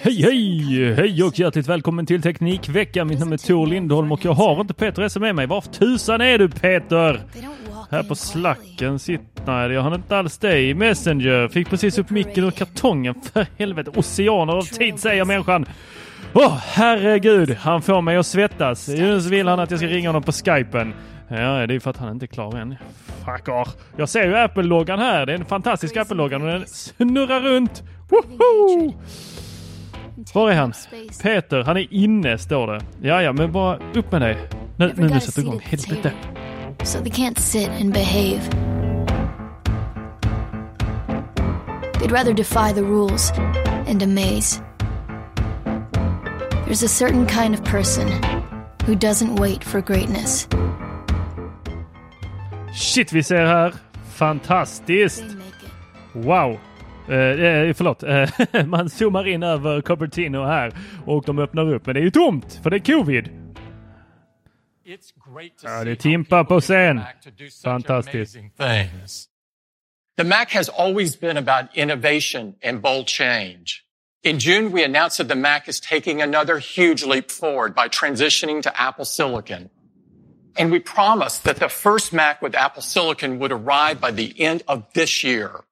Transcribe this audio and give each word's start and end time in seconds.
Hej 0.00 0.22
hej! 0.22 0.94
Hej 0.94 1.22
och 1.22 1.38
hjärtligt 1.38 1.68
välkommen 1.68 2.06
till 2.06 2.22
Teknikveckan. 2.22 3.08
Mitt 3.08 3.18
namn 3.18 3.32
är 3.32 3.36
Tor 3.36 3.66
Lindholm 3.66 4.12
och 4.12 4.24
jag 4.24 4.32
har 4.32 4.60
inte 4.60 4.74
Peter 4.74 5.02
Esse 5.02 5.20
med 5.20 5.34
mig. 5.34 5.46
Var 5.46 5.60
tusan 5.60 6.20
är 6.20 6.38
du 6.38 6.48
Peter? 6.48 7.20
Här 7.90 8.02
på 8.02 8.14
slacken 8.14 8.98
sitter... 8.98 9.42
Nej, 9.46 9.70
jag 9.70 9.82
har 9.82 9.94
inte 9.94 10.16
alls 10.16 10.38
dig. 10.38 10.74
Messenger. 10.74 11.48
Fick 11.48 11.70
precis 11.70 11.98
upp 11.98 12.10
micken 12.10 12.44
ur 12.44 12.50
kartongen. 12.50 13.14
För 13.32 13.46
helvete. 13.58 13.90
Oceaner 13.96 14.52
av 14.52 14.62
tid 14.62 14.98
säger 14.98 15.24
människan. 15.24 15.66
Åh, 16.32 16.46
oh, 16.46 16.56
herregud. 16.56 17.50
Han 17.50 17.82
får 17.82 18.02
mig 18.02 18.16
att 18.16 18.26
svettas. 18.26 18.88
Nu 18.88 19.18
vill 19.18 19.48
han 19.48 19.60
att 19.60 19.70
jag 19.70 19.80
ska 19.80 19.88
ringa 19.88 20.08
honom 20.08 20.22
på 20.22 20.32
skypen. 20.32 20.94
Ja, 21.28 21.66
det 21.66 21.74
är 21.74 21.80
för 21.80 21.90
att 21.90 21.96
han 21.96 22.12
inte 22.12 22.24
är 22.24 22.26
klar 22.26 22.56
än. 22.56 22.76
Fucker. 23.24 23.68
Jag 23.96 24.08
ser 24.08 24.26
ju 24.26 24.36
Apple-loggan 24.36 24.98
här. 24.98 25.26
Det 25.26 25.32
är 25.32 25.38
en 25.38 25.44
fantastisk 25.44 25.96
Apple-loggan 25.96 26.42
och 26.42 26.48
den 26.48 26.66
snurrar 26.66 27.40
runt. 27.40 27.82
Woho! 28.08 28.94
Var 30.34 30.50
är 30.50 30.54
han? 30.54 30.72
Peter, 31.22 31.62
han 31.64 31.76
är 31.76 31.86
inne 31.90 32.38
står 32.38 32.66
det. 32.66 32.80
Ja, 33.08 33.22
ja, 33.22 33.32
men 33.32 33.52
bara 33.52 33.78
upp 33.94 34.12
med 34.12 34.20
dig. 34.20 34.48
Nu, 34.76 34.92
nu, 34.96 35.08
nu 35.08 35.20
sätter 35.20 35.42
igång. 35.42 35.60
Helvete. 35.64 36.12
So 36.82 36.98
they 36.98 37.10
can't 37.10 37.38
sit 37.38 37.68
and 37.68 37.92
behave. 37.92 38.40
They'd 42.00 42.12
rather 42.12 42.32
defy 42.32 42.72
the 42.72 42.82
rules 42.82 43.32
and 43.88 44.02
amaze. 44.02 44.62
There's 46.66 46.84
a 46.84 46.88
certain 46.88 47.26
kind 47.26 47.54
of 47.54 47.64
person 47.64 48.08
who 48.86 48.94
doesn't 48.94 49.36
wait 49.36 49.64
for 49.64 49.80
greatness. 49.80 50.48
Shit, 52.74 53.12
vi 53.12 53.22
ser 53.22 53.46
här. 53.46 53.74
Fantastiskt. 54.14 55.18
They 55.18 55.34
make 55.34 55.62
it. 55.62 56.26
Wow. 56.26 56.58
Eh, 57.08 57.16
eh, 57.16 57.74
förlåt, 57.74 58.02
eh, 58.02 58.66
man 58.66 58.90
zoomar 58.90 59.28
in 59.28 59.42
över 59.42 59.80
Cupertino 59.80 60.44
här 60.44 60.72
och 61.06 61.24
de 61.24 61.38
öppnar 61.38 61.72
upp. 61.72 61.86
Men 61.86 61.94
det 61.94 62.00
är 62.00 62.04
ju 62.04 62.10
tomt 62.10 62.60
för 62.62 62.70
det 62.70 62.76
är 62.76 62.80
covid. 62.80 63.28
Ja, 65.62 65.84
det 65.84 65.90
är 65.90 65.94
Timpa 65.94 66.44
på 66.44 66.60
scen. 66.60 67.00
Fantastiskt. 67.64 68.36
The 70.16 70.24
Mac 70.24 70.46
has 70.50 70.68
always 70.68 71.20
been 71.20 71.36
about 71.36 71.76
innovation 71.76 72.54
and 72.64 72.80
bold 72.80 73.08
change. 73.08 73.84
In 74.24 74.38
June, 74.38 74.72
we 74.72 74.84
announced 74.84 75.18
that 75.18 75.28
the 75.28 75.40
Mac 75.40 75.68
is 75.68 75.80
taking 75.80 76.22
another 76.22 76.58
huge 76.58 77.06
leap 77.06 77.30
forward 77.30 77.74
by 77.74 77.88
transitioning 77.88 78.62
to 78.62 78.70
Apple 78.74 79.04
Silicon. 79.04 79.70
And 80.56 80.72
we 80.72 80.80
promised 80.80 81.44
that 81.44 81.56
the 81.56 81.68
first 81.68 82.12
Mac 82.12 82.42
with 82.42 82.56
Apple 82.56 82.82
Silicon 82.82 83.38
would 83.38 83.52
arrive 83.52 84.00
by 84.00 84.10
the 84.10 84.34
end 84.40 84.62
of 84.66 84.92
this 84.92 85.22
year. 85.22 85.64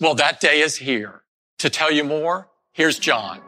Well, 0.00 0.14
that 0.14 0.38
day 0.38 0.60
is 0.60 0.76
here. 0.76 1.22
To 1.58 1.68
tell 1.68 1.90
you 1.90 2.04
more, 2.04 2.48
here's 2.72 3.00
John. 3.00 3.40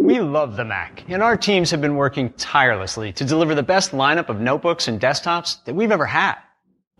We 0.00 0.20
love 0.20 0.54
the 0.56 0.64
Mac, 0.64 1.02
and 1.08 1.20
our 1.20 1.36
teams 1.36 1.72
have 1.72 1.80
been 1.80 1.96
working 1.96 2.32
tirelessly 2.34 3.12
to 3.14 3.24
deliver 3.24 3.56
the 3.56 3.64
best 3.64 3.90
lineup 3.90 4.28
of 4.28 4.40
notebooks 4.40 4.86
and 4.86 5.00
desktops 5.00 5.64
that 5.64 5.74
we've 5.74 5.90
ever 5.90 6.06
had. 6.06 6.36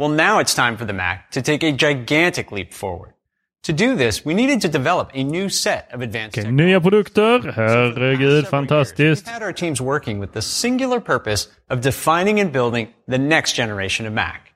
Well, 0.02 0.10
now 0.10 0.40
it's 0.40 0.52
time 0.52 0.76
for 0.76 0.84
the 0.84 0.92
Mac 0.92 1.30
to 1.30 1.40
take 1.42 1.62
a 1.62 1.70
gigantic 1.70 2.50
leap 2.50 2.74
forward. 2.74 3.12
To 3.62 3.72
do 3.72 3.94
this, 3.94 4.24
we 4.24 4.34
needed 4.34 4.60
to 4.62 4.68
develop 4.68 5.12
a 5.14 5.22
new 5.22 5.48
set 5.48 5.88
of 5.94 6.00
advanced 6.00 6.38
Okej, 6.38 6.52
nya 6.52 6.80
produkter. 6.80 7.38
Herregud, 7.52 8.48
fantastiskt. 8.48 9.26
We've 9.26 9.32
had 9.32 9.42
our 9.44 9.52
teams 9.52 9.80
working 9.80 10.18
with 10.18 10.32
the 10.32 10.42
singular 10.42 10.98
purpose 10.98 11.46
of 11.70 11.82
defining 11.82 12.40
and 12.40 12.52
building 12.52 12.88
the 13.06 13.18
next 13.18 13.52
generation 13.52 14.04
of 14.04 14.12
Mac. 14.12 14.52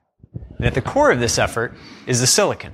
And 0.58 0.66
at 0.66 0.74
the 0.74 0.82
core 0.82 1.12
of 1.12 1.20
this 1.20 1.38
effort 1.38 1.74
is 2.08 2.18
the 2.18 2.26
silicon. 2.26 2.72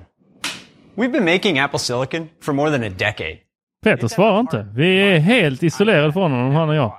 We've 0.97 1.13
been 1.13 1.27
making 1.27 1.59
Apple 1.59 1.79
Silicon 1.79 2.31
for 2.41 2.55
more 2.55 2.71
than 2.71 2.83
a 2.85 2.89
decade. 2.89 3.41
Peter 3.85 4.09
svarar 4.09 4.41
inte. 4.41 4.67
Vi 4.75 4.97
är 4.97 5.19
helt 5.19 5.63
isolerade 5.63 6.13
från 6.13 6.33
honom, 6.33 6.55
han 6.55 6.69
och 6.69 6.75
jag. 6.75 6.93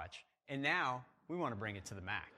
And 0.52 0.62
now 0.62 1.02
we 1.28 1.36
want 1.36 1.52
to 1.56 1.60
bring 1.60 1.78
it 1.78 1.86
to 1.86 1.96
the 1.96 2.02
Mac. 2.02 2.33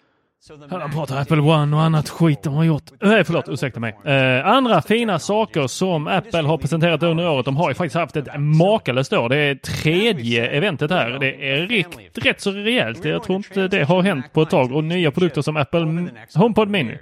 The 0.48 0.54
Han 0.70 0.92
pratar 0.92 1.18
Apple 1.18 1.40
One 1.40 1.76
och 1.76 1.82
annat 1.82 2.10
skit 2.10 2.44
de 2.44 2.54
har 2.54 2.64
gjort. 2.64 2.84
Nej, 3.02 3.24
förlåt, 3.24 3.50
ursäkta 3.50 3.80
mig. 3.80 3.98
Eh, 4.06 4.48
andra 4.48 4.82
fina 4.82 5.20
saker 5.20 5.68
som 5.68 6.08
Apple 6.08 6.42
har 6.42 6.58
presenterat 6.58 7.04
under 7.04 7.30
året. 7.30 7.46
De 7.46 7.58
har 7.58 7.70
ju 7.70 7.76
faktiskt 7.76 7.96
haft 7.96 8.16
ett 8.16 8.28
makalöst 8.38 9.14
år. 9.14 9.30
Det 9.30 9.38
är 9.38 9.56
tredje 9.56 10.48
eventet 10.48 10.92
här. 10.92 11.10
Det 11.20 11.52
är 11.52 11.68
rikt, 11.68 11.98
rätt 12.14 12.42
så 12.42 12.52
rejält. 12.52 13.06
Jag 13.06 13.24
tror 13.24 13.36
inte 13.38 13.68
det 13.68 13.84
har 13.84 14.02
hänt 14.02 14.34
på 14.34 14.42
ett 14.42 14.50
tag. 14.50 14.72
Och 14.72 14.84
nya 14.84 15.12
produkter 15.12 15.42
som 15.42 15.58
Apple 15.58 16.10
HomePod 16.36 16.70
Mini. 16.70 16.98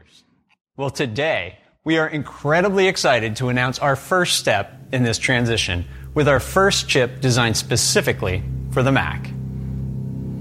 Well, 0.78 0.90
today 0.90 1.60
we 1.86 2.02
are 2.02 2.16
incredibly 2.16 2.88
excited 2.88 3.36
to 3.36 3.50
announce 3.50 3.86
our 3.86 3.96
first 3.96 4.40
step 4.40 4.68
in 4.92 5.06
this 5.06 5.20
transition 5.20 5.84
with 6.16 6.30
our 6.30 6.40
first 6.40 6.90
chip 6.90 7.22
designed 7.22 7.58
specifically 7.58 8.42
for 8.74 8.84
the 8.84 8.92
Mac. 8.92 9.28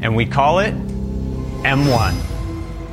And 0.05 0.17
we 0.17 0.27
call 0.27 0.61
it 0.61 0.75
M1. 1.65 2.32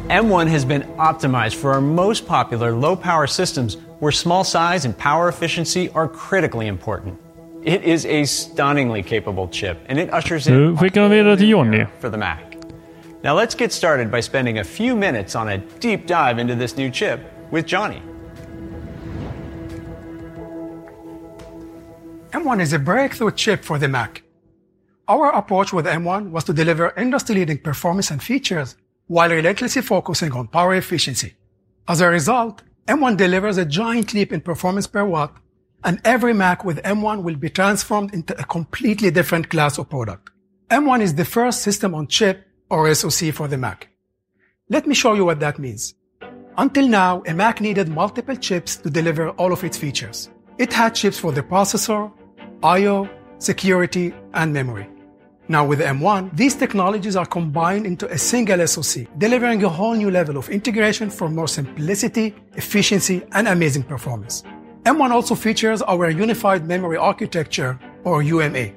M1 0.10 0.48
has 0.48 0.66
been 0.66 0.82
optimized 0.98 1.54
for 1.54 1.72
our 1.72 1.82
most 1.82 2.26
popular 2.26 2.72
low 2.72 2.96
power 2.96 3.28
systems 3.28 3.78
where 4.00 4.12
small 4.12 4.44
size 4.44 4.86
and 4.86 4.98
power 4.98 5.30
efficiency 5.30 5.88
are 5.92 6.08
critically 6.08 6.66
important. 6.66 7.16
It 7.64 7.84
is 7.84 8.08
a 8.08 8.26
stunningly 8.26 9.04
capable 9.04 9.48
chip 9.50 9.78
and 9.88 10.00
it 10.00 10.12
ushers 10.12 10.48
in 10.48 10.54
Nu 10.54 10.76
skickar 10.76 11.10
vi 11.10 11.16
vidare 11.16 11.38
till 11.38 11.48
Johnny. 11.48 11.86
for 12.00 12.10
the 12.10 12.18
Mac. 12.18 12.58
Now 13.24 13.36
let's 13.36 13.54
get 13.54 13.72
started 13.72 14.10
by 14.10 14.22
spending 14.22 14.58
a 14.58 14.64
few 14.64 14.96
minutes 14.96 15.36
on 15.36 15.48
a 15.48 15.60
deep 15.80 16.08
dive 16.08 16.40
into 16.40 16.56
this 16.56 16.76
new 16.76 16.90
chip 16.90 17.20
with 17.52 17.68
Johnny. 17.68 18.02
M1 22.32 22.62
is 22.62 22.74
a 22.74 22.80
breakthrough 22.80 23.32
chip 23.32 23.64
for 23.64 23.78
the 23.78 23.88
Mac. 23.88 24.24
Our 25.08 25.30
approach 25.36 25.72
with 25.72 25.86
M1 25.86 26.32
was 26.32 26.44
to 26.46 26.54
deliver 26.54 26.94
industry 26.98 27.36
leading 27.36 27.60
performance 27.60 28.10
and 28.10 28.24
features 28.24 28.76
while 29.10 29.32
relentlessly 29.32 29.82
focusing 29.82 30.32
on 30.34 30.48
power 30.48 30.76
efficiency. 30.76 31.34
As 31.88 32.00
a 32.00 32.08
result, 32.08 32.62
M1 32.88 33.18
delivers 33.18 33.58
a 33.58 33.66
giant 33.66 34.14
leap 34.14 34.32
in 34.32 34.40
performance 34.40 34.86
per 34.86 35.04
watt, 35.04 35.36
and 35.84 36.00
every 36.06 36.32
Mac 36.32 36.64
with 36.64 36.84
M1 36.84 37.24
will 37.24 37.36
be 37.36 37.50
transformed 37.50 38.14
into 38.14 38.40
a 38.40 38.44
completely 38.44 39.10
different 39.10 39.50
class 39.50 39.80
of 39.80 39.90
product. 39.90 40.30
M1 40.70 41.02
is 41.02 41.16
the 41.16 41.26
first 41.26 41.64
system 41.64 41.96
on 41.96 42.06
chip 42.06 42.46
or 42.70 42.94
SoC 42.94 43.34
for 43.34 43.48
the 43.48 43.58
Mac. 43.58 43.90
Let 44.70 44.86
me 44.86 44.94
show 44.94 45.16
you 45.16 45.26
what 45.26 45.40
that 45.40 45.58
means. 45.58 45.96
Until 46.56 46.88
now, 46.88 47.24
a 47.26 47.34
Mac 47.34 47.62
needed 47.62 47.90
multiple 47.90 48.36
chips 48.36 48.76
to 48.78 48.92
deliver 48.92 49.32
all 49.32 49.52
of 49.52 49.64
its 49.64 49.78
features. 49.78 50.30
It 50.60 50.72
had 50.72 50.94
chips 50.94 51.18
for 51.18 51.32
the 51.32 51.42
processor, 51.42 52.12
I.O., 52.62 53.10
security, 53.40 54.14
and 54.36 54.54
memory. 54.54 54.88
Now 55.52 55.66
with 55.66 55.80
M1, 55.80 56.38
these 56.38 56.54
technologies 56.54 57.16
are 57.16 57.26
combined 57.26 57.88
into 57.88 58.08
a 58.08 58.20
single 58.20 58.68
SoC, 58.68 59.08
delivering 59.18 59.64
a 59.64 59.68
whole 59.68 59.96
new 59.96 60.12
level 60.12 60.38
of 60.38 60.48
integration 60.50 61.10
for 61.10 61.28
more 61.28 61.48
simplicity, 61.48 62.36
efficiency, 62.54 63.24
and 63.32 63.48
amazing 63.48 63.82
performance. 63.82 64.44
M1 64.84 65.10
also 65.10 65.34
features 65.34 65.82
our 65.82 66.12
Unified 66.12 66.68
Memory 66.68 66.98
Architecture, 66.98 67.80
or 68.04 68.22
UMA. 68.22 68.74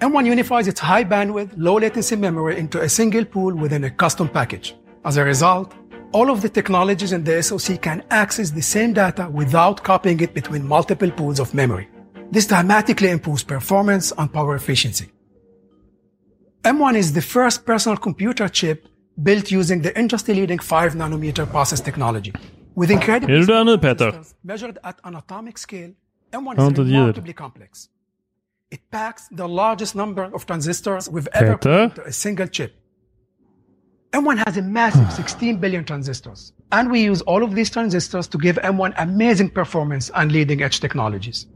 M1 0.00 0.26
unifies 0.26 0.66
its 0.66 0.80
high 0.80 1.04
bandwidth, 1.04 1.52
low 1.56 1.78
latency 1.78 2.16
memory 2.16 2.58
into 2.58 2.80
a 2.80 2.88
single 2.88 3.24
pool 3.24 3.54
within 3.54 3.84
a 3.84 3.90
custom 3.90 4.28
package. 4.28 4.74
As 5.04 5.16
a 5.16 5.22
result, 5.22 5.74
all 6.10 6.28
of 6.28 6.42
the 6.42 6.48
technologies 6.48 7.12
in 7.12 7.22
the 7.22 7.40
SoC 7.40 7.80
can 7.80 8.02
access 8.10 8.50
the 8.50 8.62
same 8.62 8.92
data 8.92 9.30
without 9.30 9.84
copying 9.84 10.18
it 10.18 10.34
between 10.34 10.66
multiple 10.66 11.12
pools 11.12 11.38
of 11.38 11.54
memory. 11.54 11.88
This 12.32 12.48
dramatically 12.48 13.10
improves 13.10 13.44
performance 13.44 14.12
and 14.18 14.32
power 14.32 14.56
efficiency. 14.56 15.12
M1 16.64 16.94
is 16.96 17.12
the 17.14 17.22
first 17.22 17.64
personal 17.64 17.96
computer 17.96 18.46
chip 18.48 18.86
built 19.22 19.50
using 19.50 19.80
the 19.82 19.98
industry-leading 19.98 20.58
5 20.58 20.94
nanometer 20.94 21.46
process 21.50 21.80
technology. 21.80 22.32
With 22.76 22.90
incredible 22.90 23.34
Är 23.34 23.38
du 23.38 23.46
där 23.46 23.64
nu, 23.64 23.78
Peter? 23.78 24.12
measured 24.42 24.78
at 24.82 24.98
an 25.04 25.14
atomic 25.16 25.58
scale, 25.58 25.92
M1 26.32 26.56
har 26.56 26.70
is 26.72 26.78
remarkably 26.78 27.32
complex. 27.32 27.88
It 28.70 28.80
packs 28.90 29.28
the 29.36 29.46
largest 29.48 29.94
number 29.94 30.30
of 30.34 30.44
transistors 30.46 31.08
we've 31.08 31.28
ever 31.32 31.52
put 31.52 31.60
Peter? 31.62 31.82
into 31.84 32.02
a 32.06 32.12
single 32.12 32.46
chip. 32.46 32.72
M1 34.12 34.36
has 34.46 34.56
a 34.56 34.62
massive 34.62 35.10
16 35.16 35.56
billion 35.60 35.84
transistors, 35.84 36.52
and 36.72 36.90
we 36.90 37.00
use 37.10 37.22
all 37.22 37.42
of 37.42 37.54
these 37.54 37.70
transistors 37.70 38.28
to 38.28 38.38
give 38.38 38.56
M1 38.62 38.92
amazing 38.98 39.50
performance 39.50 40.10
and 40.14 40.30
leading 40.30 40.62
edge 40.62 40.80
technologies. 40.80 41.46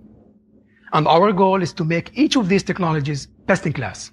And 0.93 1.07
our 1.07 1.33
goal 1.33 1.63
is 1.63 1.73
to 1.75 1.85
make 1.85 2.11
each 2.15 2.37
of 2.37 2.49
these 2.49 2.63
technologies 2.63 3.27
best 3.47 3.67
in 3.67 3.73
class. 3.73 4.11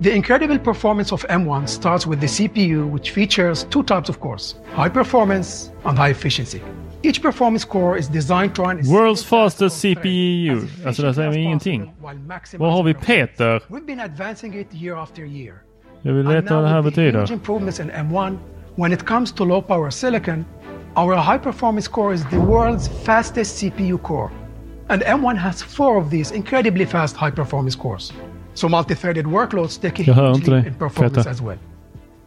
The 0.00 0.14
incredible 0.14 0.58
performance 0.60 1.12
of 1.12 1.26
M1 1.28 1.68
starts 1.68 2.06
with 2.06 2.20
the 2.20 2.26
CPU, 2.28 2.88
which 2.88 3.10
features 3.10 3.64
two 3.64 3.82
types 3.82 4.08
of 4.08 4.20
cores, 4.20 4.54
high 4.72 4.88
performance 4.88 5.72
and 5.84 5.98
high 5.98 6.10
efficiency. 6.10 6.60
Each 7.02 7.20
performance 7.20 7.64
core 7.64 7.96
is 7.98 8.08
designed 8.08 8.54
to 8.54 8.62
run 8.62 8.80
World's 8.86 9.24
fastest 9.24 9.82
CPU. 9.84 10.62
as 10.80 10.86
Alltså 10.86 11.02
där 11.02 11.12
säger 11.12 11.36
ingenting. 11.36 11.80
possible 11.86 12.08
while 12.08 12.20
maximizing 12.26 12.58
Var 12.60 12.70
har 12.70 12.82
vi. 12.82 12.94
Peter? 12.94 13.62
We've 13.68 13.86
been 13.86 14.00
advancing 14.00 14.54
it 14.60 14.74
year 14.74 14.96
after 14.96 15.24
year. 15.24 15.54
Jag 16.02 16.12
vill 16.12 16.26
veta 16.26 16.54
vad 16.54 16.64
det 16.64 16.68
här 16.70 16.82
the 16.82 16.88
huge 16.90 17.12
betyder. 17.12 17.32
improvements 17.32 17.80
in 17.80 17.90
M1, 17.90 18.38
when 18.76 18.92
it 18.92 19.04
comes 19.06 19.32
to 19.32 19.44
low 19.44 19.62
power 19.62 19.90
silicon, 19.90 20.44
our 20.96 21.16
high 21.16 21.38
performance 21.42 21.88
core 21.90 22.14
is 22.14 22.24
the 22.30 22.36
world's 22.38 22.88
fastest 23.04 23.58
CPU 23.62 23.98
core. 23.98 24.30
And 24.88 25.02
M1 25.02 25.36
has 25.36 25.62
four 25.62 25.98
of 26.00 26.10
these 26.10 26.34
incredibly 26.34 26.86
fast 26.86 27.16
high 27.16 27.32
performance 27.34 27.76
cores. 27.78 28.12
So 28.58 28.68
multi-threaded 28.68 29.24
workloads 29.24 29.80
take 29.80 30.00
a 30.00 30.02
huge 30.02 30.48
leap 30.48 30.66
in 30.66 30.74
performance 30.74 31.28
as 31.28 31.40
well. 31.40 31.58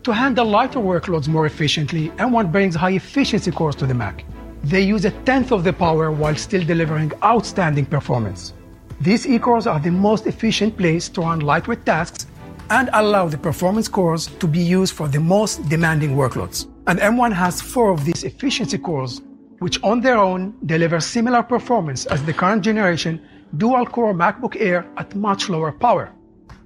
To 0.03 0.13
handle 0.13 0.45
lighter 0.45 0.79
workloads 0.79 1.27
more 1.27 1.45
efficiently, 1.45 2.07
M1 2.11 2.53
brings 2.53 2.73
high 2.73 2.91
efficiency 2.91 3.51
cores 3.51 3.75
to 3.75 3.85
the 3.85 3.93
Mac. 3.93 4.23
They 4.63 4.79
use 4.79 5.03
a 5.03 5.11
tenth 5.25 5.51
of 5.51 5.65
the 5.65 5.73
power 5.73 6.09
while 6.09 6.35
still 6.35 6.63
delivering 6.63 7.11
outstanding 7.21 7.85
performance. 7.85 8.53
These 9.01 9.27
E-cores 9.27 9.67
are 9.67 9.81
the 9.81 9.91
most 9.91 10.25
efficient 10.25 10.77
place 10.77 11.09
to 11.09 11.19
run 11.19 11.41
lightweight 11.41 11.85
tasks 11.85 12.27
and 12.69 12.89
allow 12.93 13.27
the 13.27 13.37
performance 13.37 13.89
cores 13.89 14.27
to 14.27 14.47
be 14.47 14.59
used 14.59 14.93
for 14.93 15.09
the 15.09 15.19
most 15.19 15.67
demanding 15.67 16.11
workloads. 16.15 16.65
And 16.87 16.97
M1 16.99 17.33
has 17.33 17.59
four 17.59 17.91
of 17.91 18.05
these 18.05 18.23
efficiency 18.23 18.77
cores, 18.77 19.21
which 19.59 19.83
on 19.83 19.99
their 19.99 20.17
own 20.17 20.53
deliver 20.65 21.01
similar 21.01 21.43
performance 21.43 22.05
as 22.05 22.23
the 22.23 22.31
current 22.31 22.63
generation 22.63 23.19
dual-core 23.57 24.13
MacBook 24.13 24.55
Air 24.57 24.89
at 24.95 25.13
much 25.13 25.49
lower 25.49 25.73
power. 25.73 26.13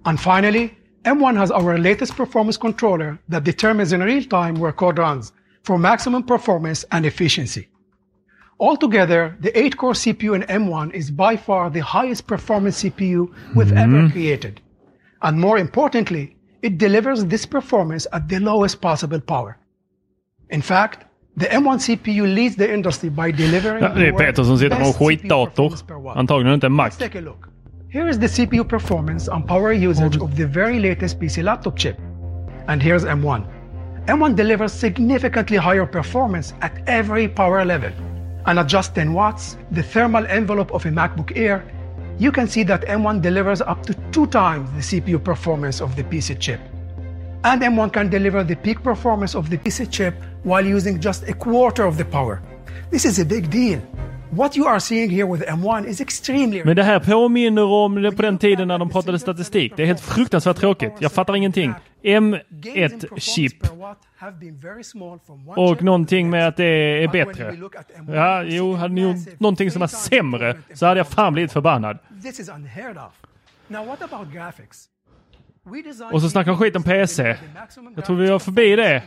And 0.06 0.20
finally, 0.20 0.78
M1 1.04 1.36
has 1.38 1.52
our 1.52 1.78
latest 1.78 2.16
performance 2.16 2.58
controller 2.58 3.20
that 3.30 3.44
determines 3.44 3.92
in 3.94 4.02
real 4.02 4.24
time 4.24 4.56
where 4.56 4.72
code 4.72 4.98
runs 4.98 5.34
for 5.64 5.78
maximum 5.78 6.24
performance 6.24 6.86
and 6.92 7.06
efficiency. 7.06 7.68
Altogether, 8.60 9.36
the 9.42 9.52
8-core 9.52 9.94
CPU 9.94 10.36
in 10.36 10.44
M1 10.44 10.94
is 10.94 11.12
by 11.12 11.36
far 11.36 11.70
the 11.70 11.82
highest 11.82 12.26
performance 12.26 12.84
CPU 12.84 13.34
we've 13.56 13.68
mm-hmm. 13.68 13.96
ever 13.96 14.10
created. 14.12 14.62
And 15.22 15.40
more 15.40 15.58
importantly, 15.58 16.36
it 16.62 16.78
delivers 16.78 17.26
this 17.26 17.46
performance 17.46 18.08
at 18.14 18.30
the 18.30 18.40
lowest 18.40 18.82
possible 18.82 19.20
power. 19.20 19.58
In 20.50 20.62
fact, 20.62 21.06
the 21.38 21.46
M1 21.48 21.80
CPU 21.86 22.34
leads 22.34 22.56
the 22.56 22.74
industry 22.74 23.10
by 23.10 23.32
delivering 23.32 23.82
det 23.82 24.08
är 24.08 24.12
the 24.12 24.18
Peter 24.18 24.44
som 24.44 24.58
sitter 24.58 24.78
best 24.78 24.98
skitdator. 24.98 25.46
performance 25.46 25.86
per 25.86 25.96
watt. 25.96 26.18
Antagligen 26.18 26.54
inte 26.54 26.68
en 26.68 26.74
Mac. 26.74 26.90
Let's 26.90 27.00
take 27.00 27.18
a 27.18 27.22
look. 27.22 27.55
Here 27.96 28.10
is 28.10 28.20
the 28.20 28.28
CPU 28.28 28.68
performance 28.68 29.30
and 29.30 29.48
power 29.48 29.72
usage 29.72 30.18
of 30.18 30.36
the 30.36 30.46
very 30.46 30.80
latest 30.80 31.18
PC 31.18 31.42
laptop 31.42 31.78
chip. 31.78 31.98
And 32.68 32.84
here's 32.84 33.06
M1. 33.06 33.48
M1 34.08 34.36
delivers 34.36 34.74
significantly 34.74 35.56
higher 35.56 35.86
performance 35.86 36.54
at 36.60 36.78
every 36.90 37.30
power 37.30 37.64
level. 37.64 37.94
And 38.48 38.60
at 38.60 38.68
just 38.68 38.96
10 38.96 39.14
watts, 39.14 39.56
the 39.72 39.82
thermal 39.82 40.28
envelope 40.28 40.74
of 40.74 40.86
a 40.86 40.90
MacBook 40.90 41.38
Air, 41.38 41.64
you 42.20 42.34
can 42.34 42.50
see 42.50 42.64
that 42.64 42.82
M1 42.82 43.22
delivers 43.22 43.62
up 43.62 43.86
to 43.86 43.94
two 44.12 44.28
times 44.28 44.70
the 44.72 45.00
CPU 45.00 45.24
performance 45.24 45.80
of 45.80 45.96
the 45.96 46.04
PC 46.04 46.38
chip. 46.38 46.60
And 47.46 47.62
M1 47.62 47.94
can 47.94 48.10
deliver 48.10 48.44
the 48.44 48.58
peak 48.58 48.84
performance 48.84 49.36
of 49.36 49.50
the 49.50 49.58
PC 49.58 49.90
chip 49.90 50.16
while 50.44 50.66
using 50.66 51.00
just 51.00 51.30
a 51.30 51.34
quarter 51.34 51.86
of 51.86 51.98
the 51.98 52.04
power. 52.04 52.42
This 52.92 53.06
is 53.06 53.20
a 53.20 53.26
big 53.26 53.50
deal. 53.50 53.82
What 54.32 54.58
you 54.58 54.68
are 54.68 54.80
seeing 54.80 55.10
here 55.10 55.26
with 55.26 55.44
M1 55.52 55.88
is 55.88 56.02
extremely 56.02 56.64
Men 56.64 56.76
det 56.76 56.84
här 56.84 57.00
påminner 57.00 57.64
om 57.64 58.02
det 58.02 58.12
på 58.12 58.22
den 58.22 58.38
tiden 58.38 58.68
när 58.68 58.78
de 58.78 58.90
pratade 58.90 59.20
statistik. 59.20 59.74
Det 59.76 59.84
är 59.84 59.88
helt 59.88 60.02
fruktansvärt 60.02 60.58
tråkigt. 60.58 60.94
Jag 61.00 61.12
fattar 61.12 61.36
ingenting. 61.36 61.74
M1-chip 62.04 63.54
och 65.56 65.84
någonting 65.84 66.30
med 66.30 66.48
att 66.48 66.58
det 66.58 67.04
är 67.04 67.08
bättre. 67.08 67.58
Ja, 68.08 68.44
jo, 68.44 68.74
hade 68.74 68.94
ni 68.94 69.02
gjort 69.02 69.40
någonting 69.40 69.72
som 69.72 69.80
var 69.80 69.88
sämre 69.88 70.58
så 70.74 70.86
hade 70.86 71.00
jag 71.00 71.08
fan 71.08 71.34
blivit 71.34 71.52
förbannad. 71.52 71.98
Och 76.12 76.22
så 76.22 76.30
snackar 76.30 76.52
de 76.52 76.58
skit 76.58 76.76
om 76.76 76.84
PC. 76.84 77.38
Jag 77.96 78.06
tror 78.06 78.16
vi 78.16 78.30
var 78.30 78.40
förbi 78.40 78.76
det. 78.76 79.04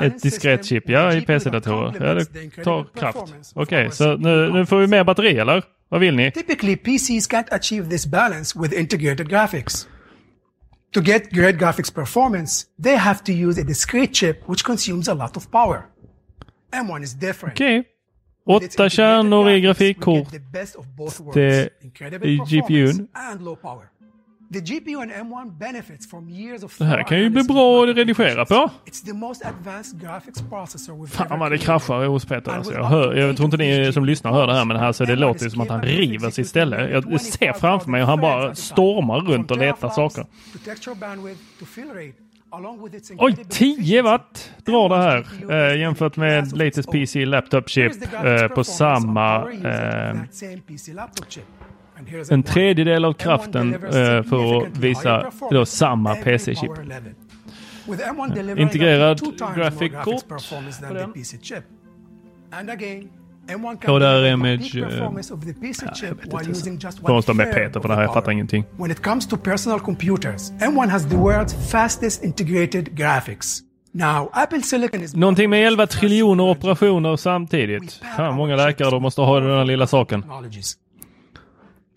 Ett 0.00 0.22
diskret 0.22 0.64
chip, 0.66 0.88
ja, 0.88 1.12
i 1.14 1.20
PC-datorer. 1.20 2.06
Ja, 2.06 2.14
det 2.14 2.50
tar 2.64 2.86
kraft. 2.98 3.18
Okej, 3.54 3.86
of 3.86 3.90
our 3.90 3.94
så 3.94 4.16
nu, 4.16 4.52
nu 4.52 4.66
får 4.66 4.78
vi 4.80 4.86
mer 4.86 5.04
batteri 5.04 5.38
eller? 5.38 5.62
Vad 5.90 6.00
vill 6.00 6.16
ni? 6.16 6.30
Typically, 6.30 6.76
PCs 6.76 7.28
can't 7.30 7.48
achieve 7.50 7.88
this 7.90 8.06
balance 8.06 8.58
with 8.58 8.78
integrated 8.80 9.28
graphics. 9.28 9.88
To 10.94 11.00
get 11.00 11.30
great 11.30 11.54
graphics 11.56 11.94
performance, 11.94 12.66
they 12.82 12.96
have 12.96 13.18
to 13.26 13.32
use 13.32 13.60
a 13.60 13.64
discrete 13.64 14.12
chip 14.12 14.36
which 14.48 14.64
consumes 14.64 15.08
a 15.08 15.14
lot 15.14 15.36
of 15.36 15.50
power. 15.50 15.82
M1 16.72 17.02
is 17.02 17.14
different. 17.14 17.54
Okej. 17.60 17.78
Its 18.62 18.74
Åtta 18.76 18.88
kärnor 18.88 19.48
i 19.50 19.60
graphics, 19.60 19.80
we 19.80 19.84
get 19.84 19.96
grafikkort. 19.96 20.30
the 20.30 20.38
best 20.52 20.76
of 20.76 20.86
both 20.96 21.20
worlds. 21.20 21.34
Det- 21.34 21.68
Incredible 21.82 22.28
i 22.30 22.38
performance 22.38 22.92
GPUn. 22.92 23.08
Det 26.78 26.84
här 26.84 27.02
kan 27.02 27.18
ju 27.18 27.30
bli 27.30 27.42
bra 27.42 27.82
att 27.82 27.96
redigera 27.96 28.44
på. 28.44 28.70
It's 28.86 29.04
the 29.06 29.12
most 29.12 29.44
advanced 29.44 30.00
graphics 30.00 30.42
processor 30.50 30.92
we've 30.92 31.06
Fan 31.06 31.38
vad 31.38 31.52
det 31.52 31.58
kraschar 31.58 32.06
hos 32.06 32.24
Peter. 32.24 32.52
Alltså, 32.52 32.72
jag, 32.72 32.84
hör, 32.84 33.14
jag 33.14 33.36
tror 33.36 33.44
inte 33.44 33.56
ni 33.56 33.92
som 33.92 34.04
lyssnar 34.04 34.32
hör 34.32 34.46
det 34.46 34.54
här 34.54 34.64
men 34.64 34.76
alltså, 34.76 35.04
det 35.04 35.16
låter 35.16 35.44
ju 35.44 35.50
som 35.50 35.60
att 35.60 35.68
han 35.68 35.82
river 35.82 36.30
sitt 36.30 36.48
ställe. 36.48 36.90
Jag, 36.90 37.12
jag 37.12 37.20
ser 37.20 37.52
framför 37.52 37.90
mig 37.90 38.00
hur 38.00 38.06
han 38.06 38.20
bara 38.20 38.54
stormar 38.54 39.20
runt 39.20 39.50
och 39.50 39.58
letar 39.58 39.88
saker. 39.88 40.26
Oj, 43.18 43.36
10 43.48 44.02
watt 44.02 44.50
drar 44.64 44.88
det 44.88 44.96
här 44.96 45.26
eh, 45.50 45.80
jämfört 45.80 46.16
med 46.16 46.56
latest 46.56 46.90
PC 46.90 47.24
laptop 47.26 47.68
chip 47.68 47.92
eh, 48.24 48.48
på 48.48 48.64
samma... 48.64 49.50
Eh, 49.50 50.16
en 52.30 52.42
tredjedel 52.42 53.04
av 53.04 53.12
kraften 53.12 53.74
eh, 53.74 53.80
för 54.22 54.62
att 54.62 54.78
visa 54.78 55.32
då 55.50 55.66
samma 55.66 56.14
PC-chip. 56.14 56.70
Integrerad 58.58 59.20
graphic 59.56 59.92
kort 60.04 60.28
på 60.28 60.94
den. 60.94 61.12
And 62.50 62.70
again, 62.70 63.08
M1 63.48 63.88
Och 63.90 64.00
där 64.00 64.22
är 64.22 64.22
deliver 64.22 64.36
med, 64.36 64.72
complete 64.72 64.96
eh, 64.96 65.10
ha 67.02 67.34
med 67.34 67.54
Peter 67.54 67.80
för 67.80 67.88
det 67.88 67.94
här, 67.94 68.02
jag 68.02 68.14
fattar 68.14 68.32
ingenting. 68.32 68.64
When 68.76 68.90
it 68.90 69.02
comes 69.02 69.26
to 69.26 69.36
personal 69.36 69.80
computers, 69.80 70.50
M1 70.50 70.88
has 70.88 71.08
the 71.08 71.16
world's 71.16 71.70
fastest 71.70 72.24
integrated 72.24 72.96
graphics. 72.96 73.60
Now, 73.92 74.30
Apple 74.32 74.62
Silicon 74.62 75.02
is 75.02 75.14
Någonting 75.14 75.50
med 75.50 75.66
11 75.66 75.86
triljoner 75.86 76.44
operationer 76.44 77.16
samtidigt. 77.16 78.00
Fan, 78.16 78.34
många 78.34 78.56
läkare 78.56 78.90
de 78.90 79.02
måste 79.02 79.20
ha 79.20 79.40
den 79.40 79.50
här 79.50 79.64
lilla 79.64 79.86
saken. 79.86 80.24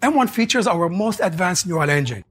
Technologies. 0.01 0.29
M1 0.29 0.33
features 0.33 0.67
our 0.67 0.89
most 0.89 1.19
advanced 1.21 1.67
neural 1.67 1.89
engine. 1.89 2.23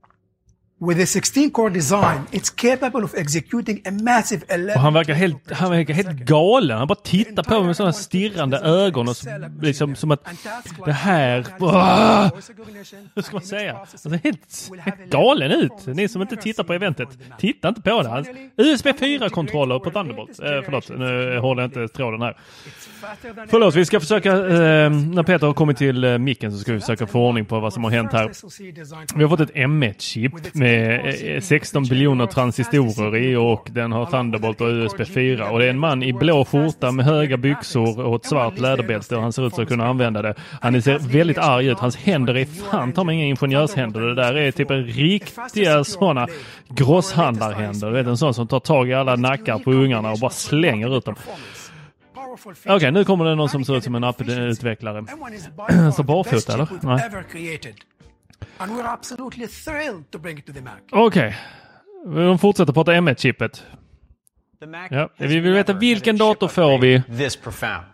With 0.88 0.98
a 1.00 1.04
16-core 1.04 1.70
design, 1.70 2.20
it's 2.30 2.50
capable 2.50 3.04
of 3.04 3.14
executing 3.14 3.80
a 3.86 3.90
massive 3.90 4.42
11 4.48 4.74
Och 4.74 4.80
han 4.80 4.92
verkar 4.94 5.14
helt, 5.14 5.50
han 5.50 5.70
verkar 5.70 5.94
helt 5.94 6.10
galen. 6.10 6.78
Han 6.78 6.86
bara 6.86 6.94
tittar 6.94 7.42
på 7.42 7.54
mig 7.54 7.62
med 7.66 7.76
sådana 7.76 7.92
stirrande 7.92 8.58
ögon 8.58 9.08
och 9.08 9.14
liksom 9.62 9.94
som 9.96 10.10
att 10.10 10.24
det 10.84 10.92
här... 10.92 11.44
Hur 13.14 13.22
ska 13.22 13.32
man 13.32 13.42
säga? 13.42 13.76
Alltså, 13.76 14.08
helt, 14.08 14.70
helt 14.80 15.10
galen 15.10 15.52
ut. 15.52 15.86
Ni 15.86 16.08
som 16.08 16.22
inte 16.22 16.36
tittar 16.36 16.64
på 16.64 16.72
eventet, 16.72 17.08
titta 17.38 17.68
inte 17.68 17.82
på 17.82 18.02
det. 18.02 18.08
Han- 18.08 18.26
USB 18.56 18.86
4-kontroller 18.86 19.78
på 19.78 19.90
Thunderbolt. 19.90 20.30
Eh, 20.30 20.46
förlåt, 20.64 20.88
nu 20.88 21.38
håller 21.38 21.62
jag 21.62 21.68
inte 21.68 21.88
tråden 21.88 22.22
här. 22.22 22.36
Förlåt, 23.48 23.74
vi 23.74 23.84
ska 23.84 24.00
försöka, 24.00 24.32
eh, 24.32 24.90
när 24.90 25.22
Peter 25.22 25.46
har 25.46 25.54
kommit 25.54 25.76
till 25.76 26.04
eh, 26.04 26.18
micken 26.18 26.52
så 26.52 26.58
ska 26.58 26.72
vi 26.72 26.80
försöka 26.80 27.06
få 27.06 27.26
ordning 27.28 27.44
på 27.44 27.60
vad 27.60 27.72
som 27.72 27.84
har 27.84 27.90
hänt 27.90 28.12
här. 28.12 28.30
Vi 29.16 29.22
har 29.22 29.28
fått 29.28 29.40
ett 29.40 29.54
M1-chip 29.54 30.54
med 30.54 30.69
Eh, 30.70 30.94
eh, 30.94 31.34
med 31.34 31.44
16 31.44 31.82
biljoner 31.82 32.26
transistorer 32.26 33.16
i 33.16 33.36
och 33.36 33.68
den 33.70 33.92
har 33.92 34.06
Thunderbolt 34.06 34.60
och 34.60 34.68
USB 34.68 35.04
4. 35.04 35.50
Och 35.50 35.58
det 35.58 35.64
är 35.64 35.70
en 35.70 35.78
man 35.78 36.02
i 36.02 36.12
blå 36.12 36.44
skjorta 36.44 36.92
med 36.92 37.04
höga 37.04 37.36
byxor 37.36 38.00
och 38.00 38.16
ett 38.16 38.24
svart 38.24 38.58
läderbälte 38.58 39.16
och 39.16 39.22
han 39.22 39.32
ser 39.32 39.46
ut 39.46 39.58
att 39.58 39.68
kunna 39.68 39.86
använda 39.86 40.22
det. 40.22 40.34
Han 40.60 40.82
ser 40.82 40.98
väldigt 40.98 41.38
arg 41.38 41.66
ut. 41.66 41.78
Hans 41.78 41.96
händer 41.96 42.36
är 42.36 42.44
fan 42.44 42.92
ta 42.92 43.04
mig 43.04 43.16
inga 43.16 43.24
ingenjörshänder. 43.24 44.00
Det 44.00 44.14
där 44.14 44.34
är 44.34 44.50
typ 44.50 44.70
en 44.70 44.84
riktiga 44.84 45.84
sådana 45.84 46.26
grosshandlarhänder. 46.68 47.86
Du 47.86 47.92
vet 47.92 48.06
en 48.06 48.16
sån 48.16 48.34
som 48.34 48.46
tar 48.46 48.60
tag 48.60 48.88
i 48.88 48.94
alla 48.94 49.16
nackar 49.16 49.58
på 49.58 49.72
ungarna 49.72 50.10
och 50.10 50.18
bara 50.18 50.30
slänger 50.30 50.98
ut 50.98 51.04
dem. 51.04 51.14
Okej, 52.66 52.92
nu 52.92 53.04
kommer 53.04 53.24
det 53.24 53.34
någon 53.34 53.48
som 53.48 53.64
ser 53.64 53.76
ut 53.76 53.84
som 53.84 53.94
en 53.94 54.04
apputvecklare. 54.04 55.04
Så 55.96 56.02
barfota 56.02 56.54
eller? 56.54 56.68
Nej. 56.82 57.10
And 58.60 58.72
we're 58.72 58.86
absolutely 58.88 59.46
thrilled 59.46 60.10
to 60.10 60.18
bring 60.18 60.38
it 60.38 60.46
to 60.46 60.52
the 60.52 60.60
Mac. 60.60 60.82
Okej. 60.92 61.36
De 62.04 62.38
fortsätter 62.38 62.72
prata 62.72 62.92
M1-chippet. 62.92 63.62
The 64.60 64.66
Mac 64.66 64.88
Ja, 64.90 65.08
vi 65.18 65.40
vill 65.40 65.52
veta 65.52 65.72
vilken 65.72 66.16
dator 66.18 66.48
får 66.48 66.78
vi 66.78 67.02
This 67.18 67.36
profound. 67.36 67.86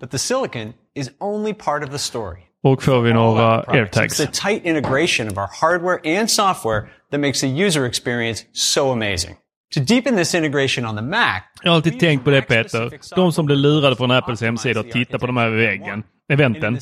But 0.00 0.10
the 0.10 0.18
silicon 0.18 0.72
is 0.94 1.10
only 1.20 1.54
part 1.54 1.84
of 1.84 1.90
the 1.90 1.98
story. 1.98 2.40
och 2.62 2.82
får 2.82 3.00
vi 3.00 3.12
några 3.12 3.62
airtags. 3.62 4.20
It's 4.20 4.26
the 4.26 4.48
tight 4.48 4.64
integration 4.64 5.28
of 5.28 5.38
our 5.38 5.48
hardware 5.60 6.18
and 6.20 6.30
software 6.30 6.88
that 7.10 7.20
makes 7.20 7.40
the 7.40 7.64
user 7.66 7.84
experience 7.86 8.44
so 8.52 8.92
amazing. 8.92 9.36
To 9.74 9.80
deepen 9.80 10.16
this 10.16 10.34
integration 10.34 10.86
on 10.86 10.96
the 10.96 11.02
Mac, 11.02 11.40
Jag 11.62 11.70
har 11.70 11.76
alltid 11.76 12.00
tänkt 12.00 12.24
på 12.24 12.30
det 12.30 12.42
Peter. 12.42 13.14
De 13.16 13.32
som 13.32 13.46
blir 13.46 13.56
lurade 13.56 13.96
från 13.96 14.10
Apples 14.10 14.40
hemsida 14.40 14.80
och 14.80 14.90
tittar 14.90 15.18
på 15.18 15.26
de 15.26 15.36
här 15.36 15.50
väggen. 15.50 16.02
Eventen. 16.28 16.74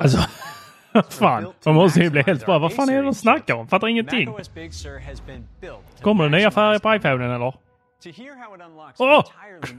Alltså, 0.00 0.18
fan. 1.10 1.46
De 1.64 1.74
måste 1.74 2.00
ju 2.00 2.10
bli 2.10 2.22
helt 2.22 2.46
bara, 2.46 2.58
vad 2.58 2.72
fan 2.72 2.88
är 2.88 2.96
det 2.96 3.02
de 3.02 3.14
snackar 3.14 3.54
om? 3.54 3.68
Fattar 3.68 3.88
ingenting. 3.88 4.34
Kommer 6.00 6.24
det 6.24 6.30
nya 6.38 6.50
färger 6.50 6.78
på 6.78 6.94
iPhonen 6.94 7.30
eller? 7.30 7.65
Åh! 8.98 9.24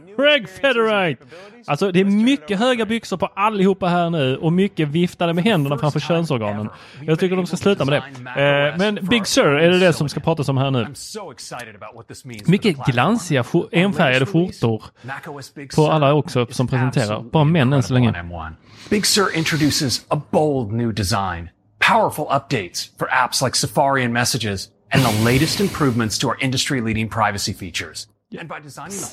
new 0.06 0.16
Craig 0.16 0.50
Federite! 0.50 1.26
Alltså 1.66 1.92
det 1.92 2.00
är 2.00 2.06
mycket 2.06 2.60
höga 2.60 2.86
byxor 2.86 3.18
på 3.18 3.26
allihopa 3.26 3.88
här 3.88 4.10
nu 4.10 4.38
och 4.38 4.54
mycket 4.54 4.88
viftade 4.88 5.34
med 5.34 5.44
händerna 5.44 5.78
framför 5.78 6.00
könsorganen. 6.00 6.70
Jag 7.02 7.20
tycker 7.20 7.36
de 7.36 7.48
ska 7.48 7.58
sluta 7.58 7.86
med 7.86 8.04
det. 8.26 8.42
Eh, 8.42 8.78
men 8.78 9.00
Big 9.02 9.28
Sur, 9.28 9.48
är 9.48 9.70
det 9.70 9.80
det 9.80 9.94
som 9.94 10.10
ska 10.10 10.20
pratas 10.20 10.50
om 10.50 10.58
här 10.58 10.72
nu? 10.72 10.88
Mycket 12.46 12.78
glansiga 12.86 13.44
enfärgade 13.72 14.26
skjortor 14.26 14.84
på 15.76 15.92
alla 15.92 16.14
också 16.14 16.48
som 16.50 16.68
presenterar. 16.68 17.22
Bara 17.22 17.44
män 17.44 17.74
än 17.74 17.84
så 17.84 17.94
länge. 17.94 18.08
incredible 18.08 18.36
on 18.36 18.52
M1. 18.52 18.90
Big 18.90 19.06
Sur 19.06 19.36
introduces 19.36 20.06
a 20.10 20.22
bold 20.32 20.72
new 20.72 20.94
design, 20.94 21.50
powerful 21.80 22.26
updates 22.26 22.90
for 22.98 23.08
apps 23.08 23.42
like 23.42 23.56
Safari 23.56 24.04
and 24.04 24.14
Messages, 24.14 24.70
and 24.92 25.04
the 25.04 25.32
latest 25.32 25.60
improvements 25.60 26.18
to 26.20 26.28
our 26.28 26.38
industry-leading 26.40 27.10
privacy 27.10 27.54
features. 27.54 28.08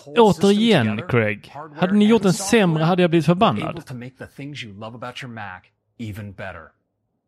Återigen 0.06 1.02
Craig. 1.08 1.52
Hade 1.76 1.92
ni 1.94 2.06
gjort 2.06 2.22
den 2.22 2.32
sämre 2.32 2.84
hade 2.84 3.02
jag 3.02 3.10
blivit 3.10 3.26
förbannad. 3.26 3.82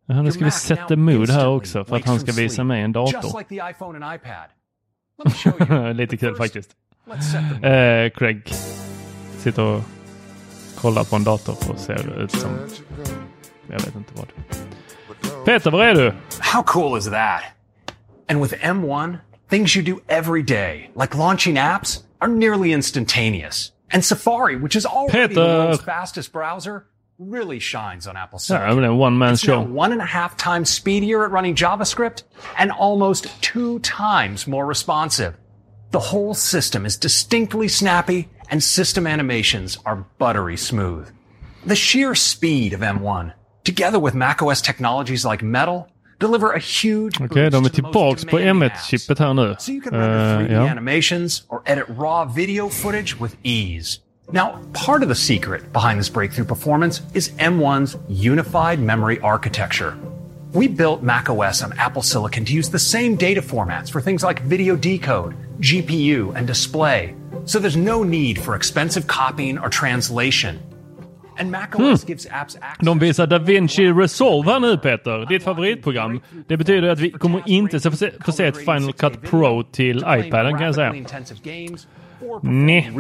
Ja, 0.07 0.23
nu 0.23 0.33
ska 0.33 0.45
vi 0.45 0.51
now 0.51 0.97
mood 0.97 1.31
här 1.31 1.49
också 1.49 1.85
för 1.85 1.97
att 1.97 2.05
han 2.05 2.21
ska 2.21 2.33
visa 2.33 2.65
mig 2.65 2.83
en 2.83 2.93
dator. 2.93 3.21
Lite 5.93 6.17
kul 6.17 6.37
faktiskt. 6.37 6.71
Eh, 7.63 8.11
Craig 8.11 8.49
sitter 9.39 9.63
och 9.63 9.83
kollar 10.79 11.05
på 11.05 11.17
en 11.17 11.25
dator 11.25 11.57
och 11.71 11.79
ser 11.79 12.23
ut 12.23 12.31
som... 12.33 12.51
Jag 13.67 13.81
vet 13.81 13.95
inte 13.95 14.13
vad. 14.15 14.27
Peter, 15.45 15.71
var 15.71 15.85
är 15.85 15.95
du? 15.95 16.15
How 16.41 16.63
cool 16.63 16.99
is 16.99 17.05
that? 17.05 17.43
And 18.29 18.43
with 18.43 18.55
M1, 18.67 19.17
things 19.49 19.75
you 19.77 19.83
do 19.83 20.03
every 20.09 20.43
day, 20.43 20.91
like 20.95 21.15
launching 21.15 21.55
apps, 21.57 22.03
are 22.21 22.29
nearly 22.29 22.73
instantaneous. 22.73 23.73
And 23.91 24.05
Safari, 24.05 24.57
which 24.57 24.75
is 24.77 24.85
already 24.87 25.35
the 25.35 25.41
world's 25.41 25.83
fastest 25.83 26.33
browser, 26.33 26.87
really 27.19 27.59
shines 27.59 28.07
on 28.07 28.17
Apple 28.17 28.39
Silicon. 28.39 28.77
men 28.77 28.85
en 28.85 28.97
one 28.99 29.17
man 29.19 29.33
It's 29.35 29.43
show. 29.43 29.61
one 29.63 29.93
and 29.93 30.01
a 30.03 30.07
half 30.07 30.37
times 30.37 30.69
speedier 30.71 31.25
at 31.25 31.31
running 31.31 31.55
JavaScript 31.55 32.25
and 32.59 32.71
almost 32.73 33.27
two 33.43 33.79
times 33.81 34.47
more 34.47 34.67
responsive. 34.67 35.37
The 35.93 36.01
whole 36.01 36.35
system 36.35 36.85
is 36.85 36.97
distinctly 36.97 37.69
snappy 37.69 38.29
and 38.51 38.63
system 38.63 39.07
animations 39.07 39.79
are 39.87 40.05
buttery 40.19 40.57
smooth. 40.57 41.09
The 41.65 41.77
sheer 41.77 42.15
speed 42.15 42.73
of 42.75 42.81
M1, 42.81 43.33
together 43.65 43.99
with 43.99 44.15
macOS 44.15 44.61
technologies 44.61 45.25
like 45.25 45.43
Metal, 45.43 45.89
a 45.89 45.96
Okej, 47.21 47.27
okay, 47.27 47.51
de 47.51 47.65
är 47.65 47.69
to 47.69 47.77
the 47.77 47.83
most 47.83 47.93
tillbaks 47.93 48.25
på 48.25 48.39
demanding 48.39 48.71
M1-chippet 48.71 49.19
här 49.19 49.35
nu. 49.35 49.57
So 49.59 49.73
you 49.73 49.81
can 49.81 49.93
render 49.93 50.41
eh, 50.41 50.47
3D 50.47 50.53
ja. 50.53 50.71
animations 50.71 51.45
or 51.49 51.63
edit 51.65 51.85
raw 51.89 52.25
video 52.25 52.69
footage 52.69 53.21
with 53.21 53.37
ease. 53.43 54.01
Now, 54.33 54.59
part 54.73 55.03
of 55.03 55.09
the 55.09 55.15
secret 55.15 55.73
behind 55.73 56.01
this 56.01 56.09
breakthrough 56.09 56.47
performance 56.47 57.03
is 57.15 57.29
M1's 57.39 57.97
unified 58.09 58.81
memory 58.81 59.21
architecture. 59.21 59.95
We 60.53 60.69
built 60.69 61.03
macOS 61.03 61.63
on 61.63 61.73
Apple 61.79 62.03
Silicon 62.03 62.45
to 62.47 62.53
use 62.53 62.71
the 62.71 62.79
same 62.79 63.17
data 63.17 63.43
formats 63.43 63.91
for 63.91 64.01
things 64.01 64.25
like 64.25 64.41
video 64.43 64.75
decode, 64.75 65.35
GPU, 65.61 66.35
and 66.35 66.47
display. 66.47 67.15
So 67.45 67.59
there's 67.59 67.77
no 67.77 68.03
need 68.03 68.41
for 68.41 68.57
expensive 68.57 69.07
copying 69.07 69.59
or 69.59 69.69
translation. 69.69 70.59
Access 72.31 72.63
De 72.81 72.99
visar 72.99 73.27
DaVinci 73.27 73.87
Resolve 73.93 74.53
här 74.53 74.61
nu 74.61 74.79
Peter, 74.79 75.27
ditt 75.27 75.43
favoritprogram. 75.43 76.21
Det 76.47 76.57
betyder 76.57 76.89
att 76.89 76.99
vi 76.99 77.11
kommer 77.11 77.43
inte 77.47 77.81
få 77.91 77.97
se, 77.97 78.11
få 78.25 78.33
se 78.33 78.47
ett 78.47 78.57
Final 78.57 78.93
Cut 78.93 79.23
Pro 79.23 79.63
till 79.63 79.99
iPaden 79.99 80.59
kan 80.59 80.67
jag 80.67 80.75
säga. 80.75 80.95
Nej. 82.43 82.93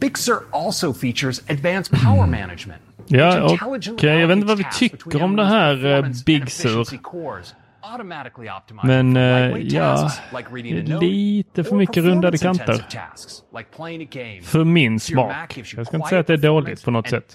Big 0.00 0.18
Sur 0.18 0.36
also 0.50 0.92
features 0.92 1.42
advanced 1.48 2.00
power 2.04 2.26
management. 2.26 2.82
Ja, 3.06 3.44
okej. 3.44 3.58
intelligently 3.76 4.08
Jag 4.20 4.28
vet 4.28 4.36
inte 4.36 4.46
vad 4.46 4.58
vi 4.58 4.66
tycker 4.78 5.22
om 5.22 5.36
det 5.36 5.44
här, 5.44 5.74
M1's 5.76 6.18
eh, 6.18 6.24
Big 6.26 6.50
Sur. 6.50 6.84
Men 8.82 9.14
lightweight 9.14 9.72
ja, 9.72 10.10
lite 11.00 11.64
för 11.64 11.76
mycket 11.76 12.04
rundade 12.04 12.38
kanter. 12.38 12.84
För 14.42 14.64
min 14.64 15.00
smak. 15.00 15.56
Jag 15.76 15.86
ska 15.86 15.96
inte 15.96 16.08
säga 16.08 16.20
att 16.20 16.26
det 16.26 16.32
är 16.32 16.36
dåligt 16.36 16.84
på 16.84 16.90
något 16.90 17.08
sätt. 17.08 17.34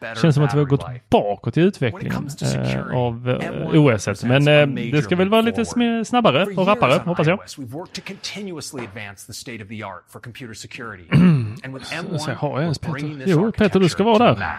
better 0.00 0.20
Känns 0.20 0.34
som 0.34 0.44
att 0.44 0.54
vi 0.54 0.58
har 0.58 0.66
gått 0.66 0.86
bakåt 1.10 1.56
i 1.56 1.60
utvecklingen 1.60 2.28
to 2.28 2.44
eh, 2.44 2.96
av 2.96 3.30
eh, 3.30 3.50
M1 3.50 3.94
OS. 3.94 4.24
Men 4.24 4.74
det 4.74 5.02
ska 5.02 5.16
väl 5.16 5.28
vara 5.28 5.40
lite 5.40 5.64
snabbare 6.04 6.44
och 6.44 6.66
rappare, 6.66 7.02
hoppas 7.04 7.26
jag. 7.26 7.38
iOS, 7.38 7.58
we've 7.58 7.70
worked 7.70 7.94
to 7.94 8.00
continuously 8.06 8.84
advance 8.84 9.26
the 9.26 9.32
state 9.32 9.62
of 9.62 9.68
the 9.68 9.82
art 9.82 10.04
for 10.08 10.20
computer 10.20 10.54
security. 10.54 11.08
And 11.64 11.74
with 11.74 11.92
M1, 11.92 12.18
Så 12.18 12.30
har 12.30 12.50
jag 12.50 12.62
ens 12.62 12.78
Peter. 12.78 13.22
Jo, 13.26 13.52
Peter 13.52 13.80
du 13.80 13.88
ska 13.88 14.04
vara 14.04 14.34
där. 14.34 14.56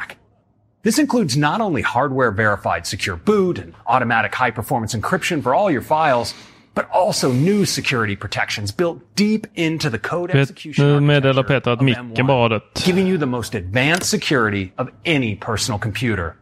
This 0.85 0.99
includes 0.99 1.35
not 1.35 1.61
only 1.61 1.81
hardware 1.81 2.29
verified 2.29 2.85
secure 2.85 3.15
boot 3.15 3.57
and 3.57 3.73
automatic 3.87 4.35
high 4.35 4.51
performance 4.51 4.93
encryption 4.93 5.41
for 5.41 5.55
all 5.55 5.71
your 5.71 5.81
files, 5.81 6.35
but 6.75 6.87
also 6.91 7.31
new 7.31 7.65
security 7.65 8.15
protections 8.15 8.71
built 8.71 8.99
deep 9.15 9.47
into 9.55 9.89
the 9.89 9.97
code 9.97 10.29
execution 10.29 10.85
nu 10.85 10.99
meddelar 10.99 11.43
Peter 11.43 11.55
att 11.55 11.67
of 11.67 11.79
micken 11.79 12.27
bara 12.27 12.49
M1, 12.49 12.49
dött. 12.49 12.85
giving 12.85 13.07
you 13.07 13.17
the 13.17 13.25
most 13.25 13.55
advanced 13.55 14.09
security 14.11 14.71
of 14.77 14.89
any 15.05 15.35
personal 15.35 15.79
computer. 15.79 16.35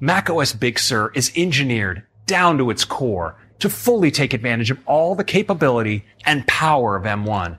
macOS 0.00 0.52
Big 0.52 0.78
Sur 0.78 1.10
is 1.14 1.32
engineered 1.34 2.02
down 2.26 2.58
to 2.58 2.70
its 2.70 2.84
core 2.84 3.34
to 3.60 3.70
fully 3.70 4.10
take 4.10 4.34
advantage 4.34 4.70
of 4.70 4.78
all 4.86 5.14
the 5.14 5.24
capability 5.24 6.04
and 6.26 6.46
power 6.46 6.96
of 6.96 7.04
M1. 7.04 7.56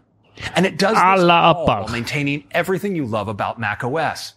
And 0.56 0.68
it 0.68 0.78
does 0.78 0.94
this 0.94 1.04
Alla 1.04 1.42
all 1.42 1.56
appar. 1.56 1.68
while 1.68 1.88
maintaining 1.88 2.44
everything 2.51 2.96
you 2.96 3.06
love 3.08 3.28
about 3.28 3.60
macOS. 3.60 4.36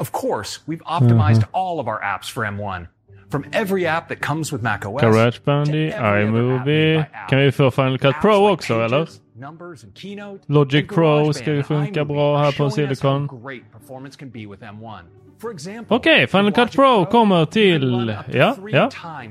Of 0.00 0.10
course, 0.12 0.60
we've 0.68 0.82
optimized 0.84 1.40
Mhm. 1.40 1.44
all 1.52 1.80
of 1.80 1.86
our 1.88 2.00
apps 2.02 2.32
for 2.32 2.44
M1. 2.44 2.86
From 3.30 3.44
every 3.52 3.86
app 3.86 4.08
that 4.08 4.20
comes 4.20 4.52
with 4.52 4.62
macOS. 4.64 5.02
GarageBand, 5.02 5.66
iMovie. 5.94 7.04
Kan 7.28 7.38
vi 7.38 7.52
få 7.52 7.70
Final 7.70 7.98
Cut 7.98 8.14
Pro 8.20 8.50
också 8.50 8.74
eller? 8.84 9.08
Numbers 9.36 9.84
and 9.84 9.98
Keynote. 9.98 10.44
Logic 10.46 10.88
Pro 10.88 11.32
ska 11.32 11.52
ju 11.52 11.62
funka 11.62 12.04
bra 12.04 12.38
här 12.38 12.52
på 12.52 12.70
Silicon. 12.70 13.26
great 13.26 13.62
performance 13.72 14.18
can 14.18 14.30
be 14.30 14.46
with 14.46 14.62
M1. 14.62 15.00
For 15.40 15.50
example, 15.52 15.96
Okej, 15.96 16.26
Final 16.26 16.52
Cut 16.52 16.72
Pro 16.72 17.04
kommer 17.04 17.44
till... 17.46 18.14
Ja, 18.32 18.56
ja. 18.72 18.90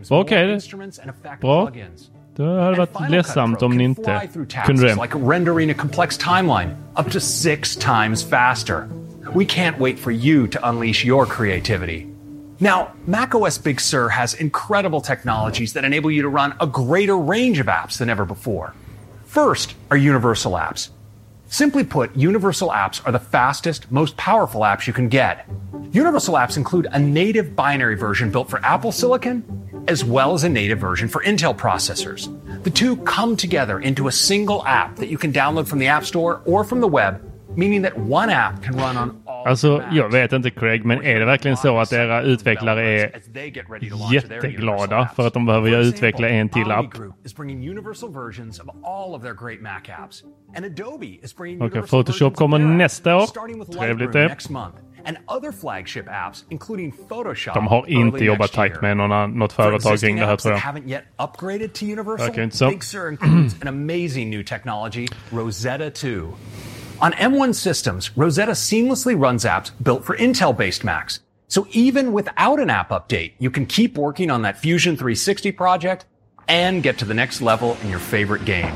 Okej, 0.09 0.53
effect 0.55 1.41
bra. 1.41 1.69
Det 2.35 2.61
hade 2.61 2.77
varit 2.77 3.09
ledsamt 3.09 3.61
om 3.61 3.77
ni 3.77 3.83
inte 3.83 4.21
kunde 4.65 4.87
det. 4.87 4.95
We 9.33 9.45
can't 9.45 9.77
wait 9.79 9.99
for 9.99 10.11
you 10.11 10.47
to 10.47 10.69
unleash 10.69 11.05
your 11.05 11.25
creativity. 11.25 12.11
Now, 12.59 12.93
macOS 13.07 13.57
Big 13.57 13.79
Sur 13.79 14.09
has 14.09 14.33
incredible 14.33 15.01
technologies 15.01 15.73
that 15.73 15.85
enable 15.85 16.11
you 16.11 16.23
to 16.23 16.29
run 16.29 16.55
a 16.59 16.67
greater 16.67 17.17
range 17.17 17.59
of 17.59 17.67
apps 17.67 17.97
than 17.97 18.09
ever 18.09 18.25
before. 18.25 18.73
First 19.25 19.75
are 19.91 19.97
universal 19.97 20.53
apps. 20.53 20.89
Simply 21.47 21.83
put, 21.83 22.15
universal 22.15 22.69
apps 22.69 23.05
are 23.05 23.11
the 23.11 23.19
fastest, 23.19 23.91
most 23.91 24.17
powerful 24.17 24.61
apps 24.61 24.87
you 24.87 24.93
can 24.93 25.09
get. 25.09 25.47
Universal 25.91 26.35
apps 26.35 26.57
include 26.57 26.87
a 26.91 26.99
native 26.99 27.55
binary 27.55 27.95
version 27.95 28.31
built 28.31 28.49
for 28.49 28.63
Apple 28.63 28.91
Silicon, 28.91 29.85
as 29.87 30.03
well 30.03 30.33
as 30.33 30.43
a 30.43 30.49
native 30.49 30.79
version 30.79 31.07
for 31.07 31.23
Intel 31.23 31.55
processors. 31.55 32.27
The 32.63 32.69
two 32.69 32.97
come 32.97 33.37
together 33.37 33.79
into 33.79 34.07
a 34.07 34.11
single 34.11 34.65
app 34.65 34.97
that 34.97 35.07
you 35.07 35.17
can 35.17 35.31
download 35.31 35.67
from 35.67 35.79
the 35.79 35.87
App 35.87 36.05
Store 36.05 36.41
or 36.45 36.63
from 36.63 36.81
the 36.81 36.87
web, 36.87 37.23
meaning 37.55 37.81
that 37.83 37.97
one 37.97 38.29
app 38.29 38.61
can 38.61 38.75
run 38.75 38.97
on 38.97 39.18
Alltså, 39.45 39.83
jag 39.91 40.11
vet 40.11 40.31
inte 40.33 40.49
Craig, 40.49 40.85
men 40.85 41.03
är 41.03 41.19
det 41.19 41.25
verkligen 41.25 41.57
så 41.57 41.79
att 41.79 41.93
era 41.93 42.21
utvecklare 42.21 42.81
är 43.01 43.11
jätteglada 44.13 45.09
för 45.15 45.27
att 45.27 45.33
de 45.33 45.45
behöver 45.45 45.69
utveckla 45.81 46.29
en 46.29 46.49
till 46.49 46.71
app? 46.71 46.85
Okej, 51.61 51.81
universal 51.81 51.87
Photoshop 51.89 52.35
kommer 52.35 52.59
nästa 52.59 53.15
år. 53.15 53.21
Trevligt 53.81 54.13
det. 54.13 54.29
De 57.53 57.67
har 57.67 57.89
inte 57.89 58.17
jobbat 58.25 58.51
tajt 58.53 58.81
med 58.81 58.97
någon, 58.97 59.39
något 59.39 59.53
företag 59.53 59.99
kring 59.99 60.15
det 60.15 60.25
här 60.25 60.35
tror 60.37 60.53
jag. 60.53 60.61
Verkar 62.27 62.43
inte 62.43 62.57
så. 62.57 62.69
Big 66.99 67.13
Sur 67.13 67.21
includes 67.21 67.25
an 67.25 67.27
amazing 67.27 67.31
new 67.31 67.31
technology, 67.31 67.31
Rosetta 67.31 67.31
2. 67.31 67.31
On 67.31 67.31
M1 67.31 67.55
systems, 67.55 68.17
Rosetta 68.17 68.51
seamlessly 68.51 69.19
runs 69.19 69.45
apps 69.45 69.71
built 69.83 70.03
for 70.03 70.17
Intel-based 70.17 70.83
Macs. 70.83 71.19
So 71.47 71.67
even 71.71 72.13
without 72.13 72.59
an 72.59 72.69
app 72.69 72.89
update, 72.89 73.33
you 73.39 73.49
can 73.49 73.65
keep 73.65 73.97
working 73.97 74.29
on 74.29 74.43
that 74.43 74.59
Fusion 74.59 74.95
360 74.95 75.51
project 75.53 76.05
and 76.47 76.83
get 76.83 76.97
to 76.99 77.05
the 77.05 77.13
next 77.13 77.41
level 77.41 77.77
in 77.83 77.89
your 77.89 77.99
favorite 77.99 78.45
game. 78.45 78.73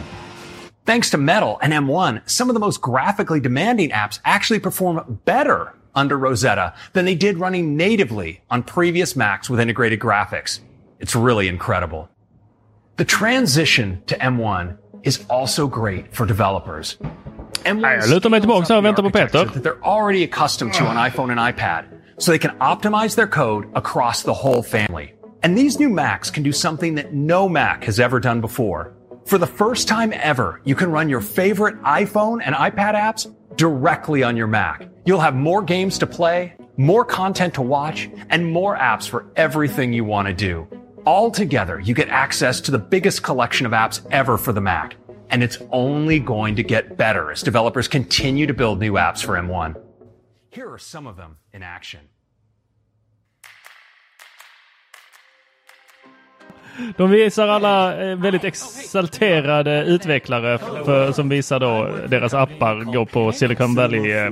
Thanks 0.85 1.09
to 1.11 1.17
Metal 1.17 1.59
and 1.61 1.71
M1, 1.71 2.29
some 2.29 2.49
of 2.49 2.53
the 2.53 2.59
most 2.59 2.81
graphically 2.81 3.39
demanding 3.39 3.91
apps 3.91 4.19
actually 4.25 4.59
perform 4.59 5.21
better 5.25 5.73
under 5.95 6.17
Rosetta 6.17 6.73
than 6.93 7.05
they 7.05 7.15
did 7.15 7.37
running 7.37 7.77
natively 7.77 8.41
on 8.49 8.63
previous 8.63 9.15
Macs 9.15 9.49
with 9.49 9.59
integrated 9.59 9.99
graphics. 9.99 10.59
It's 10.99 11.15
really 11.15 11.47
incredible. 11.47 12.09
The 12.97 13.05
transition 13.05 14.03
to 14.07 14.17
M1 14.17 14.77
is 15.03 15.23
also 15.29 15.67
great 15.67 16.15
for 16.15 16.25
developers. 16.25 16.97
M1 17.63 17.81
Nej, 17.81 17.97
jag 18.01 18.09
lutar 18.09 18.29
mig 18.29 18.39
tillbaka 18.39 18.73
här 18.73 18.77
och 18.77 18.85
väntar 18.85 19.03
på 19.03 19.09
Peter. 19.09 19.45
that 19.45 19.63
they're 19.63 19.81
already 19.83 20.23
accustomed 20.23 20.73
to 20.73 20.83
on 20.85 20.97
iPhone 20.97 21.31
and 21.31 21.39
iPad, 21.55 21.83
so 22.17 22.31
they 22.31 22.39
can 22.39 22.51
optimize 22.59 23.15
their 23.15 23.27
code 23.27 23.67
across 23.75 24.23
the 24.23 24.33
whole 24.33 24.61
family. 24.63 25.13
And 25.43 25.57
these 25.57 25.79
new 25.79 25.89
Macs 25.89 26.31
can 26.31 26.43
do 26.43 26.51
something 26.51 26.95
that 26.95 27.13
no 27.13 27.49
Mac 27.49 27.83
has 27.85 27.99
ever 27.99 28.19
done 28.19 28.41
before. 28.41 28.93
For 29.25 29.37
the 29.37 29.47
first 29.47 29.87
time 29.87 30.13
ever, 30.13 30.59
you 30.65 30.75
can 30.75 30.91
run 30.91 31.09
your 31.09 31.21
favorite 31.21 31.81
iPhone 31.83 32.41
and 32.45 32.55
iPad 32.55 32.95
apps 32.95 33.27
directly 33.57 34.23
on 34.23 34.37
your 34.37 34.47
Mac. 34.47 34.89
You'll 35.05 35.21
have 35.21 35.35
more 35.35 35.61
games 35.61 35.97
to 35.99 36.07
play, 36.07 36.53
more 36.77 37.05
content 37.05 37.53
to 37.53 37.61
watch, 37.61 38.09
and 38.29 38.45
more 38.51 38.77
apps 38.77 39.07
for 39.07 39.25
everything 39.35 39.93
you 39.93 40.03
want 40.05 40.27
to 40.27 40.33
do. 40.33 40.67
All 41.05 41.31
together, 41.31 41.79
you 41.79 41.93
get 41.93 42.09
access 42.09 42.61
to 42.61 42.71
the 42.71 42.79
biggest 42.79 43.23
collection 43.23 43.65
of 43.65 43.71
apps 43.73 44.01
ever 44.11 44.37
for 44.37 44.53
the 44.53 44.61
Mac. 44.61 44.95
And 45.33 45.41
it's 45.41 45.57
only 45.71 46.19
going 46.19 46.57
to 46.57 46.63
get 46.63 46.95
better 46.95 47.31
as 47.31 47.41
developers 47.41 47.87
continue 47.87 48.45
to 48.45 48.53
build 48.53 48.79
new 48.79 48.93
apps 48.93 49.25
for 49.25 49.33
M1. 49.33 49.75
Here 50.51 50.71
are 50.71 50.77
some 50.77 51.07
of 51.07 51.17
them 51.17 51.37
in 51.53 51.63
action. 51.63 52.01
De 56.97 57.09
visar 57.09 57.47
alla 57.47 58.03
eh, 58.03 58.15
väldigt 58.15 58.43
exalterade 58.43 59.83
utvecklare 59.85 60.57
för, 60.57 61.11
som 61.11 61.29
visar 61.29 61.59
då 61.59 61.89
deras 62.07 62.33
appar 62.33 62.93
går 62.93 63.05
på 63.05 63.31
Silicon 63.31 63.75
Valley. 63.75 64.31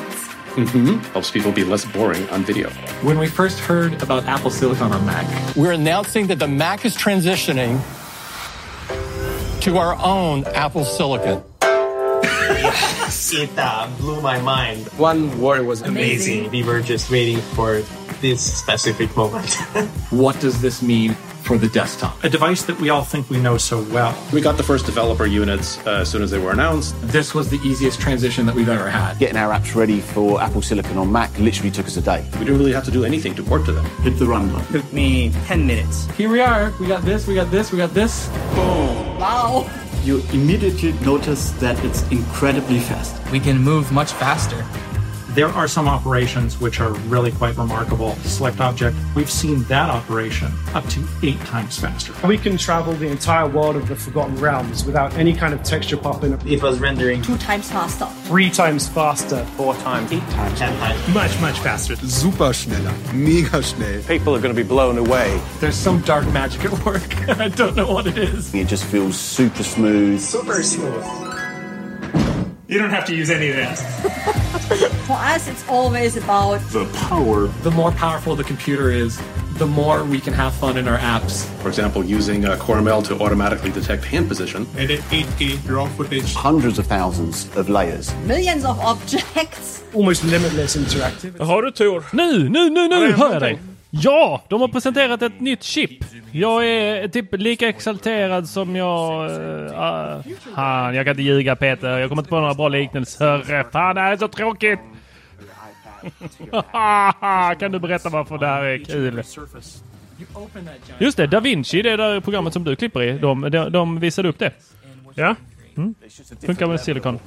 Mm-hmm. 0.53 0.99
Helps 1.13 1.31
people 1.31 1.53
be 1.53 1.65
less 1.65 1.85
boring 1.85 2.29
on 2.31 2.45
video. 2.45 2.71
When 3.03 3.19
we 3.19 3.27
first 3.27 3.59
heard 3.59 4.03
about 4.03 4.25
Apple 4.25 4.51
Silicon 4.51 4.93
on 4.93 5.07
Mac, 5.07 5.57
We're 5.57 5.73
announcing 5.73 6.27
that 6.27 6.39
the 6.39 6.49
Mac 6.49 6.85
is 6.85 6.97
transitioning 6.97 7.81
to 9.61 9.79
our 9.79 9.97
own 10.03 10.45
Apple 10.55 10.85
Silicon. 10.85 11.43
it 13.33 13.51
uh, 13.57 13.91
blew 13.99 14.21
my 14.21 14.41
mind. 14.41 14.87
One 14.99 15.41
word 15.41 15.67
was 15.67 15.83
amazing. 15.83 16.51
We 16.51 16.63
were 16.63 16.83
just 16.83 17.11
waiting 17.11 17.41
for 17.55 17.83
this 18.21 18.59
specific 18.59 19.17
moment. 19.17 19.55
what 20.11 20.39
does 20.41 20.61
this 20.61 20.83
mean 20.83 21.17
for 21.53 21.59
the 21.59 21.69
desktop? 21.69 22.25
A 22.25 22.31
device 22.31 22.63
that 22.63 22.81
we 22.81 22.89
all 22.89 23.05
think 23.05 23.29
we 23.29 23.39
know 23.39 23.59
so 23.59 23.83
well. 23.93 24.17
We 24.33 24.41
got 24.41 24.57
the 24.57 24.63
first 24.63 24.87
developer 24.87 25.27
units 25.27 25.79
uh, 25.87 26.01
as 26.01 26.11
soon 26.11 26.23
as 26.23 26.31
they 26.31 26.39
were 26.39 26.51
announced. 26.51 26.95
This 27.03 27.35
was 27.35 27.51
the 27.51 27.59
easiest 27.59 28.01
transition 28.01 28.47
that 28.47 28.55
we've 28.55 28.71
ever 28.71 28.89
had. 28.89 29.19
Getting 29.19 29.37
our 29.37 29.53
apps 29.53 29.75
ready 29.75 30.01
for 30.01 30.41
Apple 30.41 30.63
Silicon 30.63 30.97
on 30.97 31.13
Mac 31.13 31.39
literally 31.39 31.71
took 31.71 31.85
us 31.87 31.99
a 31.99 32.01
day. 32.01 32.27
We 32.39 32.47
didn't 32.47 32.59
really 32.59 32.73
have 32.73 32.85
to 32.85 32.91
do 32.91 33.05
anything 33.05 33.35
to 33.35 33.43
port 33.43 33.67
to 33.67 33.73
them. 33.73 33.85
Hit 34.01 34.19
the 34.19 34.25
run 34.27 34.51
button. 34.51 34.73
Took 34.73 34.91
me 34.95 35.31
10 35.45 35.67
minutes. 35.67 36.07
Here 36.17 36.31
we 36.31 36.41
are. 36.41 36.73
We 36.81 36.87
got 36.87 37.03
this, 37.03 37.27
we 37.27 37.35
got 37.35 37.51
this, 37.51 37.71
we 37.71 37.77
got 37.77 37.93
this. 37.93 38.29
Boom. 38.55 39.19
Wow. 39.19 39.71
You 40.05 40.23
immediately 40.33 40.93
notice 41.05 41.51
that 41.61 41.77
it's 41.85 42.01
incredibly 42.11 42.81
fast. 42.81 43.15
We 43.31 43.41
can 43.41 43.59
move 43.59 43.93
much 43.93 44.13
faster. 44.13 44.65
There 45.35 45.49
are 45.49 45.67
some 45.67 45.89
operations 45.89 46.61
which 46.61 46.79
are 46.79 46.93
really 47.09 47.33
quite 47.33 47.57
remarkable. 47.57 48.15
Select 48.17 48.61
object, 48.61 48.95
we've 49.17 49.31
seen 49.31 49.63
that 49.63 49.89
operation 49.89 50.53
up 50.75 50.87
to 50.91 51.03
eight 51.23 51.41
times 51.41 51.79
faster. 51.79 52.13
We 52.29 52.37
can 52.37 52.59
travel 52.59 52.93
the 52.93 53.07
entire 53.07 53.49
world 53.49 53.77
of 53.77 53.89
the 53.89 53.97
Forgotten 53.97 54.37
Realms 54.37 54.85
without 54.85 55.15
any 55.15 55.33
kind 55.33 55.55
of 55.55 55.63
texture 55.63 55.97
popping. 55.97 56.35
Up. 56.35 56.45
It 56.45 56.63
was 56.63 56.81
rendering 56.81 57.23
two 57.23 57.39
times 57.39 57.71
faster, 57.73 58.05
three 58.29 58.51
times 58.51 58.87
faster, 58.89 59.43
four 59.57 59.75
times, 59.77 60.13
eight 60.13 60.29
times, 60.29 60.59
ten 60.59 60.79
times. 60.79 61.15
Much, 61.15 61.41
much 61.41 61.59
faster. 61.61 61.97
Super 61.97 62.51
schneller. 62.51 63.15
Mega 63.15 63.63
schnell. 63.63 64.03
People 64.03 64.37
are 64.37 64.41
going 64.41 64.55
to 64.55 64.63
be 64.63 64.69
blown 64.69 64.99
away. 64.99 65.41
There's 65.61 65.77
some 65.77 66.03
dark 66.03 66.27
magic 66.27 66.67
at 66.67 66.85
work. 66.85 67.29
I 67.41 67.49
don't 67.49 67.75
know 67.75 67.91
what 67.91 68.07
it 68.07 68.19
is. 68.19 68.55
It 68.55 68.69
just 68.69 68.85
feels 68.85 69.19
super 69.19 69.63
smooth. 69.63 70.21
Super 70.21 70.63
smooth. 70.63 71.32
You 72.73 72.79
don't 72.79 72.89
have 72.89 73.05
to 73.05 73.15
use 73.15 73.29
any 73.29 73.51
of 73.51 73.57
that. 73.57 73.77
For 75.07 75.13
us, 75.13 75.47
it's 75.47 75.69
always 75.69 76.17
about 76.17 76.61
the 76.71 76.87
power. 77.09 77.49
The 77.63 77.71
more 77.71 77.93
powerful 77.93 78.35
the 78.35 78.45
computer 78.45 78.91
is, 78.91 79.21
the 79.59 79.67
more 79.67 80.05
we 80.05 80.19
can 80.21 80.33
have 80.33 80.55
fun 80.55 80.79
in 80.79 80.89
our 80.89 80.97
apps. 80.97 81.45
For 81.61 81.69
example, 81.69 82.03
using 82.03 82.47
uh, 82.47 82.57
CoreML 82.57 83.05
to 83.09 83.21
automatically 83.21 83.71
detect 83.71 84.05
hand 84.07 84.27
position. 84.27 84.67
Edit 84.79 85.01
8K 85.11 85.69
raw 85.69 85.87
footage. 85.87 86.33
Hundreds 86.35 86.79
of 86.79 86.87
thousands 86.87 87.47
of 87.57 87.69
layers. 87.69 88.15
millions 88.27 88.65
of 88.65 88.81
objects. 88.81 89.83
Almost 89.93 90.25
limitless 90.25 90.77
interactivity. 90.77 91.45
Har 91.45 91.63
du 91.63 91.71
tur? 91.71 92.05
Nu, 92.13 92.49
nu, 92.49 92.71
nu, 92.71 92.89
nu 92.89 93.13
hör 93.13 93.33
jag 93.33 93.43
dig! 93.43 93.59
Ja, 93.95 94.43
de 94.49 94.61
har 94.61 94.69
presenterat 94.69 95.23
ett 95.23 95.41
nytt 95.41 95.63
chip. 95.63 96.05
Jag 96.33 96.69
är 96.69 97.09
typ 97.09 97.35
lika 97.35 97.69
exalterad 97.69 98.49
som 98.49 98.77
jag... 98.77 99.31
Uh, 99.31 100.21
fan, 100.55 100.95
jag 100.95 101.07
kan 101.07 101.11
inte 101.11 101.23
ljuga 101.23 101.57
Peter. 101.57 101.99
Jag 101.99 102.09
kommer 102.09 102.23
inte 102.23 102.31
på 102.31 102.41
några 102.41 102.55
bra 102.55 102.69
liknelser. 102.69 103.71
Fan, 103.71 103.95
det 103.95 104.01
här 104.01 104.13
är 104.13 104.17
så 104.17 104.29
tråkigt! 104.29 104.79
kan 107.61 107.73
du 107.73 107.79
berätta 107.79 108.09
varför 108.09 108.39
det 108.39 108.47
här 108.47 108.63
är 108.63 108.79
kul? 108.79 109.23
Just 110.99 111.17
det, 111.17 111.27
Da 111.27 111.41
Vinci, 111.41 111.83
det 111.83 111.97
där 111.97 112.21
programmet 112.21 112.53
som 112.53 112.65
du 112.65 112.77
klipper 112.77 113.03
i. 113.03 113.19
De, 113.19 113.51
de, 113.51 113.73
de 113.73 114.01
visade 114.01 114.29
upp 114.29 114.39
det. 114.39 114.53
Ja. 115.15 115.37
Mm. 115.77 115.95
Funkar 116.47 116.67
med 116.67 116.81
Silicon. 116.81 117.19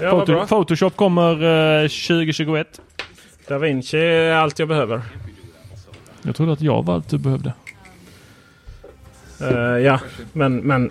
Ja. 0.00 0.46
Photoshop 0.46 0.96
kommer 0.96 1.44
uh, 1.82 1.88
2021. 1.88 2.80
Da 3.48 3.58
Vinci 3.58 3.98
är 3.98 4.32
allt 4.32 4.58
jag 4.58 4.68
behöver. 4.68 5.02
Jag 6.22 6.36
trodde 6.36 6.52
att 6.52 6.60
jag 6.60 6.84
var 6.84 6.94
allt 6.94 7.08
du 7.08 7.18
behövde. 7.18 7.52
Eh, 9.40 9.48
ja, 9.84 10.00
men, 10.32 10.56
men 10.56 10.90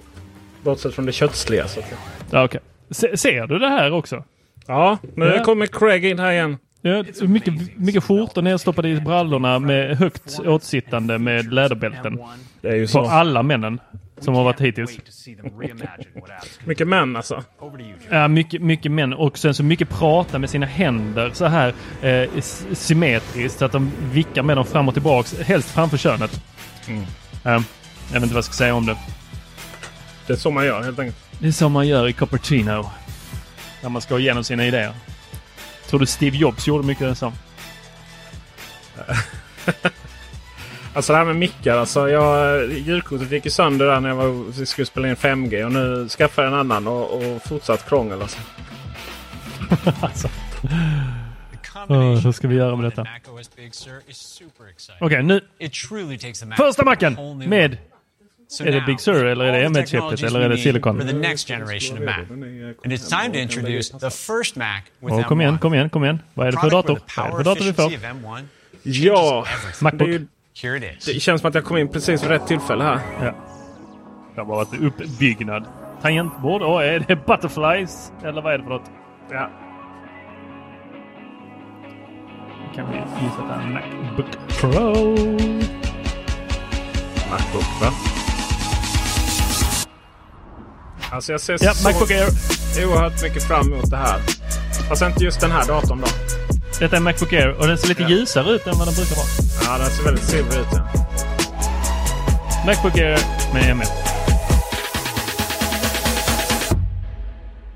bortsett 0.63 0.93
från 0.93 1.05
det 1.05 1.11
köttsliga. 1.11 1.67
Så 1.67 1.79
att, 1.79 1.85
Ja, 2.31 2.43
okej. 2.43 2.59
Se, 2.89 3.17
ser 3.17 3.47
du 3.47 3.59
det 3.59 3.67
här 3.69 3.91
också? 3.91 4.23
ja, 4.67 4.97
nu 5.15 5.25
Ja. 5.25 5.43
kommer 5.43 5.65
Craig 5.65 6.05
in 6.05 6.19
här 6.19 6.31
igen. 6.31 6.57
Ja, 6.81 7.03
mycket, 7.21 7.77
mycket 7.77 8.03
skjortor 8.03 8.41
nedstoppade 8.41 8.89
i 8.89 9.01
brallorna 9.01 9.59
med 9.59 9.97
högt 9.97 10.39
åtsittande 10.45 11.17
med 11.17 11.53
läderbälten. 11.53 12.19
Det 12.61 12.67
är 12.69 12.75
ju 12.75 12.81
På 12.85 12.91
så. 12.91 13.05
alla 13.05 13.43
männen 13.43 13.79
som 14.19 14.33
har 14.33 14.43
varit 14.43 14.61
hittills. 14.61 14.99
Mycket 16.65 16.87
män 16.87 17.15
alltså. 17.15 17.43
Ja, 18.09 18.27
mycket, 18.27 18.61
mycket 18.61 18.91
män 18.91 19.13
och 19.13 19.37
sen 19.37 19.53
så 19.53 19.63
mycket 19.63 19.89
prata 19.89 20.39
med 20.39 20.49
sina 20.49 20.65
händer 20.65 21.31
så 21.33 21.45
här 21.45 21.73
eh, 22.01 22.29
symmetriskt 22.73 23.59
så 23.59 23.65
att 23.65 23.71
de 23.71 23.91
vickar 24.11 24.43
med 24.43 24.57
dem 24.57 24.65
fram 24.65 24.87
och 24.87 24.93
tillbaks, 24.93 25.39
helst 25.39 25.71
framför 25.71 25.97
könet. 25.97 26.41
Mm. 26.87 27.03
Ja, 27.43 27.51
jag 27.51 27.61
vet 28.13 28.23
inte 28.23 28.27
vad 28.27 28.37
jag 28.37 28.43
ska 28.43 28.53
säga 28.53 28.75
om 28.75 28.85
det. 28.85 28.97
Det 30.27 30.33
är 30.33 30.37
så 30.37 30.51
man 30.51 30.65
gör 30.65 30.83
helt 30.83 30.99
enkelt. 30.99 31.17
Det 31.39 31.47
är 31.47 31.51
som 31.51 31.71
man 31.71 31.87
gör 31.87 32.07
i 32.07 32.13
Cupertino. 32.13 32.89
När 33.81 33.89
man 33.89 34.01
ska 34.01 34.13
gå 34.13 34.19
igenom 34.19 34.43
sina 34.43 34.65
idéer. 34.65 34.93
Tror 35.87 35.99
du 35.99 36.05
Steve 36.05 36.37
Jobs 36.37 36.67
gjorde 36.67 36.87
mycket 36.87 37.17
så? 37.17 37.33
Alltså 40.97 41.13
det 41.13 41.17
här 41.17 41.25
med 41.25 41.35
mickar. 41.35 41.77
Alltså 41.77 42.09
jag, 42.09 42.71
ljudkortet 42.71 43.31
gick 43.31 43.45
ju 43.45 43.51
sönder 43.51 43.85
där 43.85 43.99
när 43.99 44.09
jag 44.09 44.15
var, 44.15 44.65
skulle 44.65 44.85
spela 44.85 45.09
in 45.09 45.15
5G. 45.15 45.63
Och 45.63 45.71
nu 45.71 46.09
skaffade 46.09 46.47
jag 46.47 46.53
en 46.53 46.59
annan 46.59 46.87
och, 46.87 47.15
och 47.15 47.43
fortsatt 47.43 47.89
krångel 47.89 48.21
alltså. 48.21 48.39
alltså. 50.01 50.29
Oh, 51.87 52.19
hur 52.19 52.31
ska 52.31 52.47
vi 52.47 52.55
göra 52.55 52.75
med 52.75 52.85
detta? 52.85 53.07
Okej, 54.99 55.23
nu. 55.23 55.41
Första 56.57 56.85
macken 56.85 57.17
med... 57.47 57.77
Är 58.59 58.71
det 58.71 58.81
Big 58.81 58.99
Sur 58.99 59.25
eller 59.25 59.45
är 59.45 59.51
det 59.51 59.67
M1-chippet 59.67 60.23
eller 60.23 60.39
är 60.39 60.49
det 60.49 60.57
Silicon? 60.57 60.99
For 60.99 61.07
the 61.07 61.13
next 61.13 61.47
generation 61.47 61.97
of 61.97 62.03
Mac. 62.03 62.19
And 62.83 62.93
it's 62.93 63.21
time 63.21 63.33
to 63.33 63.39
introduce 63.39 63.99
the 63.99 64.09
first 64.09 64.55
Mac 64.55 64.81
with 64.99 65.15
Oh, 65.15 65.27
kom 65.27 65.41
igen, 65.41 65.55
M1. 65.55 65.59
kom 65.59 65.73
igen, 65.73 65.89
kom 65.89 66.03
igen. 66.03 66.21
Vad 66.33 66.47
är 66.47 66.51
det 66.51 66.59
för 66.59 66.69
dator? 66.69 66.99
Vad 67.17 67.25
är 67.25 67.29
det 67.31 67.37
för 67.37 67.43
dator 67.43 67.65
vi 67.65 67.73
får? 67.73 67.83
efficiency 67.83 68.07
of 68.07 68.25
M1 68.25 68.45
Ja, 68.83 69.45
Macbook. 69.81 70.21
Here 70.61 70.77
it 70.77 70.83
is. 70.97 71.05
det 71.05 71.19
känns 71.19 71.41
som 71.41 71.47
att 71.47 71.55
jag 71.55 71.63
kom 71.63 71.77
in 71.77 71.87
precis 71.87 72.23
vid 72.23 72.29
rätt 72.29 72.47
tillfälle 72.47 72.83
här. 72.83 72.99
Ja. 73.21 73.33
Det 74.35 74.41
har 74.41 74.45
varit 74.45 74.81
uppbyggnad. 74.81 75.65
Tangentbord? 76.01 76.61
Åh, 76.61 76.83
är 76.83 76.99
det 77.07 77.25
butterflies? 77.25 78.11
Eller 78.23 78.41
vad 78.41 78.53
är 78.53 78.57
det 78.57 78.63
för 78.63 78.69
något? 78.71 78.91
Ja. 79.31 79.49
Kan 82.75 82.91
vi 82.91 82.97
gissa 82.97 83.41
att 83.41 83.47
det 83.47 83.67
är 83.67 83.73
Macbook 83.73 84.25
Pro? 84.47 85.11
Macbook 87.31 87.81
va? 87.81 87.91
Alltså 91.11 91.31
jag 91.31 91.41
ser 91.41 91.57
Ja, 91.61 91.73
så 91.73 91.87
Macbook 91.89 92.11
Air. 92.11 92.27
oerhört 92.87 93.23
mycket 93.23 93.43
fram 93.43 93.73
emot 93.73 93.89
det 93.89 93.97
här. 93.97 94.19
Fast 94.89 95.01
inte 95.01 95.23
just 95.23 95.41
den 95.41 95.51
här 95.51 95.67
datorn 95.67 96.01
då. 96.01 96.07
Detta 96.79 96.95
är 96.95 96.97
en 96.97 97.03
Macbook 97.03 97.33
Air 97.33 97.49
och 97.49 97.67
den 97.67 97.77
ser 97.77 97.87
lite 97.87 98.01
Ja. 98.01 98.09
ljusare 98.09 98.51
ut 98.51 98.67
än 98.67 98.77
vad 98.77 98.87
den 98.87 98.95
brukar 98.95 99.15
vara. 99.15 99.27
Ja, 99.63 99.77
den 99.83 99.89
ser 99.91 100.03
väldigt 100.03 100.23
silvrig 100.23 100.59
ut. 100.59 100.67
Ja. 100.71 100.87
Macbook 102.65 102.97
Air 102.97 103.19
med 103.53 103.63
M1. 103.75 103.85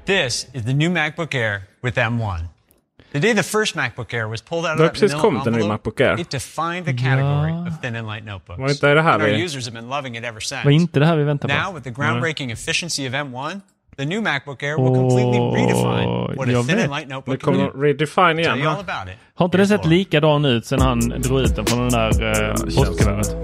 This 0.06 0.48
is 0.54 0.66
the 0.66 0.74
new 0.74 0.92
MacBook 0.92 1.34
Air 1.36 1.62
with 1.84 1.98
M1. 2.00 2.46
The 3.12 3.20
day 3.20 3.34
the 3.36 3.44
first 3.44 3.76
MacBook 3.76 4.14
Air 4.14 4.28
was 4.28 4.42
pulled 4.42 4.66
out 4.66 4.80
of 4.80 5.00
that 5.00 5.02
ny 5.02 5.08
envelope, 5.48 5.68
Macbook 5.68 6.00
Air. 6.02 6.20
it 6.20 6.30
defined 6.30 6.86
the 6.86 6.94
category 6.94 7.52
of 7.68 7.82
thin 7.82 7.96
and 7.96 8.08
light 8.08 8.26
notebooks. 8.26 8.60
Var 8.60 8.70
inte 8.70 8.94
det 8.94 9.02
här 9.02 9.14
and 9.14 9.24
our 9.24 9.30
vi- 9.30 9.44
users 9.46 9.66
have 9.66 9.74
been 9.82 9.90
loving 9.90 10.16
it 10.18 10.24
ever 10.24 10.40
since. 10.40 10.64
Var 10.64 10.72
inte 10.72 11.00
det 11.00 11.06
här 11.06 11.16
vi 11.18 11.24
väntade 11.24 11.54
på? 11.54 11.60
Now 11.64 11.74
with 11.76 11.84
the 11.84 11.90
groundbreaking 12.02 12.52
efficiency 12.52 13.08
of 13.08 13.14
M1, 13.14 13.62
the 14.02 14.06
new 14.06 14.22
MacBook 14.22 14.64
Air 14.64 14.78
will 14.78 14.96
completely 14.96 15.40
redefine 15.40 16.36
what 16.36 16.50
a 16.50 16.64
thin 16.64 16.80
and 16.80 16.92
light 16.92 17.08
Det 17.08 17.14
notebook 17.16 17.40
can 17.40 17.54
kommer 17.54 17.82
redefine 17.82 18.36
Tell 18.36 18.40
igen 18.40 18.60
you 18.60 18.70
all 18.70 18.80
about 18.80 19.08
it. 19.14 19.18
Har 19.36 19.46
inte 19.46 19.58
den 19.58 19.68
sett 19.68 19.86
likadan 19.86 20.46
ut 20.46 20.66
sen 20.66 20.82
han 20.82 21.00
drog 21.00 21.42
ut 21.42 21.56
den 21.56 21.66
från 21.66 21.80
den 21.80 21.90
där 21.90 22.50
eh, 22.50 22.56
känns 22.56 23.36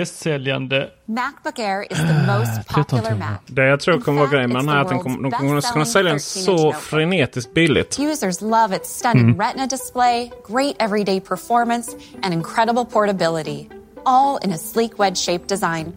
postkuvertet? 0.00 0.20
Bästsäljande 0.20 0.90
MacBook 1.06 1.58
Air 1.58 1.82
is 1.92 1.98
the 1.98 2.38
most 2.38 2.68
popular 2.68 3.14
Mac. 3.14 3.38
Det 3.46 3.66
jag 3.66 3.80
tror 3.80 4.00
kommer 4.00 4.18
vara 4.20 4.30
grejen 4.30 4.52
med 4.52 4.58
den 4.60 4.68
här 4.68 4.76
är 4.76 4.80
att 4.80 4.88
den 4.88 4.98
the 4.98 5.02
kommer, 5.02 5.30
de 5.30 5.30
kommer 5.30 5.60
kunna 5.72 5.84
sälja 5.84 6.08
den 6.10 6.16
best-selling 6.16 6.46
så 6.46 6.72
13-inch 6.72 6.76
frenetiskt 6.80 7.54
billigt. 7.54 7.98
Users 8.00 8.40
love 8.40 8.76
its 8.76 8.98
stunning 8.98 9.24
Mm. 9.24 9.40
retina 9.40 9.66
display, 9.66 10.30
great 10.48 10.76
everyday 10.78 11.20
performance, 11.20 11.96
and 12.22 12.34
incredible 12.34 12.84
portability, 12.84 13.68
all 14.04 14.38
in 14.44 14.52
a 14.52 14.58
sleek 14.58 14.98
wedge-shaped 14.98 15.48
design. 15.48 15.92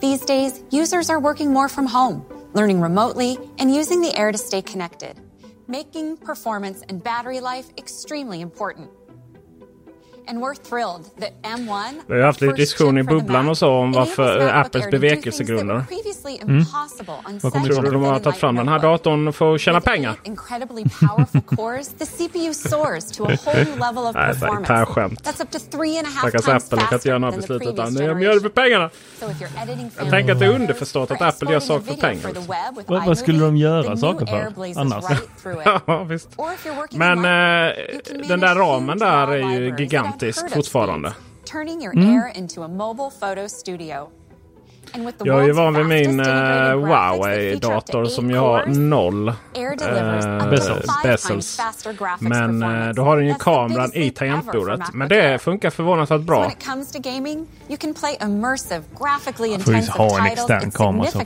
These 0.00 0.26
days, 0.26 0.52
users 0.82 1.10
are 1.10 1.20
working 1.20 1.52
more 1.52 1.68
from 1.68 1.86
home, 1.86 2.22
learning 2.54 2.82
remotely, 2.82 3.38
and 3.60 3.70
using 3.80 4.02
the 4.02 4.20
Air 4.20 4.32
to 4.32 4.38
stay 4.38 4.62
connected, 4.62 5.14
making 5.68 6.16
performance 6.16 6.78
and 6.88 7.02
battery 7.04 7.40
life 7.40 7.66
extremely 7.78 8.40
important. 8.40 8.88
Vi 12.06 12.14
har 12.14 12.20
haft 12.20 12.40
lite 12.40 12.50
first 12.54 12.56
diskussion 12.56 12.98
i 12.98 13.02
bubblan 13.02 13.48
och 13.48 13.58
så 13.58 13.70
om 13.70 13.92
varför 13.92 14.48
Apples 14.48 14.90
bevekelsegrunder. 14.90 15.84
Mm. 16.42 16.64
Vad 17.42 17.52
tror 17.52 17.82
du 17.82 17.90
de 17.90 18.02
har 18.02 18.18
tagit 18.20 18.38
fram 18.38 18.56
den 18.56 18.68
här 18.68 18.78
datorn 18.78 19.32
för 19.32 19.54
att 19.54 19.60
tjäna 19.60 19.80
pengar? 19.80 20.14
incredibly 20.24 20.84
powerful 20.84 21.40
cores, 21.56 21.88
the 21.88 22.06
CPU 22.06 22.54
soars 22.54 23.12
to 23.12 23.24
a 23.24 23.36
whole 23.44 23.64
new 23.64 23.78
level 23.78 23.98
of 24.06 24.14
Nej, 24.14 24.34
det 24.40 24.46
är 24.46 24.64
performance. 24.64 24.84
skämt. 24.86 25.20
That's 25.26 25.42
up 25.42 25.50
to 25.50 25.58
three 25.58 25.98
and 25.98 26.06
a 26.06 26.10
half 26.14 26.28
Stackars 26.28 26.44
times 26.44 26.64
Apple, 26.64 26.78
kan 26.78 26.94
inte 26.94 27.08
göra 27.08 27.18
faster 27.18 27.18
några 27.18 27.30
than 27.32 27.32
the 27.32 27.36
beslut 27.40 27.58
previous 27.58 27.74
utan 27.74 27.94
de 27.94 28.00
generation. 28.00 28.22
gör 28.22 28.34
det 28.34 28.40
för 28.40 28.48
pengarna. 28.48 28.90
So 29.20 29.24
if 29.30 29.40
you're 29.40 29.62
editing 29.62 29.90
Jag 29.98 30.10
tänker 30.10 30.32
att 30.32 30.38
det 30.38 30.46
är 30.46 30.54
underförstått 30.54 31.10
att 31.10 31.22
Apple 31.22 31.52
gör 31.52 31.60
saker 31.60 31.84
för 31.84 31.90
video 31.94 32.00
pengar. 32.08 32.20
for 32.22 32.32
the 32.34 32.40
web 32.40 32.76
with 32.78 32.90
Vad, 32.90 33.06
vad 33.06 33.18
skulle 33.18 33.38
de 33.44 33.56
göra 33.56 33.96
saker 33.96 34.26
för 34.26 34.80
annars? 34.80 35.04
right 35.10 35.42
through 35.42 35.60
it. 35.76 35.82
ja, 35.86 36.04
visst. 36.04 36.28
Or 36.36 36.52
if 36.52 36.66
you're 36.66 36.76
working 36.76 36.98
Men 36.98 37.18
eh, 37.18 38.28
den 38.28 38.40
där 38.40 38.54
ramen 38.54 38.98
där 38.98 39.28
är 39.32 39.36
ju 39.58 39.74
gigantisk 39.78 40.11
fortfarande. 40.54 41.14
turning 41.44 41.82
your 41.82 41.92
Mm. 44.94 45.12
Jag 45.24 45.42
är 45.42 45.46
ju 45.46 45.52
van 45.52 45.74
vid 45.74 45.86
min 45.86 46.10
integrated 46.10 46.70
eh, 46.70 46.78
Huawei-dator 46.78 48.02
eight 48.02 48.12
som 48.12 48.30
ju 48.30 48.36
har 48.36 48.66
noll 48.66 49.28
eh, 49.28 49.34
five 49.54 51.10
bezels. 51.10 51.58
Men 52.20 52.62
eh, 52.62 52.68
performance. 52.68 52.92
då 52.92 53.02
har 53.02 53.16
den 53.16 53.26
ju 53.26 53.34
kameran 53.34 53.94
i 53.94 54.10
tangentbordet. 54.10 54.80
Men 54.92 55.08
det 55.08 55.42
funkar 55.42 55.70
förvånansvärt 55.70 56.20
bra. 56.20 56.52
graphically 58.98 59.58
får 59.58 59.74
ju 59.74 59.86
ha 59.86 60.18
en 60.18 60.26
extern 60.26 60.70
kamera 60.70 61.08
i 61.08 61.10
så 61.10 61.18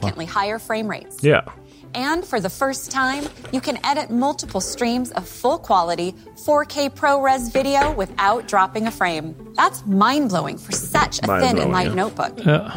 And 1.97 2.25
for 2.27 2.41
the 2.41 2.51
first 2.51 2.91
time, 2.91 3.25
you 3.53 3.61
can 3.61 3.79
edit 3.83 4.11
multiple 4.11 4.61
streams 4.61 5.11
of 5.13 5.27
full 5.27 5.59
quality 5.59 6.15
4K 6.47 6.91
ProRes 6.91 7.51
video 7.53 7.91
without 7.97 8.47
dropping 8.49 8.87
a 8.87 8.91
frame. 8.91 9.35
That's 9.57 9.83
mind 9.87 10.29
blowing 10.29 10.59
for 10.59 10.73
such 10.73 11.21
a 11.23 11.27
thin 11.41 11.59
and 11.59 11.73
light 11.73 11.95
notebook. 11.95 12.33
Ja. 12.45 12.71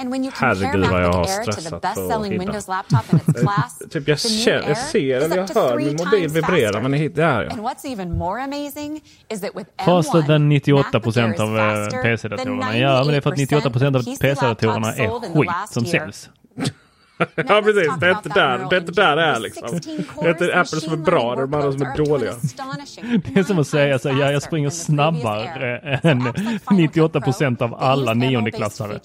And 0.00 0.10
when 0.12 0.22
you 0.24 0.30
compare 0.30 0.54
Herregud 0.54 0.84
MacBook 0.84 1.28
Air 1.28 1.44
to 1.44 1.50
the 1.50 1.60
stressat 1.60 1.80
best 1.80 1.94
för 1.94 2.02
att 2.02 2.08
selling 2.10 2.32
hitta. 2.32 2.44
Windows 2.44 2.68
laptop 2.68 3.12
in 3.12 3.18
its 3.26 3.40
class, 3.42 3.78
Typ 3.90 4.08
jag, 4.08 4.18
the 4.18 4.28
new 4.28 4.44
känner, 4.44 4.62
Air 4.62 4.68
jag 4.68 4.76
ser 4.78 5.18
is 5.18 5.24
eller 5.24 5.36
jag 5.36 5.44
up 5.44 5.54
to 5.54 5.60
hör 5.60 5.72
three 5.72 5.84
min 5.84 5.96
mobil 5.96 6.10
times 6.20 6.32
vibrera 6.32 6.66
faster. 6.72 6.80
men 6.80 6.90
det 6.92 6.98
är 7.04 7.08
där 7.08 7.42
ja. 7.44 7.50
And 7.50 7.60
what's 7.60 7.84
even 7.92 8.18
more 8.18 8.42
amazing 8.42 9.00
is 9.28 9.40
that 9.40 9.50
with 9.56 9.70
Faster 9.84 10.18
M1, 10.22 10.32
än 10.34 10.48
98 10.48 10.88
MacBook 10.92 10.94
Air 10.94 11.00
procent 11.00 11.40
av 11.40 11.58
eh, 11.58 11.74
faster 11.84 12.02
PC-datorerna. 12.02 12.66
than 12.66 12.78
Ja, 12.78 12.98
men 12.98 13.06
det 13.08 13.16
är 13.16 13.20
för 13.20 13.30
att 13.30 13.38
98 13.38 13.70
procent 13.70 13.96
av 13.96 14.02
98% 14.02 14.20
PC-datorerna 14.20 14.94
är 14.94 15.04
in 15.04 15.20
the 15.20 15.38
skit 15.38 15.46
last 15.46 15.72
som 15.72 15.84
year. 15.84 15.98
säljs. 15.98 16.30
Ja 17.18 17.62
precis, 17.64 17.92
det 18.00 18.06
är 18.06 18.10
inte 18.10 18.28
där 18.28 18.66
det 18.70 18.76
inte 18.76 18.92
där 18.92 19.16
det 19.16 19.22
är 19.22 19.40
liksom. 19.40 19.80
Det 20.20 20.26
är 20.26 20.30
inte 20.30 20.60
Apple 20.60 20.80
som 20.80 20.92
är 20.92 20.96
bra, 20.96 21.34
det 21.34 21.42
är 21.42 21.46
de 21.46 21.54
andra 21.54 21.72
som 21.72 21.82
är 21.82 21.96
dåliga. 21.96 22.32
Det 23.34 23.40
är 23.40 23.44
som 23.44 23.58
att 23.58 23.66
säga 23.68 23.98
så 23.98 24.08
här, 24.08 24.20
ja, 24.20 24.32
jag 24.32 24.42
springer 24.42 24.70
snabbare 24.70 25.78
än 26.02 26.32
98 26.70 27.20
procent 27.24 27.62
av 27.62 27.74
alla 27.74 28.14
niondeklassare. 28.14 29.00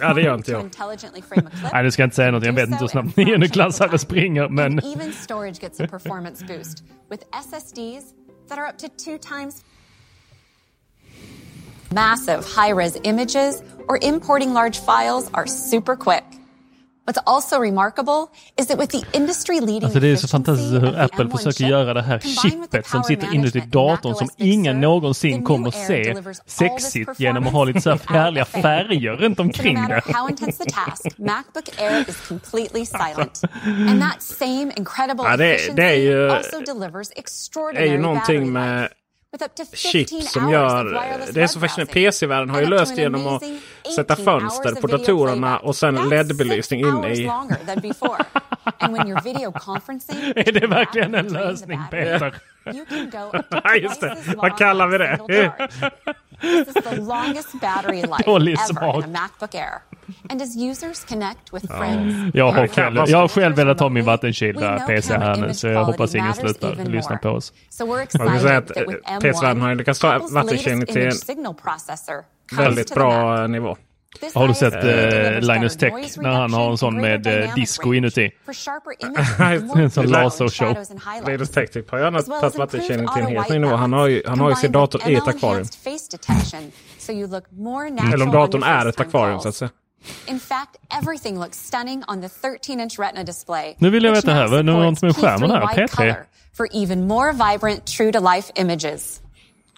Ja, 0.00 0.14
det 0.14 0.22
gör 0.22 0.34
inte 0.34 0.52
jag. 0.52 0.70
Nej, 1.72 1.84
du 1.84 1.90
ska 1.90 2.04
inte 2.04 2.16
säga 2.16 2.30
något. 2.30 2.44
Jag 2.46 2.52
vet 2.52 2.68
inte 2.68 2.80
hur 2.80 2.88
snabbt 2.88 3.16
niondeklassare 3.16 3.98
springer, 3.98 4.48
men... 4.48 4.80
Massive 11.90 12.42
high 12.44 12.74
res 12.76 12.98
images 13.02 13.62
or 13.88 13.98
importing 14.02 14.52
large 14.52 14.78
files 14.78 15.30
are 15.32 15.46
super 15.46 15.96
quick. 15.96 16.37
What's 17.08 17.22
also 17.26 17.58
remarkable 17.60 18.26
is 18.60 18.66
that 18.66 18.78
with 18.80 18.90
the 18.98 19.18
industry 19.18 19.60
leading 19.60 19.84
Alltså 19.84 20.00
det 20.00 20.08
är 20.08 20.16
så 20.16 20.28
fantastiskt 20.28 20.72
hur 20.72 20.98
Apple 21.00 21.30
försöker 21.30 21.64
göra 21.64 21.94
det 21.94 22.02
här 22.02 22.18
chippet 22.18 22.86
som 22.86 23.04
sitter 23.04 23.34
inuti 23.34 23.60
datorn 23.60 24.14
som 24.14 24.28
ingen 24.36 24.80
någonsin 24.80 25.44
kommer 25.44 25.70
se 25.70 26.14
sexigt 26.46 27.10
genom 27.20 27.46
att 27.46 27.52
ha 27.52 27.64
lite 27.64 27.80
så 27.80 27.90
här 27.90 27.98
härliga 28.06 28.44
färger 28.44 29.12
runt 29.12 29.40
omkring 29.40 29.74
det. 29.88 30.02
incredible 34.76 35.24
Ja, 35.24 35.36
det- 35.36 35.76
det 35.76 35.84
är 35.84 35.94
ju- 35.94 36.28
Det 37.74 37.78
är 37.80 37.86
ju 37.86 37.98
någonting 37.98 38.52
med 38.52 38.88
With 39.32 39.44
up 39.44 39.54
to 39.54 39.64
15 39.64 39.76
chips 39.76 40.32
som 40.32 40.50
gör... 40.50 40.84
Det 41.32 41.42
är 41.42 41.46
så 41.46 41.60
fascinerande. 41.60 41.92
PC-världen 41.92 42.50
har 42.50 42.60
ju 42.60 42.66
löst 42.66 42.96
det 42.96 43.02
genom 43.02 43.26
att 43.26 43.42
sätta 43.94 44.12
18 44.12 44.24
fönster 44.24 44.74
på 44.74 44.86
datorerna 44.86 45.58
och 45.58 45.76
sen 45.76 45.94
LED-belysning 46.08 46.62
six 46.62 46.72
in 46.88 46.94
hours 46.94 47.18
i. 47.18 47.24
Är 50.36 50.52
det 50.52 50.66
verkligen 50.66 51.14
en 51.14 51.28
lösning 51.28 51.80
Peter? 51.90 52.34
just 53.82 54.00
det. 54.00 54.16
Vad 54.36 54.58
kallar 54.58 54.86
vi 54.86 54.98
det? 54.98 55.18
This 56.40 56.68
is 56.68 56.74
the 56.84 57.00
longest 57.00 57.60
battery 57.60 58.02
life 58.02 58.24
Dålig 58.26 58.52
ever 58.52 58.64
smak. 58.80 58.96
in 59.04 59.16
a 59.16 59.18
Macbook 59.18 59.54
Air. 59.54 59.82
And 60.30 60.42
as 60.42 60.56
users 60.56 61.04
connect 61.04 61.52
with 61.52 61.66
Ja. 61.68 61.78
friends, 61.78 62.34
Jag 62.34 62.52
har 62.52 62.62
Ja, 62.62 62.68
själv, 62.68 62.96
jag 63.08 63.18
har 63.18 63.28
själv 63.28 63.56
velat 63.56 63.80
ha 63.80 63.88
min 63.88 64.04
vattenkylda 64.04 64.78
PC 64.86 65.14
här 65.18 65.36
nu 65.36 65.54
så 65.54 65.66
jag 65.66 65.84
hoppas 65.84 66.14
ingen 66.14 66.34
slutar 66.34 66.74
lyssna 66.84 67.16
på 67.16 67.28
oss. 67.28 67.52
So 67.70 67.84
we're 67.84 68.18
Man 68.18 68.28
kan 68.28 68.40
säga 68.40 68.58
excited 68.58 68.58
att 68.58 68.66
that 68.68 68.88
with 68.88 69.20
PC-världen 69.20 69.60
har 69.62 69.68
ju 69.68 69.74
M1, 69.74 69.78
lyckats 69.78 69.98
ta 70.00 70.08
Apple's 70.18 70.32
vattenkylning 70.34 70.80
latest 70.80 70.92
till 70.92 71.02
image 71.02 71.12
en 71.14 71.18
signal 71.36 71.54
processor 71.54 72.22
comes 72.50 72.66
väldigt 72.66 72.94
bra 72.94 73.46
nivå. 73.46 73.76
Har 74.34 74.48
du 74.48 74.54
sett 74.54 74.72
delivers 74.72 75.44
Linus 75.44 75.76
Tech 75.76 75.92
när 76.16 76.30
han 76.30 76.52
har 76.52 76.70
en 76.70 76.78
sån 76.78 77.00
med 77.00 77.22
dynamic 77.22 77.54
disco 77.54 77.94
inuti? 77.94 78.30
En 79.76 79.90
sån 79.90 80.06
lasershow. 80.06 80.76
Linus 81.26 81.50
Tech 81.50 81.70
Tip 81.70 81.90
har 81.90 81.98
well 81.98 82.22
tagit 82.24 82.42
as 82.42 82.56
vattenkylning 82.56 83.00
improved 83.00 83.14
till 83.14 83.36
en 83.36 83.36
helt 83.36 83.48
ny 83.50 83.58
nivå. 83.58 83.76
Han 83.76 83.92
har 83.92 84.06
ju, 84.06 84.22
han 84.26 84.40
har 84.40 84.50
ju 84.50 84.56
sin 84.56 84.72
dator 84.72 85.08
i 85.08 85.14
ett 85.14 85.28
akvarium. 85.28 85.66
Eller 88.12 88.22
om 88.22 88.30
datorn 88.30 88.62
är 88.62 88.86
ett 88.86 89.00
akvarium 89.00 89.40
så 89.40 89.48
att 89.48 89.54
säga. 89.54 89.70
In 90.26 90.40
fact, 90.40 90.76
everything 91.02 91.38
looks 91.38 91.66
stunning 91.66 92.04
on 92.08 92.22
the 92.22 92.28
13-inch 92.28 92.98
Retina 92.98 93.24
display. 93.24 93.76
Nu 93.78 93.90
vill 93.90 94.04
jag 94.04 94.12
veta 94.12 94.32
här, 94.32 94.48
vad 94.48 94.58
är 94.58 94.62
det 94.62 94.72
något 94.72 95.02
med 95.02 95.16
skärmen 95.16 95.50
här? 95.50 95.60
P3 95.60 95.68
white 95.68 95.82
P3? 95.82 95.96
color 95.96 96.16
For 96.56 96.66
even 96.72 97.06
more 97.06 97.32
vibrant, 97.32 97.86
true-to-life 97.86 98.52
images. 98.54 99.20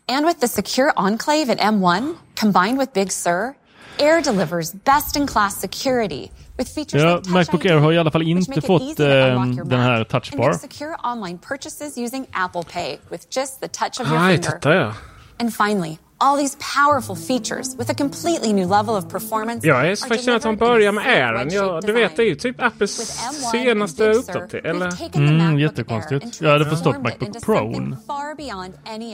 And 0.09 0.27
with 0.27 0.41
the 0.41 0.49
secure 0.49 0.93
enclave 0.97 1.51
at 1.51 1.59
M1, 1.59 2.15
combined 2.41 2.79
with 2.79 2.93
Big 2.93 3.13
Sur, 3.13 3.55
Air 3.99 4.23
delivers 4.23 4.73
best-in-class 4.85 5.57
security 5.61 6.31
with 6.59 6.69
features 6.75 7.03
Ja, 7.03 7.15
like 7.15 7.23
Touch 7.25 7.33
Macbook 7.33 7.65
ID, 7.65 7.71
Air 7.71 7.81
har 7.81 7.93
i 7.93 7.99
alla 7.99 8.11
fall 8.11 8.23
which 8.23 8.31
inte 8.49 8.61
fått 8.61 8.83
easy 8.83 8.95
to 8.95 9.03
unlock 9.05 9.47
eh, 9.47 9.57
your 9.57 9.65
den 9.69 9.79
Mac 9.79 9.89
här 9.89 9.97
and 10.01 10.09
touchbar. 10.09 10.47
make 10.49 10.59
secure 10.59 10.97
online 11.05 11.39
purchases 11.39 11.99
using 11.99 12.27
Apple 12.33 12.63
Pay 12.63 12.99
with 13.11 13.27
just 13.31 13.61
the 13.61 13.69
touch 13.69 14.01
of 14.01 14.07
your 14.09 14.21
finger. 14.37 14.53
titta 14.53 14.75
ja. 14.75 14.93
And 15.41 15.55
finally, 15.55 15.99
all 16.21 16.39
these 16.39 16.57
powerful 16.77 17.17
features 17.17 17.77
with 17.79 17.91
a 17.91 17.95
completely 17.95 18.53
new 18.53 18.69
level 18.69 18.95
of 18.97 19.09
performance. 19.09 19.67
Jag 19.67 19.89
är 19.89 19.95
så 19.95 20.09
fascinerad 20.09 20.37
att 20.37 20.45
han 20.45 20.57
börjar 20.57 20.93
med 20.93 21.07
Airen. 21.07 21.49
Ja, 21.51 21.81
du 21.83 21.93
vet, 21.93 22.17
det 22.17 22.23
är 22.23 22.27
ju 22.27 22.35
typ 22.35 22.63
Apples 22.63 23.01
With 23.01 23.11
M1 23.11 23.51
senaste 23.51 24.11
uppdatering. 24.11 24.67
Eller? 24.71 25.17
Mm, 25.17 25.59
jättekonstigt. 25.59 26.41
Jag 26.41 26.51
hade 26.51 26.65
förstått 26.65 27.03
Macbook 27.03 27.43
Pro. 27.45 27.61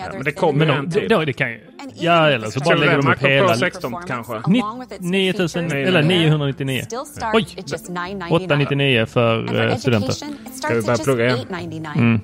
other 0.02 0.12
men 0.12 0.24
det 0.24 0.32
kommer 0.32 0.66
Men 0.66 0.76
en 0.76 0.84
de, 0.84 1.00
till. 1.00 1.08
då, 1.08 1.24
det 1.24 1.32
kan 1.32 1.50
ju... 1.50 1.60
Ja, 1.94 2.28
eller 2.30 2.50
så 2.50 2.60
bara 2.60 2.74
lägger 2.74 2.90
det? 2.90 2.96
de 2.96 2.98
upp 2.98 3.04
Macbook 3.04 3.30
hela... 3.30 3.48
Pro 3.48 3.56
16 3.56 3.94
kanske? 4.06 4.42
Ni- 4.46 4.60
along 4.60 4.80
with 4.80 4.92
its 4.92 5.00
9000 5.02 5.70
features, 5.70 5.88
eller 5.88 6.00
Air 6.02 6.06
999. 6.08 6.82
still 6.84 6.98
start 7.06 7.34
Oj! 7.34 7.46
at 7.58 7.72
just 7.72 7.90
$999. 7.90 8.30
899 8.32 9.00
And 9.00 9.08
för 9.08 9.46
for 9.46 9.60
eh, 9.70 9.76
studenter. 9.76 10.12
Ska 10.12 10.74
vi 10.74 10.82
börja 10.82 10.98
plugga 10.98 11.24
igen? 11.26 11.38
$899, 11.50 11.86
Mm. 11.96 12.20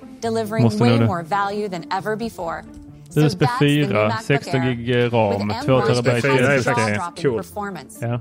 Måste 0.63 0.85
nog 0.85 1.01
det. 1.01 2.82
USB 3.17 3.43
that's 3.43 3.59
the 3.59 3.65
new 3.65 3.87
4, 3.87 4.09
MacBook 4.09 4.23
16 4.27 4.61
Air. 4.61 4.73
gig 4.75 5.13
ram, 5.13 5.49
With 5.49 5.67
2 5.67 5.81
M1 5.81 5.87
terabyte 5.87 6.17
USB 6.17 6.23
4 6.23 6.53
är 6.53 6.59
SSD. 6.59 7.23
cool. 7.23 7.43
Ja. 8.01 8.21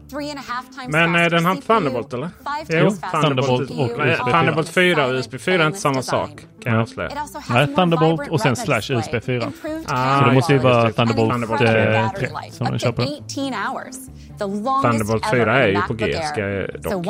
Men 0.90 1.16
eh, 1.16 1.22
faster 1.22 1.30
den 1.30 1.46
har 1.46 1.56
CPU, 1.56 1.68
Thunderbolt 1.68 2.14
eller? 2.14 2.30
Jo, 2.70 2.90
Thunderbolt 3.22 3.70
och 3.72 3.90
USB 3.90 3.98
4. 4.26 4.32
Thunderbolt 4.32 4.70
4 4.70 5.06
och 5.06 5.14
USB 5.14 5.40
4 5.42 5.64
är 5.64 5.68
inte 5.68 5.80
samma 5.80 6.02
sak 6.02 6.30
kan 6.64 6.74
jag 6.74 6.82
avslöja. 6.82 7.10
Nej, 7.50 7.76
Thunderbolt 7.76 8.30
och 8.30 8.40
sen 8.42 8.56
slash 8.56 8.82
USB 8.92 9.16
4. 9.26 9.44
improved 9.44 9.86
Ah, 9.88 10.20
Så 10.20 10.26
det 10.26 10.34
måste 10.34 10.54
ju 10.54 10.60
vara 10.60 10.92
Thunderbolt 10.92 11.32
eh, 11.34 11.38
battery 11.68 12.28
3 12.28 12.28
life, 12.44 12.56
som 12.56 12.68
up 12.68 12.74
de 12.74 12.80
to 12.80 12.86
köper. 12.86 13.04
18 13.04 13.54
hours. 13.54 13.96
The 14.40 14.46
longest 14.48 14.82
Thunderbolt 14.84 15.26
ever 15.34 15.46
4 15.46 15.60
är 15.64 15.68
ju 15.68 15.82
på 15.82 15.94
G, 15.94 16.24
ska 16.24 16.42
jag 16.42 16.70
dock. 16.82 17.06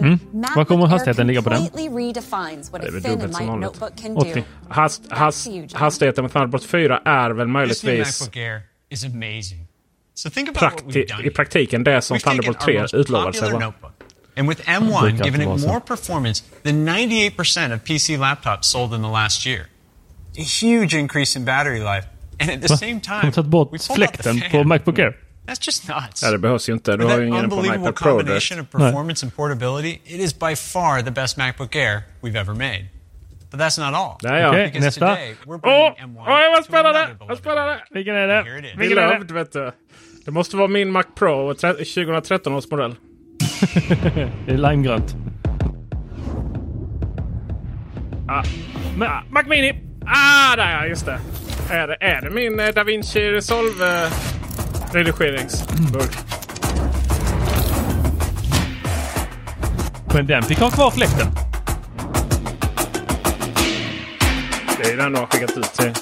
Mm. 0.00 0.18
Vad 0.56 0.68
kommer 0.68 0.86
hastigheten 0.86 1.26
ligga 1.26 1.42
på 1.42 1.50
den? 1.50 1.58
completely 1.58 2.06
redefines 2.06 2.72
what 2.72 2.82
Det 2.82 2.88
är 2.88 2.92
väl 2.92 3.02
dubbelt 3.02 3.34
som 3.34 3.46
vanligt. 3.46 3.66
notebook 3.80 3.92
can 4.02 4.16
80. 4.16 4.34
do. 4.34 4.40
Hast, 4.68 5.02
hast, 5.10 5.48
hastigheten 5.74 6.24
med 6.24 6.32
Thunderbolt 6.32 6.64
4 6.64 7.00
är 7.04 7.19
väl 7.28 7.36
This 7.36 7.46
new 7.46 7.52
möjligtvis 7.52 8.20
MacBook 8.20 8.36
prakti- 10.54 11.26
i 11.26 11.30
praktiken 11.30 11.84
det 11.84 12.02
som 12.02 12.18
Thunderbolt 12.18 12.58
our 12.58 12.64
3 12.64 12.80
most 12.80 12.94
utlovar 12.94 13.32
sig 13.32 13.52
vara. 13.52 13.72
and 14.36 14.48
with 14.48 14.60
M1 14.68 15.00
Brukar 15.00 15.24
giving 15.24 15.42
it 15.42 15.66
more 15.66 15.80
performance 15.80 16.44
than 16.62 16.84
98% 16.84 17.74
of 17.74 17.84
PC 17.84 18.16
laptops 18.16 18.62
sold 18.62 18.94
in 18.94 19.02
the 19.02 19.08
last 19.08 19.46
year. 19.46 19.66
A 20.38 20.42
huge 20.62 20.98
increase 20.98 21.38
in 21.38 21.44
battery 21.44 21.78
life, 21.78 22.06
and 22.40 22.50
at 22.50 22.62
the 22.62 22.76
same 22.76 22.94
De 22.94 23.00
time, 23.00 23.20
har 23.22 23.30
tagit 23.30 23.50
bort 23.50 23.70
fläkten 23.94 24.42
på. 24.50 24.64
Macbook 24.64 24.98
Air. 24.98 25.16
That's 25.46 25.66
just 25.66 25.88
nuts. 25.88 26.22
Ja, 26.22 26.30
det 26.30 26.38
behövs 26.38 26.68
ju 26.68 26.72
inte. 26.72 26.96
Du 26.96 27.04
har 27.04 27.18
ju 27.20 27.26
ingen 27.26 27.50
på 27.50 27.64
iPad 27.66 27.96
Pro 27.96 28.20
of 28.20 28.70
performance 28.70 29.26
and 29.26 29.36
portability, 29.36 29.98
it 30.04 30.20
is 30.20 30.38
by 30.38 30.56
far 30.56 31.02
the 31.02 31.10
best 31.10 31.36
MacBook 31.36 31.76
Air 31.76 32.02
we've 32.20 32.40
ever 32.40 32.54
made. 32.54 32.86
But 33.50 33.60
that's 33.60 33.78
not 33.84 33.94
all. 33.94 34.16
Där 34.20 34.36
ja. 34.40 34.48
Okej, 34.48 34.66
Because 34.66 34.84
nästa. 34.86 35.08
today 35.08 35.34
we're 35.44 35.54
Åh, 35.54 35.60
bringing 35.60 36.16
oh, 36.18 36.22
M1 36.26 36.28
oh, 36.28 36.50
vad 36.52 36.56
to 36.56 36.62
spännande! 36.62 36.98
another 36.98 37.08
Vad 37.18 37.18
beloved 37.28 37.38
spännande! 37.38 37.80
Vilken 37.90 38.14
är 38.14 38.26
det? 38.26 38.34
Here 38.42 38.58
it 38.58 38.64
is. 38.64 38.70
Vilken 38.76 38.98
är 38.98 39.02
det? 39.02 39.08
Beloved, 39.08 39.30
vet 39.30 39.52
du. 39.52 39.72
Det 40.24 40.30
måste 40.30 40.56
vara 40.56 40.68
min 40.68 40.90
Mac 40.92 41.02
Pro, 41.14 41.54
tre- 41.54 41.72
2013 41.72 42.52
års 42.54 42.70
modell. 42.70 42.94
Det 44.46 44.52
är 44.52 44.56
limegrönt. 44.70 45.14
Ah, 48.28 48.42
men, 48.96 49.10
Mac 49.30 49.42
Mini! 49.46 49.74
Ah, 50.06 50.56
där 50.56 50.72
ja, 50.72 50.86
just 50.86 51.06
det. 51.06 51.18
Är 51.70 51.88
det, 51.88 51.96
är 52.00 52.20
det 52.22 52.30
min 52.30 52.60
eh, 52.60 52.68
DaVinci 52.68 53.30
Resolve 53.32 54.02
eh, 54.04 54.10
redigeringsburk? 54.92 56.16
Men 60.14 60.26
den 60.26 60.42
fick 60.42 60.58
ha 60.58 60.70
kvar 60.70 60.90
fläkten. 60.90 61.26
Det 64.82 64.90
är 64.90 64.96
den 64.96 65.12
du 65.12 65.18
har 65.18 65.26
skickat 65.26 65.56
ut 65.56 65.72
till. 65.72 65.92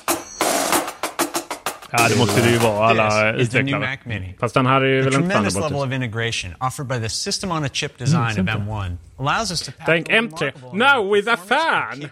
Ja, 1.90 2.08
det 2.08 2.18
måste 2.18 2.42
det 2.42 2.50
ju 2.50 2.56
vara. 2.58 2.88
Alla 2.88 3.32
utvecklare. 3.32 4.34
Fast 4.40 4.54
den 4.54 4.66
här 4.66 4.80
är 4.80 4.86
ju 4.86 5.02
väl 5.02 5.06
inte 5.14 5.18
tremendous 5.18 5.54
Thunderbolt. 5.54 5.82
level 5.82 5.98
of 5.98 6.04
integration 6.04 6.54
offered 6.60 6.86
by 6.88 7.00
the 7.00 7.08
system 7.08 7.50
on 7.50 7.64
a 7.64 7.68
chip 7.72 7.98
design 7.98 8.30
of 8.40 8.46
M1 8.46 8.96
allows 9.18 9.50
us 9.50 9.62
to 9.62 9.72
pack 9.78 9.86
Tänk 9.86 10.08
a 10.08 10.12
M3. 10.12 10.40
remarkable 10.40 10.78
Now 10.78 11.14
with 11.14 11.28
a 11.28 11.36
fan! 11.48 12.08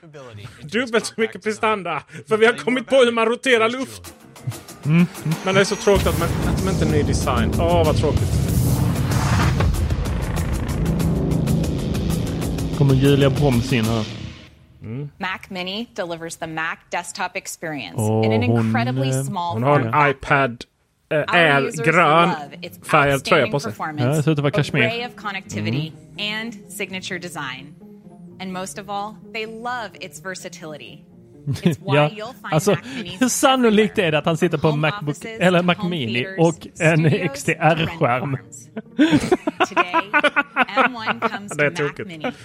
Dubbelt 0.62 1.06
så 1.06 1.14
mycket 1.16 1.42
prestanda. 1.44 2.02
För 2.28 2.36
vi 2.36 2.46
har 2.46 2.52
kommit 2.52 2.86
på 2.86 2.96
hur 2.96 3.12
man 3.12 3.26
roterar 3.26 3.68
luft. 3.68 4.14
Men 5.44 5.54
det 5.54 5.60
är 5.60 5.64
så 5.64 5.76
tråkigt 5.76 6.06
att 6.06 6.18
man, 6.18 6.28
att 6.54 6.64
man 6.64 6.74
inte 6.74 6.86
är 6.86 6.90
ny 6.90 7.02
design. 7.02 7.52
Åh, 7.58 7.84
vad 7.86 7.96
tråkigt. 7.96 8.32
Kommer 12.78 12.94
Julia 12.94 13.30
Broms 13.30 13.72
in 13.72 13.84
här. 13.84 14.04
Mac 15.18 15.50
Mini 15.50 15.88
delivers 15.94 16.36
the 16.36 16.46
Mac 16.46 16.78
desktop 16.90 17.36
experience 17.36 17.96
Oh, 17.98 18.22
in 18.24 18.32
an 18.32 18.42
incredibly 18.42 19.12
small 19.12 19.52
Hon 19.52 19.62
har 19.62 19.80
form 19.80 19.94
en 19.94 20.10
iPad 20.10 20.64
eh, 21.10 21.24
Air 21.34 21.56
eh, 21.56 21.64
users 21.64 21.86
grön 21.86 22.30
färgad 22.82 23.24
tröja 23.24 23.44
outstanding 23.46 23.52
på 23.52 23.60
sig. 23.60 23.72
Ja, 23.78 23.86
det 23.86 23.94
performance, 23.96 24.22
ser 24.22 24.32
ut 24.32 24.38
att 24.38 24.42
vara 24.42 24.50
kashmir. 24.50 24.82
array 24.82 25.06
of 25.06 25.14
connectivity, 25.16 25.92
and 26.18 26.54
signature 26.68 27.18
design. 27.18 27.74
And 28.40 28.52
most 28.52 28.78
of 28.78 28.90
all, 28.90 29.14
they 29.32 29.46
love 29.46 29.90
its 30.00 30.20
versatility. 30.24 31.04
Ja, 31.86 32.10
alltså 32.42 32.76
sannolikt 33.30 33.98
är 33.98 34.12
det 34.12 34.18
att 34.18 34.24
han 34.24 34.36
sitter 34.36 34.58
på 34.58 34.68
en 34.68 34.80
Macbook 34.80 35.24
eller 35.24 35.62
Mac 35.62 35.88
Mini 35.88 36.26
och 36.38 36.66
en 36.80 37.28
XDR-skärm? 37.28 38.38
Today, 39.68 40.02
M1 40.76 41.28
comes 41.36 41.56
Det 41.56 41.66
är 41.66 41.70
tokigt. 41.70 42.36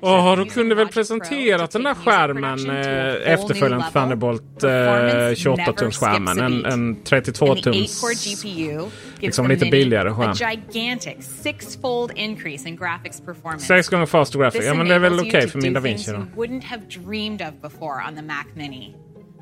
Åh, 0.01 0.35
de 0.35 0.45
kunde 0.49 0.75
väl 0.75 0.87
presenterat 0.87 1.71
den 1.71 1.83
där 1.83 1.93
skärmen, 1.93 2.69
eh, 2.69 3.33
efterföljaren 3.33 3.83
Thunderbolt 3.93 4.63
eh, 4.63 4.69
28-tumsskärmen. 4.69 6.41
En, 6.41 6.65
en 6.65 6.87
And 6.87 7.05
the 7.05 7.15
32-tums, 7.15 7.73
8-core 7.73 8.13
GPU 8.13 8.49
gives 8.49 8.91
liksom 9.21 9.47
lite 9.47 9.65
billigare 9.65 10.09
a 10.09 10.13
skärm. 10.15 10.33
gigantic 10.33 11.15
six-fold 11.43 12.11
increase 12.15 12.69
in 12.69 12.77
graphics 12.77 13.25
performance. 13.25 13.65
Sex 13.65 13.89
gånger 13.89 14.05
faster 14.05 14.39
graphics. 14.39 14.65
Ja 14.65 14.73
men 14.73 14.87
det 14.87 14.95
är 14.95 14.99
väl 14.99 15.19
okej 15.19 15.41
you 15.41 15.49
för 15.49 15.61
min 15.61 15.73
DaVinci 15.73 16.03
things 16.05 16.17
då. 16.17 16.41
you 16.41 16.47
wouldn't 16.47 16.63
have 16.63 16.81
dreamed 16.89 17.41
of 17.41 17.61
before 17.61 18.03
on 18.09 18.15
the 18.15 18.21
Mac 18.21 18.45
Mini, 18.55 18.95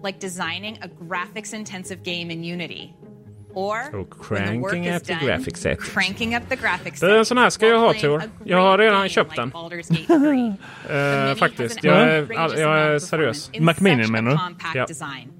like 0.06 0.20
designing 0.20 0.78
a 0.82 0.88
graphics-intensive 1.02 2.04
game 2.04 2.34
in 2.34 2.54
Unity. 2.54 2.94
Or 3.58 3.78
So 3.92 3.98
when 4.34 4.46
the 4.48 4.58
work 4.60 4.72
cranking 4.72 4.96
up 4.96 5.04
the 5.04 5.14
done, 5.14 5.26
graphics 5.26 5.58
settings. 5.58 5.90
cranking 5.94 6.36
up 6.36 6.44
the 6.50 6.56
graphics 6.56 7.00
Det 7.00 7.12
är 7.12 7.18
en 7.18 7.26
sån 7.26 7.38
här 7.38 7.50
ska 7.50 7.68
jag 7.68 7.80
ha 7.80 7.94
Tor. 7.94 8.22
Jag 8.46 8.58
har 8.58 8.78
redan 8.78 9.10
köpt 9.10 9.36
den. 9.36 9.52
Baldur's 9.52 9.90
Gate 9.90 10.58
3. 10.90 11.30
Eh, 11.30 11.36
faktiskt. 11.36 11.84
Jag 11.84 12.02
är, 12.02 12.28
jag 12.60 12.80
är 12.80 13.00
seriös. 13.00 13.52
Macmini 13.60 14.08
menar 14.08 14.32
du? 14.32 14.38
compact 14.38 14.76
Ja. 14.76 14.86
design. 14.86 15.32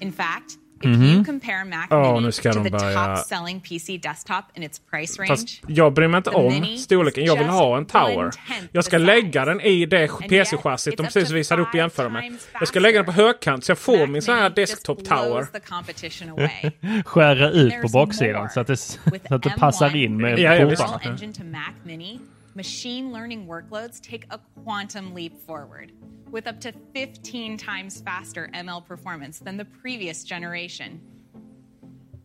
In 0.00 0.12
fact, 0.12 0.50
if 0.80 0.84
Mhm. 0.84 1.02
you 1.04 1.24
compare 1.24 1.64
Mac 1.64 1.86
Ja, 1.90 2.12
Mini 2.12 2.26
nu 2.26 2.32
ska 2.32 2.52
to 2.52 2.64
the 2.64 2.70
börja- 2.70 3.16
top-selling 3.16 3.60
PC 3.60 3.98
desktop 3.98 4.44
in 4.54 4.62
its 4.62 4.80
price 4.90 5.18
range, 5.22 5.28
Fast 5.28 5.48
jag 5.66 5.92
bryr 5.94 6.08
mig 6.08 6.18
inte 6.18 6.30
om 6.30 6.52
Mini 6.52 6.78
storleken. 6.78 7.24
Jag 7.24 7.36
vill 7.36 7.46
ha 7.46 7.76
en 7.76 7.82
just 7.82 7.92
tower. 7.92 8.30
Jag 8.72 8.84
ska 8.84 8.98
lägga 8.98 9.44
den 9.44 9.60
i 9.60 9.86
det 9.86 10.08
PC-chassit 10.28 10.96
de 10.96 11.02
precis 11.02 11.30
visade 11.30 11.62
upp 11.62 11.68
och 11.68 11.74
jämföra 11.74 12.08
med. 12.08 12.36
Jag 12.52 12.68
ska 12.68 12.80
lägga 12.80 12.98
den 12.98 13.06
på 13.06 13.12
högkant 13.12 13.64
så 13.64 13.70
jag 13.70 13.78
får 13.78 14.06
min 14.06 14.22
sån 14.22 14.34
här 14.34 14.50
desktop 14.50 15.04
tower. 15.04 15.30
blows 15.30 15.50
the 15.52 15.60
competition 15.60 16.28
away. 16.30 16.70
Skära 17.04 17.50
ut 17.50 17.72
på 17.82 17.88
There's 17.88 17.92
baksidan 17.92 18.48
så 18.50 18.60
att 18.60 18.66
det, 18.66 18.76
så 18.76 18.98
att 19.28 19.42
det 19.42 19.50
passar 19.58 19.96
in 19.96 20.16
med 20.16 20.38
Ja, 20.38 20.54
ja, 20.54 20.66
visst. 22.56 22.84
portarna. 22.84 22.84
Visual 22.84 22.94
Engine 22.94 23.08
to 23.08 23.10
Mac 23.10 23.10
Mini, 23.10 23.10
machine 23.10 23.12
learning 23.12 23.46
workloads 23.46 24.00
take 24.00 24.26
a 24.30 24.40
quantum 24.64 25.14
leap 25.14 25.38
forward 25.38 25.92
with 26.30 26.46
up 26.46 26.60
to 26.60 26.72
15 26.94 27.56
times 27.58 28.00
faster 28.00 28.50
ML 28.54 28.84
performance 28.84 29.40
than 29.40 29.56
the 29.56 29.64
previous 29.64 30.24
generation. 30.24 31.00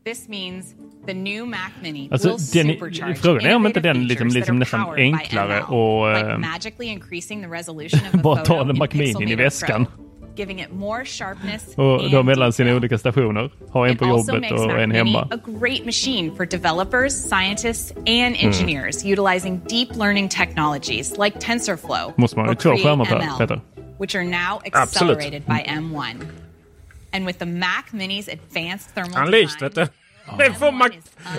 This 0.05 0.27
means 0.29 0.75
the 1.05 1.13
new 1.13 1.45
Mac 1.45 1.71
Mini 1.81 2.09
Alltså, 2.11 2.29
will 2.29 2.37
den, 2.37 2.67
supercharge 2.67 3.15
frågan 3.15 3.45
är 3.45 3.55
om 3.55 3.67
inte 3.67 3.79
den 3.79 4.07
liksom, 4.07 4.27
liksom 4.27 4.55
that 4.55 4.59
nästan 4.59 4.79
are 4.79 4.85
powered 4.85 5.11
by 5.11 5.17
enklare 5.17 5.55
ML, 5.55 5.73
och 5.73 6.13
like 6.13 6.31
eh, 6.31 6.37
magically 6.37 6.87
increasing 6.87 7.41
the 7.41 7.47
resolution 7.47 7.99
of 8.07 8.13
a 8.13 8.17
bara 8.23 8.45
ta 8.45 8.61
en 8.61 8.77
Mac 8.77 8.89
Mini 8.93 9.31
i 9.31 9.35
väskan. 9.35 9.85
Pro, 10.39 10.45
giving 10.45 10.59
it 10.59 10.71
more 10.73 11.05
sharpness 11.05 11.67
och 11.75 12.09
då 12.11 12.17
and 12.19 12.25
mellan 12.25 12.53
sina 12.53 12.75
olika 12.75 12.97
stationer. 12.97 13.49
Ha 13.71 13.87
en 13.87 13.93
It 13.93 13.99
på 13.99 14.05
also 14.05 14.31
jobbet 14.33 14.41
makes 14.51 14.61
och 14.61 14.67
Mac 14.67 14.77
en 14.83 14.89
Mini 14.89 14.97
hemma. 14.97 15.27
a 15.31 15.37
great 15.59 15.85
machine 15.85 16.35
for 16.35 16.45
developers, 16.45 17.13
scientists, 17.13 17.91
and 17.97 18.05
Mm. 18.35 18.47
engineers 18.47 19.05
utilizing 19.05 19.61
deep 19.69 19.95
learning 19.95 20.29
technologies 20.29 21.17
like 21.17 21.39
TensorFlow 21.39 22.13
Måste 22.17 22.37
man 22.37 22.45
ha 22.45 22.51
or 22.51 22.55
två 22.55 22.69
Create 22.69 22.83
skärmar 22.83 23.05
per, 23.05 23.15
ML, 23.19 23.37
Peter? 23.37 23.61
which 23.99 24.15
are 24.15 24.23
now 24.25 24.59
Absolut. 24.73 25.17
accelerated 25.17 25.45
by 25.45 25.63
M1. 25.67 26.15
And 27.11 27.25
with 27.27 27.39
the 27.39 27.45
Mac 27.45 27.85
Mini's 27.93 28.27
advanced 28.27 28.89
thermal 28.95 29.17
Unleashed 29.25 29.61
vet 29.61 29.89
Det 30.37 30.53
får 30.53 30.71
Mac, 30.71 30.89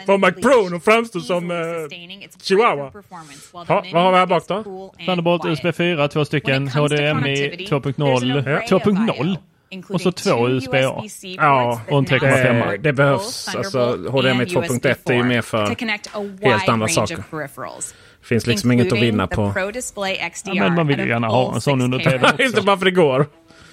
får 0.06 0.18
Mac 0.18 0.32
Pro 0.32 0.76
att 0.76 0.84
framstå 0.84 1.20
som 1.20 1.50
eh, 1.50 1.56
Chihuahua. 2.42 2.92
Ha, 3.52 3.84
vad 3.92 4.02
har 4.02 4.12
vi 4.12 4.18
här 4.18 4.26
bak 4.26 4.48
då? 4.48 4.92
Thunderbolt 5.06 5.44
USB 5.44 5.74
4, 5.74 6.08
två 6.08 6.24
stycken. 6.24 6.68
HDMI 6.68 7.66
2.0. 7.70 8.44
2.0? 8.68 9.36
Och 9.88 10.00
så 10.00 10.12
två 10.12 10.48
USB-A. 10.48 11.04
Ja, 11.22 11.80
och 11.88 11.98
en 11.98 12.06
3,5. 12.06 12.70
det, 12.70 12.76
det 12.76 12.92
behövs. 12.92 13.54
Alltså 13.56 13.78
HDMI 13.96 14.44
2.1 14.44 15.10
är 15.10 15.14
ju 15.14 15.22
mer 15.22 15.42
för 15.42 15.66
helt 16.44 16.68
andra 16.68 16.88
saker. 16.88 17.24
peripherals. 17.30 17.94
finns 18.22 18.46
liksom 18.46 18.72
inget 18.72 18.92
att 18.92 18.98
vinna 18.98 19.26
på. 19.26 19.52
Ja, 20.44 20.54
men 20.54 20.74
man 20.74 20.86
vill 20.86 21.00
ju 21.00 21.08
gärna 21.08 21.28
ha 21.28 21.54
en 21.54 21.60
sån 21.60 21.80
under 21.80 21.98
6K 21.98 22.04
TV 22.04 22.28
också. 22.28 22.42
Inte 22.42 22.62
bara 22.62 22.76
för 22.76 22.84
det 22.84 22.90
går. 22.90 23.26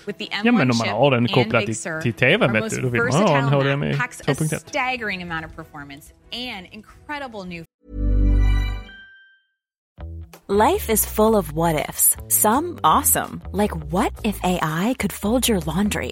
With 0.07 0.17
the 0.17 0.27
Ja, 0.31 0.43
men 0.43 0.53
M1 0.53 0.61
om 0.61 0.67
man 0.67 0.73
chip 0.77 0.87
har 0.87 1.09
den 1.11 1.17
and 1.19 1.31
kopplad 1.33 1.61
Big 1.61 1.65
till- 1.67 1.75
Sur, 1.75 2.01
till 2.01 2.13
TV:n, 2.13 2.43
our 2.43 2.53
vet 2.53 2.63
most 2.63 2.75
du, 2.75 2.81
då 2.81 2.89
vill 2.89 3.03
man 3.03 3.11
ha 3.13 3.37
en 3.37 3.43
versatile 3.43 3.75
HDMI 3.75 3.97
Mac 3.97 4.21
a 4.21 4.31
2.1. 4.33 4.59
staggering 4.59 5.21
amount 5.23 5.45
of 5.45 5.55
performance 5.55 6.13
and 6.33 6.67
incredible 6.71 7.43
new 7.45 7.63
Life 10.49 10.89
is 10.93 11.05
full 11.05 11.35
of 11.35 11.51
what 11.53 11.75
ifs. 11.89 12.15
Some 12.29 12.79
awesome, 12.83 13.41
like 13.51 13.75
what 13.91 14.13
if 14.23 14.39
AI 14.43 14.95
could 14.97 15.11
fold 15.13 15.47
your 15.49 15.59
laundry? 15.65 16.11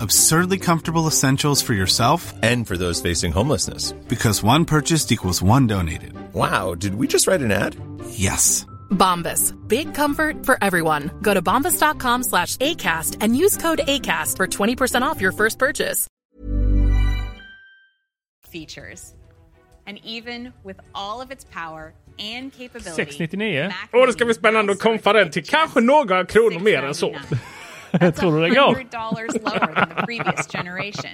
Absurdly 0.00 0.58
comfortable 0.58 1.06
essentials 1.06 1.62
for 1.62 1.74
yourself 1.74 2.32
And 2.42 2.66
for 2.66 2.76
those 2.76 3.00
facing 3.00 3.32
homelessness. 3.32 3.92
because 4.08 4.42
one 4.42 4.64
purchased 4.64 5.12
equals 5.12 5.42
one 5.42 5.66
donated. 5.66 6.12
Wow, 6.34 6.74
did 6.74 6.94
we 6.94 7.06
just 7.06 7.26
write 7.26 7.40
an 7.44 7.52
ad? 7.52 7.76
Yes. 8.10 8.66
Bombas. 8.90 9.52
Big 9.68 9.94
comfort 9.94 10.44
for 10.46 10.58
everyone. 10.62 11.10
Go 11.22 11.34
to 11.34 11.42
bombas.com 11.42 12.22
slash 12.24 12.56
ACAST 12.58 13.16
and 13.20 13.36
use 13.36 13.56
code 13.56 13.80
ACAST 13.86 14.36
for 14.36 14.46
20% 14.46 15.02
off 15.02 15.20
your 15.20 15.32
first 15.32 15.58
purchase. 15.58 16.06
features. 18.52 19.12
And 19.86 19.98
even 20.04 20.52
with 20.64 20.80
all 20.94 21.20
of 21.20 21.30
its 21.30 21.44
power 21.52 21.92
and 22.18 22.52
capability, 22.52 22.96
699? 23.04 23.68
Mac 23.68 23.88
Åh, 23.92 24.06
det 24.06 24.12
ska 24.12 24.24
bli 24.24 24.34
spännande 24.34 24.72
att 24.72 24.80
kompa 24.80 25.12
den 25.12 25.30
till 25.30 25.44
kanske 25.44 25.80
några 25.80 26.24
kronor 26.26 26.60
mer 26.60 26.82
än 26.82 26.94
så. 26.94 27.16
Tror 28.16 28.32
du 28.32 28.48
det 28.48 28.54
går? 28.54 28.74
$100 28.74 28.90
lower 29.44 29.74
than 29.74 29.88
the 29.88 30.02
previous 30.06 30.46
generation. 30.46 31.10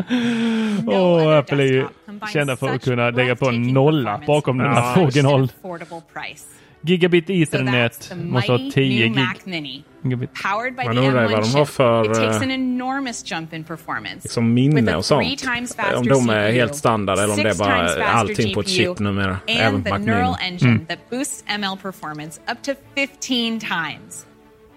Åh, 0.89 1.39
Apple 1.39 1.62
är 1.62 1.66
ju 1.66 1.87
kända 2.33 2.57
för 2.57 2.68
att 2.68 2.85
kunna 2.85 3.11
lägga 3.11 3.37
på 3.37 3.49
en 3.49 3.62
nolla 3.62 4.20
bakom 4.27 4.59
den 4.59 4.73
här 4.73 4.95
price. 6.12 6.45
Gigabit 6.85 7.27
So 7.27 7.33
that's 7.33 7.43
Ethernet 7.43 8.09
the 8.09 8.14
måste 8.14 8.53
ha 8.53 8.59
mighty 8.59 8.73
10 8.73 8.89
new 8.89 8.99
gig. 8.99 9.25
Mac 9.25 9.35
Mini. 9.45 9.85
Gigabit. 10.03 10.31
Powered 10.35 10.77
by 10.77 10.85
Man 10.85 10.97
the 10.97 11.03
undrar 11.03 11.27
M1 11.27 11.31
vad 11.33 11.43
de 11.43 11.51
har 11.51 11.64
chip, 11.64 11.75
för, 11.75 12.05
it 12.11 12.14
takes 12.14 12.37
eh, 12.37 12.43
an 12.43 12.51
enormous 12.51 13.31
jump 13.31 13.53
in 13.53 13.64
performance. 13.64 14.20
Liksom 14.23 14.55
minne 14.55 14.81
With 14.81 14.95
a 14.95 14.97
och 14.97 15.05
sånt. 15.05 15.27
three 15.27 15.37
times 15.37 15.70
Om 15.79 15.85
faster 15.85 16.11
de 16.11 16.31
är 16.31 16.47
CPU, 16.47 16.59
helt 16.59 16.77
standard 16.77 17.18
eller 17.18 17.31
om 17.31 17.37
det 17.37 17.49
är 17.49 17.53
six 17.53 17.59
times 17.59 17.68
bara 17.68 17.89
faster 17.89 18.03
allting 18.03 18.55
på 18.55 18.61
ett 18.61 18.68
chip 18.68 18.99
numera. 18.99 19.37
Även 19.47 19.85
på 19.85 19.91
Mac 19.91 19.99
Mini. 19.99 20.12
Mm. 20.62 20.87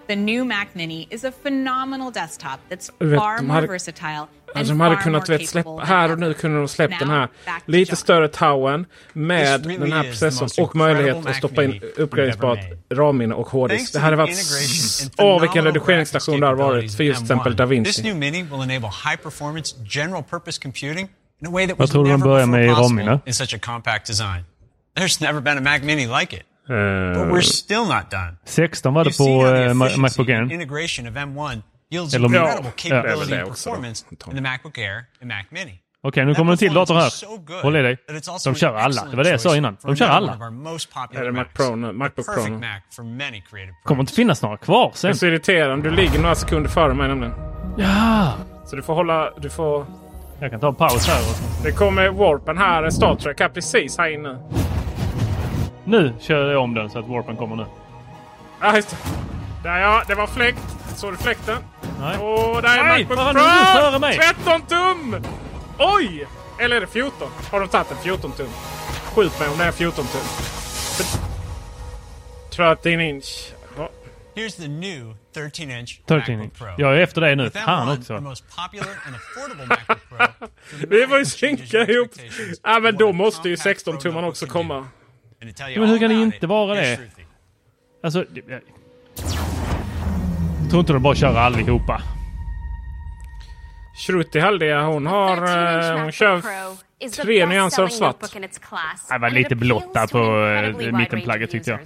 The 0.07 0.15
new 0.15 0.45
Mac 0.45 0.67
Mini 0.73 1.07
is 1.11 1.23
a 1.23 1.31
phenomenal 1.31 2.11
desktop 2.13 2.59
that's 2.69 2.89
far 2.99 3.41
more 3.41 3.55
hade- 3.55 3.67
versatile 3.67 4.05
and 4.17 4.29
Alltså 4.55 4.73
de 4.73 4.79
hade 4.79 4.95
far 4.95 5.03
kunnat 5.03 5.27
more 5.27 5.37
vet, 5.37 5.53
capable 5.53 5.77
släppa, 5.81 5.95
här 5.95 6.11
och 6.11 6.19
nu 6.19 6.33
kunde 6.33 6.57
de 6.57 6.67
släppt 6.67 6.99
den 6.99 7.07
Now, 7.07 7.17
här 7.17 7.27
back 7.45 7.65
to 7.65 7.71
lite 7.71 7.89
John. 7.91 7.95
större 7.97 8.27
towern 8.27 8.85
med 9.13 9.59
This 9.63 9.67
really 9.67 9.83
den 9.83 9.91
här 9.91 10.03
processorn 10.03 10.65
och 10.65 10.75
möjlighet 10.75 11.25
att 11.25 11.35
stoppa 11.35 11.55
Mac 11.55 11.63
in 11.63 11.81
uppgraderingsbart 11.97 12.59
RAM-minne 12.93 13.35
och 13.35 13.37
Thanks 13.47 13.51
hårddisk. 13.53 13.93
Det 13.93 13.99
hade 13.99 14.15
the 14.15 14.21
varit... 14.21 14.29
integration 14.29 15.11
and 15.19 15.29
Åh, 15.35 15.41
vilken 15.41 15.65
redigeringsstation 15.65 16.39
det 16.39 16.47
har 16.47 16.55
varit 16.55 16.95
för 16.95 17.03
just 17.03 17.19
till 17.19 17.25
exempel 17.25 17.55
capabilities 17.55 17.57
Da 17.57 17.63
of 17.63 17.69
M1. 17.69 17.69
Vinci. 17.69 17.91
This 17.91 18.03
new 18.03 18.15
Mini 18.15 18.43
will 18.43 18.61
enable 18.71 18.89
high 19.05 19.17
performance 19.23 19.75
general 19.85 20.23
purpose 20.23 20.61
computing 20.61 21.09
in 21.41 21.47
a 21.47 21.51
way 21.51 21.67
that 21.67 21.79
was 21.79 21.89
tror 21.91 22.03
du 22.03 22.09
de 22.11 22.17
never 22.17 22.29
börjar 22.29 22.45
before 22.47 22.75
possible 22.75 23.19
in 23.25 23.33
such 23.33 23.53
a 23.53 23.57
compact 23.61 24.07
design. 24.07 24.43
There's 24.97 25.21
never 25.21 25.41
been 25.41 25.57
a 25.57 25.61
Mac 25.61 25.83
Mini 25.83 26.07
like 26.19 26.35
it. 26.37 26.43
Eh, 26.69 27.13
But 27.23 27.33
we're 27.33 27.41
still 27.41 27.85
not 27.85 28.11
done. 28.11 28.35
16 28.45 28.93
var 28.93 29.03
det 29.03 29.17
på 29.17 29.47
eh, 29.47 29.97
Macbook 29.97 30.29
Air. 30.29 30.51
integration 30.53 31.07
of 31.07 31.13
M1 31.15 31.61
yields 31.91 32.13
Eller 32.13 32.27
incredible 32.27 32.71
capability 32.75 33.35
and 33.35 33.47
performance 33.49 34.05
in 34.11 34.35
the 34.35 34.41
Macbook 34.41 34.77
Air 34.77 35.05
and 35.21 35.27
Mac 35.27 35.43
Mini. 35.49 35.79
Okej, 36.07 36.25
nu 36.25 36.35
kommer 36.35 36.51
en 36.51 36.57
till 36.57 36.73
dator 36.73 36.95
här. 36.95 37.61
Håll 37.63 37.75
i 37.75 37.81
dig. 37.81 37.97
De 38.45 38.55
kör 38.55 38.75
alla. 38.75 39.05
Det 39.11 39.15
var 39.17 39.23
det 39.23 39.29
jag 39.29 39.41
sa 39.41 39.55
innan. 39.55 39.77
De 39.81 39.95
kör 39.95 40.07
alla. 40.07 40.33
Är 41.13 41.23
det 41.23 41.31
Mac 41.31 41.45
Pro 41.53 41.75
nu? 41.75 41.91
Macbook 41.91 42.25
Pro 42.25 42.47
nu? 42.47 42.61
kommer 43.83 44.01
inte 44.01 44.13
finnas 44.13 44.41
några 44.41 44.57
kvar 44.57 44.89
Det 44.91 44.97
sen. 44.97 45.09
är 45.09 45.13
så 45.13 45.25
irriterande. 45.25 45.89
Du 45.89 45.95
ligger 45.95 46.19
några 46.19 46.35
sekunder 46.35 46.69
före 46.69 46.93
mig 46.93 47.07
nämligen. 47.07 47.33
Ja! 47.77 48.33
Så 48.65 48.75
du 48.75 48.81
får 48.81 48.93
hålla... 48.93 49.31
Du 49.39 49.49
får... 49.49 49.85
Jag 50.39 50.51
kan 50.51 50.59
ta 50.59 50.67
en 50.67 50.75
paus 50.75 51.07
här. 51.07 51.21
Det 51.63 51.71
kommer 51.71 52.09
Warpen 52.09 52.57
här, 52.57 52.89
Star 52.89 53.15
Trek 53.15 53.39
här 53.39 53.49
precis 53.49 53.97
här 53.97 54.09
inne. 54.13 54.37
Nu 55.85 56.13
kör 56.19 56.51
jag 56.51 56.61
om 56.63 56.73
den 56.73 56.89
så 56.89 56.99
att 56.99 57.07
warpen 57.07 57.35
kommer 57.37 57.55
nu. 57.55 57.65
Ja, 58.61 58.75
just 58.75 58.89
det. 58.89 58.97
Där 59.63 59.79
ja, 59.79 60.03
det 60.07 60.15
var 60.15 60.27
fläkt. 60.27 60.59
Såg 60.95 61.13
du 61.13 61.17
fläkten? 61.17 61.57
Nej. 61.99 62.17
Och 62.17 62.61
där 62.61 62.79
är 62.79 62.83
Nej, 62.83 63.05
Macbook 63.05 63.31
Pro! 63.33 63.81
före 63.81 63.99
mig? 63.99 64.17
13 64.17 64.61
tum! 64.61 65.23
Oj! 65.79 66.27
Eller 66.59 66.75
är 66.75 66.81
det 66.81 66.87
14? 66.87 67.29
Har 67.51 67.59
de 67.59 67.69
tagit 67.69 67.91
en 67.91 67.97
14 67.97 68.31
tum? 68.31 68.47
Skjut 69.15 69.39
mig 69.39 69.49
om 69.49 69.57
det 69.57 69.63
är 69.63 69.71
14 69.71 70.05
tum. 70.05 70.21
13 72.51 73.01
inch. 73.01 73.53
Ja. 73.77 73.89
Here's 74.35 74.61
the 74.61 74.67
new 74.67 75.15
13-inch 75.35 75.99
13 76.07 76.37
MacBook 76.37 76.57
Pro. 76.57 76.67
Jag 76.77 76.97
är 76.97 76.99
efter 76.99 77.21
dig 77.21 77.35
nu. 77.35 77.49
Fan 77.49 77.87
M1, 77.87 77.99
också. 77.99 78.35
Vi 80.87 81.07
får 81.07 81.17
ju 81.19 81.25
synka 81.25 81.77
ihop. 81.77 82.11
Ja 82.63 82.79
men 82.79 82.95
då 82.95 83.11
måste 83.13 83.49
ju 83.49 83.57
16 83.57 83.99
tumman 83.99 84.23
också 84.23 84.45
komma. 84.45 84.87
Men 85.77 85.89
hur 85.89 85.99
kan 85.99 86.09
det 86.09 86.15
inte 86.15 86.47
vara 86.47 86.73
det? 86.75 86.99
Alltså... 88.03 88.25
Jag 88.47 88.61
jag 90.61 90.69
tror 90.69 90.79
inte 90.79 90.93
de 90.93 91.01
bara 91.03 91.15
kör 91.15 91.35
allihopa. 91.35 92.01
Shruti 94.07 94.39
Haldia 94.39 94.81
hon 94.83 95.07
har... 95.07 95.37
eh, 95.37 95.99
Hon 96.01 96.11
kör 96.11 96.41
tre 97.23 97.45
nyanser 97.45 97.83
av 97.83 97.87
svart. 97.87 98.15
Det 99.09 99.17
var 99.17 99.29
lite 99.29 99.55
blotta 99.55 100.07
på 100.07 100.19
uh, 100.19 100.97
mittenplagget 100.97 101.51
tyckte 101.51 101.71
jag. 101.71 101.79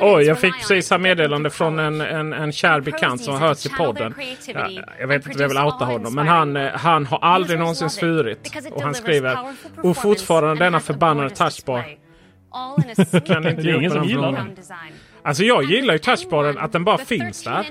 Oj, 0.00 0.24
jag 0.24 0.38
fick 0.40 0.54
precis 0.58 0.90
här 0.90 0.98
meddelande 0.98 1.50
från 1.50 1.78
en, 1.78 2.00
en, 2.00 2.32
en 2.32 2.52
kär 2.52 2.80
bekant 2.80 3.22
som 3.24 3.34
har 3.34 3.40
hört 3.48 3.66
i 3.66 3.68
podden. 3.68 4.14
Ja, 4.46 4.68
jag 5.00 5.06
vet 5.08 5.26
inte 5.26 5.36
om 5.38 5.40
jag 5.42 5.48
vill 5.48 5.58
outa 5.58 5.84
honom, 5.84 6.14
men 6.14 6.28
han, 6.28 6.56
eh, 6.56 6.72
han 6.72 7.06
har 7.06 7.18
aldrig 7.18 7.58
någonsin 7.58 7.90
svurit. 7.90 8.56
Och 8.72 8.82
han 8.82 8.94
skriver 8.94 9.38
och 9.82 9.96
fortfarande 9.96 10.64
denna 10.64 10.80
förbannade 10.80 11.30
touchbar. 11.30 11.84
Kan 13.26 13.46
inte 13.48 13.62
Det 13.62 13.70
är 13.70 13.74
ingen 13.76 13.90
som 13.90 14.04
gillar 14.04 14.32
den. 14.32 14.56
Alltså 15.22 15.42
jag 15.42 15.64
gillar 15.64 15.94
ju 15.94 15.98
touchbaren, 15.98 16.58
att 16.58 16.72
den 16.72 16.84
bara 16.84 16.98
finns 16.98 17.42
där. 17.44 17.64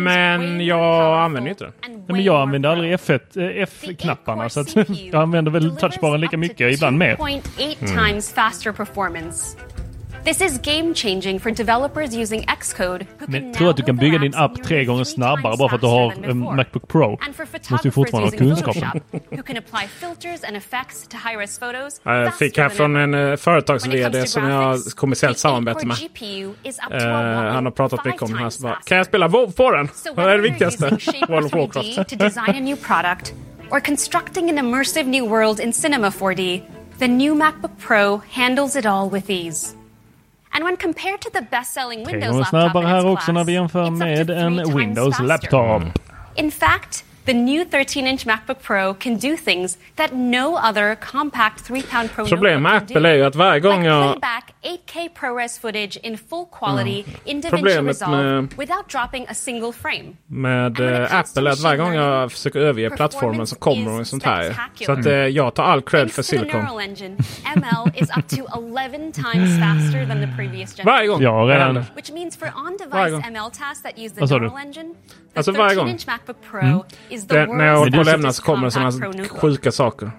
Men 0.00 0.66
jag 0.66 1.18
använder 1.24 1.50
inte 1.50 1.64
den. 1.64 1.72
Nej, 1.88 2.04
men 2.08 2.24
jag 2.24 2.40
använder 2.42 2.68
aldrig 2.70 2.94
F1, 2.94 3.20
eh, 3.56 3.62
F-knapparna 3.62 4.48
så 4.48 4.60
att 4.60 4.76
jag 4.88 5.14
använder 5.14 5.52
väl 5.52 5.76
touchbaren 5.76 6.20
lika 6.20 6.36
mycket, 6.36 6.74
ibland 6.74 6.98
mer. 6.98 7.16
2.8 7.16 7.86
Mm. 9.56 9.75
This 10.26 10.40
is 10.40 10.58
game 10.58 10.92
changing 10.94 11.38
for 11.40 11.50
developers 11.50 12.12
using 12.22 12.44
Xcode 12.60 13.06
Men 13.26 13.52
tror 13.52 13.70
att 13.70 13.76
du 13.76 13.82
kan 13.82 13.96
bygga 13.96 14.18
din 14.18 14.34
app 14.34 14.62
tre 14.62 14.84
gånger 14.84 15.04
snabbare 15.04 15.56
bara 15.56 15.68
för 15.68 15.76
att 15.76 15.80
du 15.80 15.86
har 15.86 16.12
en. 16.30 16.38
Macbook 16.38 16.88
Pro. 16.88 17.18
Måste 17.70 17.88
ju 17.88 17.92
fortfarande 17.92 18.30
ha 18.30 18.38
kunskapen. 18.38 19.00
Jag 22.04 22.38
fick 22.38 22.58
här 22.58 22.68
från 22.68 22.96
en 22.96 23.14
eh, 23.14 23.36
företags-VD 23.36 24.26
som 24.26 24.44
jag 24.44 24.62
har 24.62 24.94
kommersiellt 24.96 25.38
samarbete 25.38 25.86
med. 25.86 25.96
Whopping 25.96 26.54
han 27.52 27.64
har 27.64 27.70
pratat 27.70 28.04
mycket 28.04 28.22
om 28.22 28.32
det 28.32 28.38
här. 28.38 28.62
bara, 28.62 28.74
kan 28.84 28.96
jag 28.96 29.06
spela 29.06 29.28
WoW 29.28 29.52
på 29.52 29.70
den? 29.70 29.88
So 29.88 30.14
Det 30.16 30.22
är 30.22 30.36
det 30.36 30.42
viktigaste. 30.42 30.98
World 31.28 31.46
of 31.46 31.52
3D 31.52 31.58
Warcraft. 31.58 32.08
to 32.08 32.16
design 32.16 32.56
a 32.56 32.60
new 32.60 32.76
product 32.76 33.34
or 33.70 33.80
constructing 33.80 34.50
an 34.50 34.58
immersive 34.58 35.08
new 35.08 35.28
world 35.28 35.60
in 35.60 35.72
Cinema 35.72 36.10
4D, 36.10 36.62
the 36.98 37.08
new 37.08 37.34
MacBook 37.34 37.78
Pro 37.86 38.22
handles 38.30 38.76
it 38.76 38.86
all 38.86 39.10
with 39.10 39.30
ease. 39.30 39.76
And 40.56 40.64
when 40.64 40.78
compared 40.78 41.20
to 41.20 41.30
the 41.30 41.42
best-selling 41.42 42.02
Windows 42.04 42.40
laptop 42.40 42.80
in 42.80 42.90
its 42.90 43.06
class, 43.10 43.38
it's 43.40 44.26
up 44.26 44.32
to 44.48 44.62
three 44.64 44.86
times 44.86 45.06
faster. 45.10 45.52
In 46.36 46.50
fact, 46.50 47.04
the 47.26 47.32
new 47.34 47.64
13-inch 47.64 48.26
MacBook 48.26 48.62
Pro 48.62 48.94
can 48.94 49.16
do 49.16 49.36
things 49.36 49.78
that 49.96 50.12
no 50.14 50.56
other 50.70 50.94
compact 50.94 51.64
3-pound 51.68 52.10
Pro 52.10 52.24
Problemet 52.26 52.62
med 52.62 52.72
notebook 52.72 52.88
can 52.88 52.96
Apple 52.96 53.00
do. 53.00 53.08
är 53.08 53.14
ju 53.14 53.24
att 53.24 53.34
varje 53.36 53.60
gång 53.60 53.78
Like 53.80 53.88
jag... 53.88 54.10
playback 54.12 54.52
8K 54.62 55.08
ProRes 55.20 55.58
footage 55.58 55.98
in 56.02 56.18
full 56.18 56.46
quality 56.58 57.04
in 57.24 57.40
DaVinci 57.40 57.78
Resolve 57.80 58.16
med- 58.16 58.54
without 58.58 58.88
dropping 58.88 59.26
a 59.28 59.34
single 59.34 59.72
frame. 59.72 60.16
med 60.26 60.80
eh, 60.80 61.14
Apple 61.18 61.48
är 61.48 61.52
att 61.52 61.60
varje 61.60 61.76
gång 61.78 61.94
jag 61.94 62.32
försöker 62.32 62.60
överge 62.60 62.90
plattformen 62.90 63.46
så 63.46 63.56
kommer 63.56 63.86
de 63.90 63.96
med 63.96 64.06
sånt 64.06 64.24
här. 64.24 64.56
Så 64.86 64.92
att 64.92 65.06
eh, 65.06 65.12
jag 65.12 65.54
tar 65.54 65.64
all 65.64 65.82
cred 65.82 66.10
för 66.12 66.22
Thanks 66.22 66.28
to 66.28 66.32
the 66.32 66.38
Silicon. 66.38 66.60
neural 66.60 66.80
engine, 66.80 67.16
ML 67.56 67.90
is 68.02 68.10
up 68.18 68.28
to 68.28 68.58
11 68.58 69.12
times 69.12 69.60
faster 69.60 70.06
than 70.06 70.20
the 70.20 70.36
previous 70.36 70.74
generation. 70.76 70.84
Varje 70.84 71.06
gång. 71.08 71.22
Ja, 71.22 71.30
redan. 71.30 71.48
Det 71.48 71.64
händer. 71.64 71.84
Which 71.96 72.12
means 72.12 72.36
for 72.36 72.46
Varje 72.92 73.14
on-device. 73.14 73.30
ML 73.30 73.50
tasks 73.50 73.82
that 73.82 73.98
use 73.98 74.14
the 74.14 74.20
Vad 74.20 74.28
sa 74.28 74.38
du? 74.38 74.40
neural 74.46 74.66
engine, 74.66 74.94
the 75.32 75.38
Alltså 75.38 75.52
13-inch 75.52 76.06
MacBook 76.06 76.36
Pro 76.50 76.60
Mm. 76.60 76.80
Is 77.16 77.26
the 77.26 77.34
Det, 77.34 77.46
när 77.46 77.66
jag 77.66 77.78
håller 77.78 77.90
på 77.90 78.00
att 78.00 78.06
lämna 78.06 78.28
fastest 78.28 78.46
så 78.46 78.52
kommer 78.52 78.70
sådana 78.70 79.28
sjuka 79.28 79.72
saker. 79.72 80.10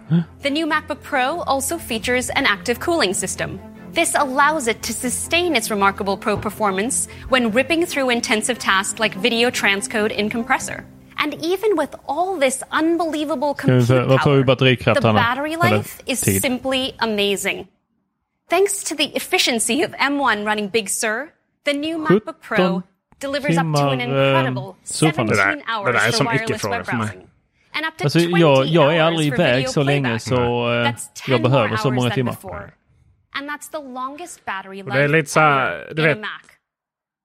The 0.44 0.50
new 0.50 0.68
MacBook 0.68 1.04
Pro 1.04 1.42
also 1.42 1.78
features 1.80 2.30
an 2.30 2.46
active 2.46 2.80
cooling 2.80 3.14
system. 3.14 3.60
This 3.94 4.16
allows 4.16 4.68
it 4.68 4.84
to 4.84 4.94
sustain 4.94 5.56
its 5.56 5.72
remarkable 5.72 6.18
pro 6.18 6.38
performance 6.38 7.10
when 7.30 7.52
ripping 7.52 7.86
through 7.86 8.14
intensive 8.14 8.60
tasks 8.60 9.00
like 9.00 9.20
video 9.22 9.50
transcode 9.50 10.12
in 10.12 10.30
compressor. 10.30 10.84
And 11.18 11.34
even 11.34 11.76
with 11.78 11.96
all 12.06 12.40
this 12.40 12.64
unbelievable 12.72 13.56
Ska 13.58 13.74
vi 13.74 13.86
se, 13.86 13.94
compute 13.94 14.08
vad 14.08 14.22
får 14.22 14.66
vi 14.66 14.78
power, 14.78 14.94
the 14.94 15.02
battery 15.02 15.56
life 15.56 16.04
is 16.06 16.42
simply 16.42 16.94
amazing. 17.00 17.68
Thanks 18.50 18.84
to 18.84 18.96
the 18.96 19.04
efficiency 19.16 19.84
of 19.86 19.92
M1 19.92 20.46
running 20.46 20.70
Big 20.70 20.90
Sur, 20.90 21.30
the 21.66 21.74
new 21.74 21.98
MacBook 21.98 22.42
Pro 22.42 22.84
17 23.22 23.32
delivers 23.34 23.58
up 23.58 23.64
to 23.76 23.82
an 23.82 24.00
timmar, 24.00 24.04
incredible 24.04 24.62
eh, 24.64 24.74
surfande. 24.84 25.34
17 25.34 25.38
Det 25.38 25.44
där- 25.44 25.56
det 25.56 25.74
hours 25.74 25.96
där 26.02 26.08
är 26.08 26.12
som 26.12 26.26
wireless 26.26 26.50
icke-fråga 26.50 26.84
för 26.84 26.94
mig. 26.94 27.08
browsing. 27.08 27.28
And 27.76 27.86
up 27.86 27.98
to 27.98 28.04
Alltså 28.04 28.20
20 28.20 28.38
jag, 28.38 28.66
jag 28.66 28.96
är 28.96 29.04
hours 29.04 29.08
aldrig 29.08 29.36
for 29.36 29.42
iväg 29.42 29.58
video 29.58 29.72
så 29.72 29.84
länge 29.84 30.02
playback. 30.04 30.22
så 30.22 30.36
That's 30.36 31.08
10 31.26 31.34
jag 31.34 31.42
behöver 31.42 31.68
more 31.68 31.78
så 31.78 31.92
många 31.92 32.10
than 32.10 32.16
timmar. 32.16 32.32
before. 32.32 32.72
And 33.40 33.50
that's 33.50 33.72
the 33.72 33.78
longest 33.94 34.46
battery 34.46 34.82
Och 34.84 34.90
det 34.90 35.00
är 35.02 35.08
life 35.08 35.18
lite 35.18 35.30
så 35.32 35.40
här, 35.40 35.72
ever 35.72 35.94
du 35.96 36.02
vet. 36.02 36.20
Mac. 36.20 36.28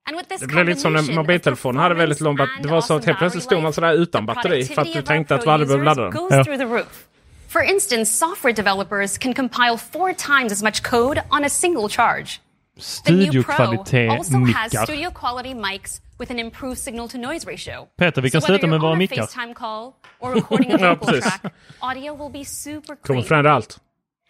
And 0.08 0.16
with 0.16 0.28
this 0.28 0.40
Det 0.40 0.46
blev 0.46 0.66
lite 0.66 0.80
som 0.80 0.92
när 0.92 0.98
combination 0.98 1.18
of 1.20 1.26
mobiltelefonen 1.26 1.82
hade 1.82 1.94
väldigt 1.94 2.20
lång 2.20 2.36
batteri. 2.36 2.62
Det 2.62 2.68
var 2.68 2.80
så 2.80 2.96
att 2.96 3.04
helt 3.04 3.18
plötsligt 3.18 3.44
stod 3.44 3.62
man 3.62 3.72
sådär 3.72 3.92
utan 3.92 4.26
batteri 4.26 4.64
för 4.64 4.82
att 4.82 4.92
du 4.92 5.02
tänkte 5.02 5.34
att 5.34 5.40
du 5.40 5.50
aldrig 5.50 5.68
behövde 5.68 5.84
ladda 5.84 6.02
den. 6.02 6.12
goes 6.12 6.28
through 6.30 6.58
the 6.58 6.64
roof. 6.64 7.04
For 7.48 7.62
instance, 7.62 8.16
software 8.26 8.52
developers 8.54 9.18
can 9.18 9.34
compile 9.34 9.78
four 9.92 10.12
times 10.12 10.52
as 10.52 10.62
much 10.62 10.82
code 10.82 11.22
on 11.30 11.44
a 11.44 11.48
single 11.48 11.88
charge. 11.88 12.40
The 12.76 13.12
new 13.12 13.42
Pro 13.42 13.54
Studiokvalitet 13.54 14.08
also 14.10 14.44
has 14.46 14.72
mickar. 14.72 14.84
studio 14.84 15.10
quality 15.10 15.52
mics 15.54 16.00
with 16.18 16.30
an 16.30 16.38
improved 16.38 16.78
signal 16.78 17.06
to 17.08 17.18
noise 17.18 17.44
ratio. 17.46 17.88
Peter, 17.98 18.20
vi 18.22 18.30
kan 18.30 18.40
so 18.40 18.46
whether 18.52 18.58
sluta 18.58 18.68
med 18.70 18.80
you're 18.80 18.80
våra 18.80 18.92
on 18.92 18.96
a 18.96 19.06
mickar. 19.06 19.26
FaceTime 19.26 19.54
call 19.54 19.94
or 20.20 20.32
recording 20.34 20.72
a 20.76 20.78
Ja, 20.78 20.94
vocal 20.94 21.20
track, 21.20 21.52
audio 21.82 22.14
will 22.14 22.30
be 22.30 22.44
super 22.44 22.96
Kommer 22.96 23.20
clean. 23.22 23.24
förändra 23.24 23.52
allt. 23.54 23.78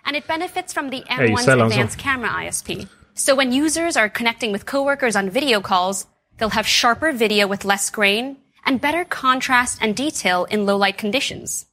And 0.04 0.16
it 0.16 0.26
benefits 0.26 0.72
from 0.72 0.90
the 0.90 1.02
M1's 1.08 1.44
sällan 1.44 1.70
så. 1.70 1.74
advanced 1.74 1.98
camera 1.98 2.30
ISP. 2.44 2.88
So 3.14 3.34
when 3.36 3.52
users 3.52 3.96
are 3.96 4.08
connecting 4.08 4.50
with 4.52 4.64
coworkers 4.66 5.14
on 5.14 5.30
video 5.30 5.60
calls, 5.60 6.06
they'll 6.38 6.50
have 6.56 6.66
sharper 6.66 7.12
video 7.12 7.46
with 7.46 7.64
less 7.64 7.90
grain 7.90 8.36
and 8.66 8.80
better 8.80 9.04
contrast 9.04 9.78
and 9.82 9.94
detail 9.94 10.44
in 10.50 10.66
low 10.66 10.76
light 10.76 10.98
conditions. 10.98 11.66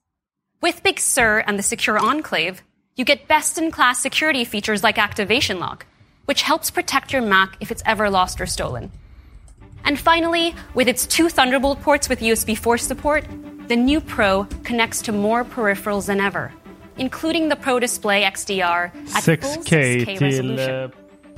With 0.62 0.84
Big 0.84 1.00
Sur 1.00 1.40
and 1.48 1.58
the 1.58 1.64
Secure 1.64 1.98
Enclave, 1.98 2.62
you 2.96 3.06
get 3.06 3.28
best 3.28 3.58
in 3.58 3.72
class 3.72 4.00
security 4.00 4.46
features 4.46 4.84
like 4.84 5.00
Activation 5.00 5.60
Lock, 5.60 5.86
which 6.30 6.44
helps 6.44 6.70
protect 6.70 7.12
your 7.12 7.24
Mac 7.24 7.58
if 7.60 7.72
it's 7.72 7.82
ever 7.88 8.08
lost 8.08 8.40
or 8.40 8.46
stolen. 8.46 8.92
And 9.84 10.00
finally, 10.00 10.54
with 10.76 10.88
its 10.88 11.08
two 11.08 11.28
Thunderbolt 11.28 11.82
ports 11.82 12.08
with 12.08 12.20
USB 12.20 12.56
4 12.56 12.78
support, 12.78 13.26
the 13.68 13.76
new 13.76 14.00
Pro 14.00 14.44
connects 14.64 15.02
to 15.04 15.12
more 15.12 15.44
peripherals 15.44 16.06
than 16.06 16.22
ever, 16.22 16.54
including 17.00 17.50
the 17.50 17.56
Pro 17.56 17.80
Display 17.80 18.22
XDR 18.22 18.92
at 19.16 19.24
full 19.24 19.64
6K 19.64 20.06
6K 20.06 20.06
till 20.06 20.28
resolution. 20.28 20.94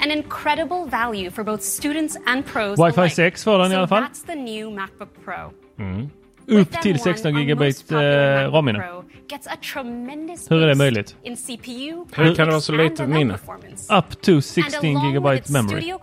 An 0.00 0.10
incredible 0.10 0.86
value 0.90 1.30
for 1.30 1.44
both 1.44 1.62
students 1.62 2.16
and 2.26 2.46
pros 2.46 2.78
Wi-Fi 2.78 3.00
alike. 3.00 3.14
6 3.14 3.44
får 3.44 3.58
den 3.58 3.72
i 3.72 3.74
alla 3.74 3.88
fall. 3.88 4.02
That's 4.02 4.26
the 4.26 4.34
new 4.34 4.70
MacBook 4.70 5.24
Pro. 5.24 5.52
Mm. 5.78 6.10
Upp 6.46 6.82
till 6.82 6.98
16 6.98 7.32
GB 7.46 7.62
eh, 7.62 8.52
RAM-minne. 8.52 8.84
Hur 10.50 10.62
är 10.62 10.66
det 10.66 10.74
möjligt? 10.74 11.16
CPU, 11.36 12.04
Hur 12.12 12.34
kan 12.34 12.46
det 12.46 12.52
vara 12.52 12.60
så 12.60 12.72
lite 12.72 13.06
minne? 13.06 13.32
performance. 13.32 13.94
Up 13.94 14.22
to 14.22 14.32
And 14.32 14.42
16 14.42 14.96
along 14.96 15.12
GB 15.14 15.30
with 15.30 15.42
its 15.42 15.50
memory. 15.50 15.94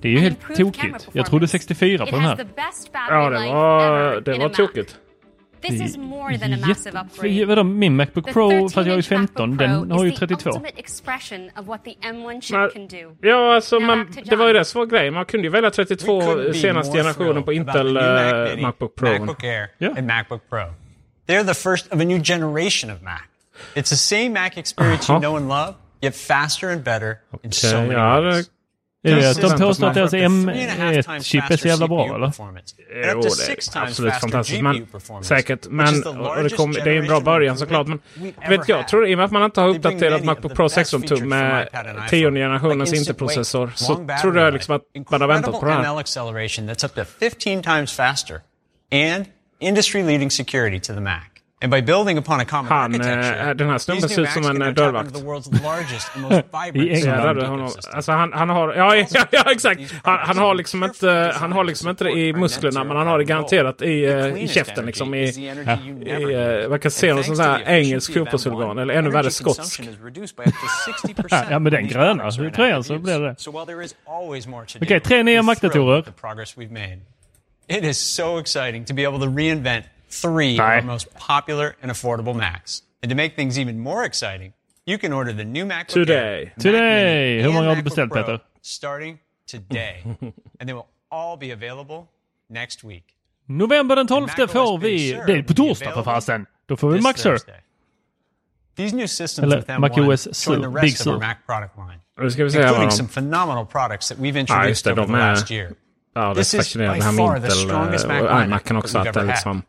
Det 0.00 0.08
är 0.08 0.12
ju 0.12 0.18
helt 0.18 0.56
tokigt. 0.56 1.08
Jag 1.12 1.26
trodde 1.26 1.48
64 1.48 1.98
på 1.98 2.04
It 2.08 2.14
den 2.14 2.20
här. 2.20 2.46
Ja, 2.94 3.30
det 3.30 3.48
var, 3.48 4.20
det 4.20 4.38
var 4.38 4.48
tokigt. 4.48 4.98
This 5.68 5.80
is 5.80 5.96
more 5.96 6.38
than 6.38 6.52
a 6.52 6.56
massive 6.56 7.00
upgrade. 7.00 7.46
Vadå, 7.46 7.62
min 7.64 7.96
Macbook 7.96 8.24
The 8.24 8.32
Pro, 8.32 8.50
13 8.50 8.68
fast 8.68 8.76
jag 8.76 8.86
ju 8.86 8.96
inch 8.96 9.06
15, 9.08 9.50
MacBook 9.50 9.58
den 9.58 9.88
Pro 9.88 9.96
har 9.96 10.04
ju 10.04 10.12
is 10.12 10.18
the 10.18 10.26
32. 10.26 10.50
ultimate 10.50 10.78
expression 10.78 11.50
of 11.56 11.66
what 11.66 11.84
the 11.84 11.94
M1 12.02 12.40
chip 12.40 12.56
Men- 12.56 12.70
can 12.70 12.86
do. 12.86 13.16
Ja, 13.28 13.54
alltså, 13.54 13.80
man, 13.80 14.06
det 14.24 14.36
var 14.36 14.46
ju 14.46 14.52
det 14.52 14.64
som 14.64 14.78
var 14.78 14.86
grejen. 14.86 15.14
Man 15.14 15.24
kunde 15.24 15.46
ju 15.46 15.50
välja 15.50 15.70
32 15.70 16.20
couldn't 16.20 16.46
be 16.46 16.54
senaste 16.54 16.96
generationen 16.98 17.42
på 17.42 17.52
Intel 17.52 17.86
Mini, 17.86 18.62
Macbook 18.62 18.94
Pro. 18.94 19.08
MacBook 19.08 19.44
Air, 19.44 19.68
and 19.96 20.06
MacBook 20.06 20.40
Pro. 20.50 20.74
They're 21.26 21.44
the 21.44 21.54
first 21.54 21.92
of 21.92 22.00
a 22.00 22.04
new 22.04 22.18
generation 22.22 22.90
of 22.90 23.02
Mac. 23.02 23.28
It's 23.74 23.90
the 23.90 23.96
same 23.96 24.28
Mac 24.28 24.58
experience 24.58 25.12
you 25.12 25.20
know 25.20 25.36
and 25.36 25.48
love, 25.48 25.74
yet 26.02 26.14
faster 26.14 26.70
and 26.70 26.84
better 26.84 27.20
in 27.42 27.52
so 27.52 27.80
many 27.80 27.92
ja, 27.92 28.20
ways. 28.20 28.50
Det- 29.10 29.10
Är 29.10 29.16
det 29.20 29.30
att 29.30 29.40
de 29.58 29.58
påstår 29.66 29.86
att 29.86 29.94
deras 29.94 30.12
offers 30.12 30.22
up 30.24 30.44
to 30.46 30.52
three 30.52 30.70
and 30.70 30.80
a 30.80 30.84
half 30.84 31.06
times 31.06 31.06
M1-chip 31.34 31.50
är 31.50 31.56
så 31.56 31.68
jävla 31.68 31.88
bra 31.88 32.14
eller? 32.14 32.32
Jo, 33.12 33.22
to 33.22 33.28
det 33.28 33.78
är 33.78 33.82
absolut 33.82 34.14
fantastiskt. 34.14 34.62
Men, 34.62 34.86
säkert. 35.22 35.66
Men 35.70 35.86
the 36.02 36.42
det, 36.42 36.50
kom, 36.56 36.72
det 36.72 36.80
är 36.80 36.96
en 36.96 37.06
bra 37.06 37.20
början 37.20 37.58
såklart. 37.58 37.86
Men 37.86 37.98
vet 38.48 38.68
jag 38.68 38.88
tror 38.88 39.08
i 39.08 39.14
och 39.14 39.18
med 39.18 39.24
att 39.24 39.30
man 39.32 39.42
inte 39.44 39.60
har 39.60 39.68
uppdaterat 39.68 40.24
Macbook 40.24 40.52
the 40.52 40.56
Pro 40.56 40.64
best 40.64 40.74
16 40.74 41.00
features 41.00 41.20
tum 41.20 41.28
from 41.30 41.38
med 41.38 41.68
tionde 42.10 42.40
generationens 42.40 42.92
Intel-processor 42.92 43.72
så 43.74 44.06
trodde 44.22 44.40
jag 44.40 44.52
liksom 44.52 44.76
att 44.76 44.82
man 45.10 45.20
har 45.20 45.28
väntat 45.28 45.60
på 45.60 45.66
det 45.66 45.72
här. 45.72 45.82
ML 51.64 51.78
acceleration 51.78 52.16
that's 52.16 52.18
up 52.18 52.18
to 52.18 52.18
15 52.18 52.18
times 52.18 52.18
faster, 52.18 52.18
and 52.18 52.18
industry-leading 52.18 52.18
security 52.18 52.18
to 52.18 52.18
the 52.18 52.18
Mac. 52.18 52.18
And 52.18 52.18
by 52.18 52.18
building 52.18 52.18
upon 52.18 52.40
a 52.40 52.44
common 52.44 52.72
Han, 52.72 52.94
architecture, 52.94 53.50
eh, 53.50 53.54
den 53.54 53.70
här 53.70 53.78
snubben 53.78 54.02
these 54.02 54.14
ser 54.14 54.22
new 54.22 54.28
ut 54.28 54.44
som 54.44 54.44
en 54.44 54.62
eh, 54.62 54.74
dörrvakt. 54.74 55.08
into 55.08 55.20
the 55.20 55.26
world's 55.26 55.62
largest 55.62 56.10
and 56.14 56.22
most 56.22 56.34
vibrant 56.52 56.76
I 56.76 56.94
England. 56.94 57.42
honom. 57.42 57.70
Alltså 57.92 58.12
han, 58.12 58.32
han 58.32 58.48
har, 58.48 58.74
ja, 58.74 58.96
ja, 58.96 59.26
ja 59.30 59.52
exakt. 59.52 59.80
Han, 60.02 60.18
han 60.18 60.38
har 60.38 60.54
liksom 60.54 60.84
inte, 60.84 61.32
han 61.34 61.52
har 61.52 61.64
liksom 61.64 61.90
inte 61.90 62.04
det 62.04 62.10
i 62.10 62.32
musklerna 62.32 62.84
men 62.84 62.96
han 62.96 63.06
har 63.06 63.18
det 63.18 63.24
garanterat 63.24 63.82
i, 63.82 64.04
eh, 64.04 64.42
i 64.42 64.48
käften 64.48 64.86
liksom. 64.86 65.14
I, 65.14 65.24
i, 65.24 66.62
eh, 66.64 66.68
man 66.68 66.80
kan 66.80 66.90
se 66.90 67.14
någon 67.14 67.24
sån 67.24 67.40
här 67.40 67.62
engelsk 67.66 68.14
fotbollsorgan 68.14 68.78
eller 68.78 68.94
ännu 68.94 69.10
värre 69.10 69.30
skotsk. 69.30 69.80
Ja, 71.50 71.58
men 71.58 71.72
den 71.72 71.88
gröna 71.88 72.30
tröjan 72.30 72.84
så 72.84 72.98
blir 72.98 73.20
det 73.20 73.36
Okej, 74.82 75.00
tre 75.00 75.22
nya 75.22 75.42
Mac-datorer. 75.42 76.04
made. 76.70 77.00
It 77.68 77.84
is 77.84 77.98
so 77.98 78.38
exciting 78.38 78.84
to 78.84 78.94
be 78.94 79.06
able 79.06 79.18
to 79.18 79.26
reinvent 79.26 79.86
three 80.22 80.54
of 80.54 80.60
our 80.60 80.82
most 80.82 81.08
popular 81.14 81.74
and 81.82 81.90
affordable 81.90 82.34
Macs. 82.34 82.82
And 83.02 83.10
to 83.10 83.16
make 83.16 83.34
things 83.36 83.58
even 83.58 83.78
more 83.78 84.04
exciting, 84.06 84.52
you 84.86 84.98
can 84.98 85.12
order 85.12 85.32
the 85.32 85.44
new 85.44 85.64
MacBook 85.64 85.94
Today. 85.94 86.14
Air, 86.14 86.44
Mac 86.44 86.58
Today. 86.58 87.36
Mini, 87.36 87.42
Hur 87.42 87.52
många 87.52 87.58
and 87.58 87.68
har 87.68 87.74
du 87.74 88.06
MacBook 88.06 88.26
Pro 88.26 88.38
Starting 88.62 89.18
today. 89.50 90.02
and 90.60 90.68
they 90.68 90.72
will 90.74 90.86
all 91.10 91.36
be 91.36 91.52
available 91.52 92.08
next 92.48 92.84
week. 92.84 93.04
November 93.48 93.96
den 93.96 94.06
12 94.06 94.28
får 94.28 94.78
vi... 94.78 95.12
Det 95.26 95.32
är 95.32 95.42
på 95.42 95.54
torsdag 95.54 95.92
för 95.92 96.02
fasen. 96.02 96.46
Då 96.68 96.76
får 96.76 96.90
vi 96.90 97.00
Mac 97.00 97.12
Sur. 97.16 97.38
These 98.76 98.96
new 98.96 99.06
systems 99.06 99.44
Eller 99.44 99.56
with 99.56 99.70
M1 99.70 99.78
macOS 99.78 100.26
join 100.26 100.34
Sur, 100.34 100.62
the 100.62 100.68
Big 100.68 100.82
rest 100.82 101.06
of 101.06 101.12
our 101.14 101.20
Mac 101.20 101.36
product 101.46 101.76
line, 101.76 102.00
Nu 102.20 102.30
ska 102.30 102.44
vi 102.44 102.50
se 102.50 102.58
vad 102.58 102.68
including 102.68 102.90
some 102.90 103.08
phenomenal 103.08 103.66
products 103.66 104.08
that 104.08 104.18
we've 104.18 104.36
introduced 104.40 104.68
just 104.68 104.84
det. 104.84 104.92
over 104.92 105.06
the 105.06 105.12
last 105.12 105.50
year. 105.50 105.70
Ja, 106.14 106.20
det 106.22 106.30
är 106.30 106.34
This 106.34 106.54
is 106.54 106.60
fascinerande. 106.60 107.10
by 107.10 107.16
far 107.16 107.40
the 107.40 107.50
strongest 107.50 108.06
Mac 108.06 108.14
eh, 108.16 108.22
och 108.24 108.30
lineup 108.30 108.46
iMacen 108.46 108.76
också. 108.76 108.98
that 108.98 109.06
Att 109.06 109.06
we've 109.06 109.12
det 109.12 109.20
är 109.20 109.22
ever 109.22 109.32
liksom... 109.32 109.62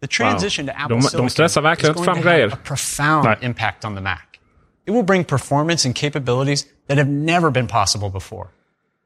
The 0.00 0.06
transition 0.06 0.66
to 0.66 0.72
Apple 0.76 0.96
De, 0.96 1.16
de 1.16 1.30
stressar 1.30 1.60
verkligen 1.62 1.96
inte 1.96 2.04
fram 2.04 2.20
grejer. 2.20 2.52
a 2.52 2.58
profound 2.64 3.36
impact 3.40 3.84
on 3.84 3.94
the 3.94 4.00
Mac. 4.00 4.18
It 4.86 4.94
will 4.94 5.04
bring 5.04 5.24
performance 5.24 5.88
and 5.88 5.96
capabilities 5.96 6.64
that 6.88 6.98
have 6.98 7.10
never 7.10 7.50
been 7.50 7.66
possible 7.66 8.10
before. 8.10 8.48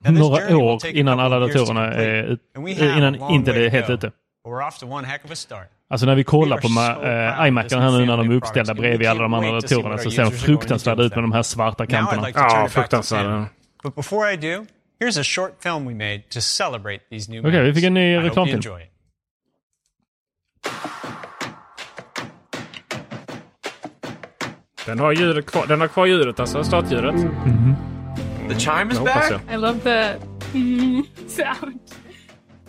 Now, 0.04 0.12
Några 0.12 0.56
år 0.56 0.86
innan 0.86 1.20
alla 1.20 1.38
datorerna 1.38 1.92
är 1.94 2.22
ut, 2.22 2.40
innan 2.78 3.12
long 3.12 3.34
inte 3.34 3.50
way 3.50 3.60
det 3.60 3.66
är 3.66 3.70
helt 3.70 3.90
ute. 3.90 4.06
But 4.06 4.52
We're 4.52 4.68
off 4.68 4.78
to 4.78 4.86
one 4.86 5.06
heck 5.06 5.24
of 5.24 5.30
a 5.30 5.34
start. 5.34 5.68
Alltså 5.90 6.06
när 6.06 6.14
vi 6.14 6.24
kollar 6.24 6.58
på 6.58 6.68
eh, 7.06 7.48
iMacen 7.48 7.68
this 7.68 7.78
här 7.78 7.90
nu 7.90 8.06
när 8.06 8.16
de 8.16 8.30
är 8.30 8.34
uppställda 8.34 8.74
bredvid 8.74 9.08
alla 9.08 9.22
de 9.22 9.34
andra 9.34 9.52
datorerna 9.52 9.98
så 9.98 10.10
ser 10.10 10.22
de 10.24 10.30
fruktansvärda 10.30 11.02
ut 11.02 11.14
med 11.14 11.24
de 11.24 11.32
här 11.32 11.42
svarta 11.42 11.86
kanterna. 11.86 12.30
Ja, 12.34 12.68
fruktansvärda. 12.70 13.36
Tim. 13.36 13.46
But 13.82 13.94
before 13.94 14.32
I 14.32 14.36
do, 14.36 14.66
here's 15.00 15.20
a 15.20 15.24
short 15.24 15.62
film 15.62 15.86
we 15.88 15.94
made 15.94 16.22
to 16.30 16.40
celebrate 16.40 16.98
these 17.10 17.30
new 17.30 17.46
Okej, 17.46 17.60
vi 17.60 17.66
Macs. 17.66 17.74
fick 17.76 17.84
en 17.84 17.94
ny 17.94 18.16
reklamfilm. 18.16 18.60
Den 24.86 24.98
har 24.98 25.12
ljudet 25.12 25.46
kvar. 25.46 25.66
Den 25.66 25.80
har 25.80 25.88
kvar 25.88 26.06
ljudet 26.06 26.40
alltså. 26.40 26.64
Startljudet. 26.64 27.14
The 28.48 28.60
chime 28.60 28.92
is 28.92 29.00
back. 29.00 29.32
I 29.52 29.56
love 29.56 29.78
the 29.80 30.14
mm, 30.54 31.04
sound. 31.28 31.80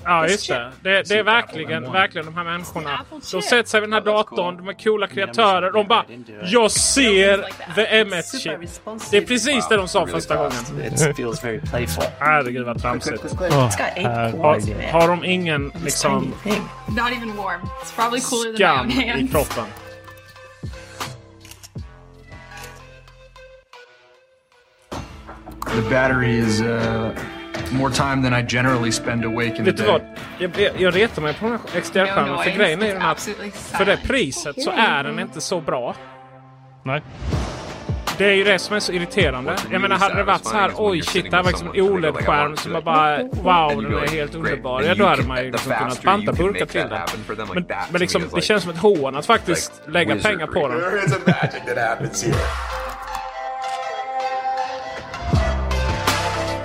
Ja, 0.05 0.27
just 0.27 0.47
det. 0.47 0.71
Det, 0.81 1.09
det 1.09 1.19
är 1.19 1.23
verkligen, 1.23 1.91
verkligen 1.91 2.25
de 2.25 2.35
här 2.35 2.43
människorna. 2.43 3.05
De 3.31 3.41
sätter 3.41 3.69
sig 3.69 3.81
vid 3.81 3.89
den 3.89 3.93
här 3.93 4.01
datorn, 4.01 4.57
de 4.57 4.67
är 4.67 4.83
coola 4.83 5.07
kreatörer. 5.07 5.71
De 5.71 5.87
bara 5.87 6.05
“Jag 6.43 6.71
ser 6.71 7.37
the 7.75 8.03
M1-chip”. 8.03 8.81
Det 9.11 9.17
är 9.17 9.21
precis 9.21 9.67
det 9.67 9.77
de 9.77 9.87
sa 9.87 10.07
första 10.07 10.35
gången. 10.35 10.93
It 10.93 11.15
feels 11.15 11.43
very 11.43 11.59
playful. 11.59 12.03
Herregud 12.19 12.65
vad 12.65 12.81
tramsigt. 12.81 13.23
Har, 13.39 14.91
har 14.91 15.07
de 15.07 15.23
ingen 15.25 15.71
liksom 15.83 16.33
skam 18.55 18.89
i 18.89 19.27
kroppen? 19.31 19.65
The 25.75 25.89
battery 25.89 26.37
is 26.37 26.61
uh, 26.61 27.11
more 27.71 27.89
time 27.89 28.21
than 28.21 28.33
I 28.33 28.41
generally 28.41 28.91
spend 28.91 29.25
awake 29.25 29.59
in 29.59 29.65
Vet 29.65 29.77
du 29.77 29.83
vad? 29.83 30.01
day. 30.01 30.09
Jag, 30.37 30.51
jag, 30.59 30.81
jag 30.81 30.95
retar 30.95 31.21
mig 31.21 31.33
på 31.33 31.45
den 31.45 31.59
här 31.73 31.81
XDR-skärmen 31.81 32.31
No 32.31 32.37
för 32.37 32.51
grejen 32.51 32.81
är 32.81 32.93
den 32.93 33.01
att 33.01 33.29
för 33.55 33.85
det 33.85 33.97
priset 34.03 34.61
så 34.61 34.71
är 34.71 35.03
den 35.03 35.19
inte 35.19 35.41
så 35.41 35.61
bra. 35.61 35.95
Nej. 36.83 37.01
Det 38.17 38.25
är 38.25 38.33
ju 38.33 38.43
det 38.43 38.59
som 38.59 38.75
är 38.75 38.79
så 38.79 38.91
irriterande. 38.91 39.55
Jag 39.71 39.81
menar 39.81 39.95
hade 39.95 40.15
det 40.15 40.23
varit 40.23 40.45
så 40.45 40.55
här 40.55 40.71
oj 40.77 41.01
shit 41.01 41.31
det 41.31 41.35
här 41.35 41.43
var 41.43 41.51
liksom 41.51 41.67
en 41.73 41.81
OLED-skärm 41.81 42.57
som 42.57 42.71
man 42.71 42.83
bara 42.83 43.17
wow 43.23 43.83
den 43.83 43.93
är 43.93 44.07
helt 44.07 44.35
underbar. 44.35 44.81
Ja 44.81 44.95
då 44.95 45.05
hade 45.05 45.23
man 45.23 45.43
ju 45.43 45.51
liksom 45.51 45.73
kunnat 45.73 46.03
banta 46.03 46.33
burkar 46.33 46.65
till 46.65 46.81
den. 46.81 47.47
Men, 47.53 47.65
men 47.91 48.01
liksom 48.01 48.23
det 48.35 48.41
känns 48.41 48.63
som 48.63 48.71
ett 48.71 48.77
hån 48.77 49.15
att 49.15 49.25
faktiskt 49.25 49.81
lägga 49.87 50.15
pengar 50.15 50.47
på 50.47 50.67
den. 50.67 50.79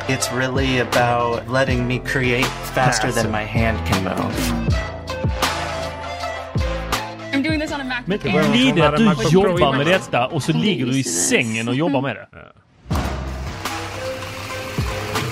It's 0.09 0.33
really 0.33 0.79
about 0.81 1.49
letting 1.49 1.87
me 1.87 1.99
create 1.99 2.47
faster 2.75 3.13
than 3.13 3.31
my 3.31 3.45
hand 3.45 3.79
can 3.87 4.05
move. 4.05 4.69
I'm 7.33 7.43
doing 7.43 7.61
this 7.61 7.73
on 7.73 7.81
a 7.81 7.85
Mac. 7.85 8.03
Men 8.07 8.19
Air. 8.25 8.51
blir 8.51 8.75
det 8.75 8.89
att 8.89 8.97
du 8.97 9.29
jobbar 9.29 9.77
med 9.77 9.87
detta 9.87 10.27
och 10.27 10.43
så 10.43 10.53
ligger 10.53 10.87
du 10.87 10.99
i 10.99 11.05
sängen 11.05 11.69
och 11.69 11.75
jobbar 11.75 12.01
med 12.03 12.17
det? 12.17 12.29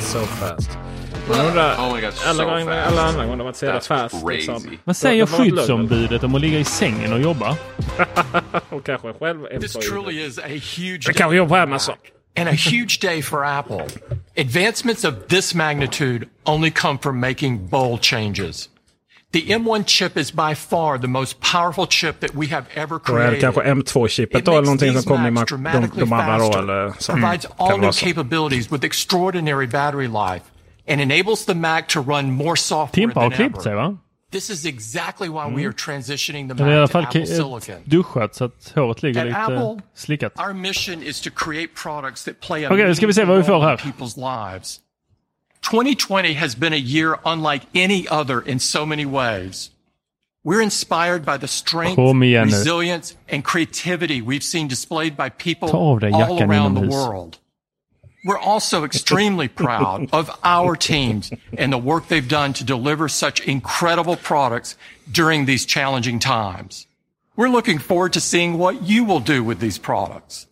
So 0.01 0.19
fast. 0.19 0.79
Man 1.29 1.41
undrar 1.47 1.75
Oh 1.77 1.95
my 1.95 2.01
God, 2.01 2.13
so 2.13 2.29
alla, 2.29 2.45
gånger, 2.45 2.83
alla 2.83 3.03
andra 3.03 3.27
gånger 3.27 3.45
man 3.45 3.55
ser 3.55 3.67
det 3.73 3.79
That's 3.79 3.87
fast. 3.89 4.27
crazy. 4.27 4.37
Liksom. 4.37 4.79
Vad 4.85 4.97
säger 4.97 5.27
skyddsombudet 5.27 6.23
om 6.25 6.35
att 6.35 6.41
ligga 6.41 6.59
i 6.59 6.65
sängen 6.65 7.13
och 7.13 7.21
jobba? 7.21 7.57
och 8.69 8.85
kanske 8.87 9.13
själv 9.13 9.47
This 9.61 9.77
employee. 9.77 9.91
truly 10.03 10.27
is 10.27 10.39
a 10.39 10.43
huge 10.47 11.07
Det 11.07 11.13
kanske 11.13 11.37
jobbar 11.37 11.57
på 11.57 11.63
Amazon. 11.63 11.95
And 12.37 12.49
a 12.49 12.53
huge 12.53 12.99
day 12.99 13.21
for 13.23 13.45
Apple. 13.45 13.87
Advancements 14.37 15.05
of 15.05 15.15
this 15.29 15.55
magnitude 15.55 16.29
only 16.45 16.71
come 16.71 16.99
from 16.99 17.21
making 17.21 17.67
bold 17.69 18.01
changes. 18.03 18.69
The 19.33 19.43
M1 19.43 19.85
chip 19.87 20.17
is 20.17 20.31
by 20.33 20.55
far 20.55 20.99
the 20.99 21.09
most 21.09 21.41
powerful 21.41 21.87
chip 21.87 22.21
that 22.21 22.35
we 22.35 22.47
have 22.47 22.67
ever 22.75 22.99
Då 23.07 23.17
är 23.17 23.19
det 23.19 23.39
created. 23.39 23.41
kanske 23.41 23.63
M2-chippet 23.63 24.45
då 24.45 24.53
eller 24.53 24.63
någonting 24.63 24.93
som 24.93 25.03
kommer 25.03 25.29
i 25.29 25.31
Mac, 25.31 25.45
de, 25.45 25.91
de 25.95 26.13
andra 26.13 26.39
då 26.39 26.59
eller 26.59 26.93
så. 26.99 27.13
Mm, 27.13 27.23
provides 27.23 27.47
Kan 27.47 27.67
all 27.69 27.81
new 27.81 27.93
capabilities 27.93 28.73
with 28.73 28.85
extraordinary 28.85 29.67
battery 29.67 30.07
life 30.09 30.45
and 30.89 31.01
enables 31.01 31.45
the 31.45 31.55
Mac 31.55 31.83
to 31.89 32.01
run 32.01 32.31
more 32.31 32.57
software 32.57 33.07
Timpa 33.07 33.21
har 33.21 33.31
klippt 33.31 33.63
sig 33.63 33.75
va? 33.75 33.97
This 34.37 34.51
is 34.51 34.67
exactly 34.67 35.31
why 35.31 35.47
we 35.47 35.63
mm. 35.63 35.69
are 35.69 35.73
transitioning 35.73 36.49
the 36.49 36.55
Mac 36.55 36.91
to 36.91 36.99
Apple 36.99 37.27
Silicon. 37.27 37.75
Eh, 37.75 37.89
duschat 37.89 38.35
så 38.35 38.45
att 38.45 38.73
håret 38.75 39.03
ligger 39.03 39.21
At 39.21 39.27
lite 39.27 39.39
Apple, 39.39 39.83
slickat. 39.95 40.33
Our 40.39 40.55
mission 40.55 41.03
is 41.03 41.21
to 41.21 41.31
create 41.31 41.69
products 41.75 42.25
that 42.25 42.41
play 42.41 42.65
a 42.65 42.69
nu 42.69 42.95
ska 42.95 43.07
vi 43.07 43.13
se 43.13 43.25
vad 43.25 43.37
vi 43.37 43.43
får 43.43 43.61
här. 43.61 43.61
meaningful 43.61 43.85
role 43.85 43.87
in 43.87 43.93
people's 43.93 44.53
lives. 44.53 44.81
2020 45.71 46.35
has 46.35 46.55
been 46.57 46.73
a 46.73 46.77
year 46.77 47.19
unlike 47.25 47.67
any 47.75 48.07
other 48.11 48.43
in 48.47 48.61
so 48.61 48.87
many 48.87 49.07
ways. 49.07 49.71
We're 50.45 50.63
inspired 50.63 51.25
by 51.25 51.39
the 51.39 51.49
strength, 51.49 51.97
Kom 51.97 52.23
igen 52.23 52.49
nu. 52.49 52.55
resilience, 52.55 53.17
and 53.33 53.43
creativity 53.45 54.21
we've 54.21 54.45
seen 54.45 54.69
displayed 54.69 55.17
by 55.17 55.31
people 55.31 55.69
Ta 55.69 55.79
av 55.79 56.01
dig 56.01 56.15
all 56.15 56.43
around 56.43 56.75
the 56.75 56.87
world. 56.97 57.39
We're 58.27 58.39
also 58.39 58.83
extremely 58.83 59.47
proud 59.47 60.09
of 60.13 60.37
our 60.43 60.75
teams 60.75 61.31
and 61.57 61.73
the 61.73 61.79
work 61.79 62.09
they've 62.09 62.27
done 62.27 62.55
to 62.55 62.65
deliver 62.65 63.09
such 63.09 63.41
incredible 63.47 64.17
products 64.17 64.77
during 65.11 65.47
these 65.47 65.65
challenging 65.65 66.19
times. 66.19 66.89
We're 67.37 67.51
looking 67.51 67.79
forward 67.79 68.15
to 68.15 68.21
seeing 68.21 68.59
what 68.59 68.83
you 68.83 69.05
will 69.05 69.21
do 69.21 69.45
with 69.45 69.61
these 69.61 69.79
products. 69.79 70.49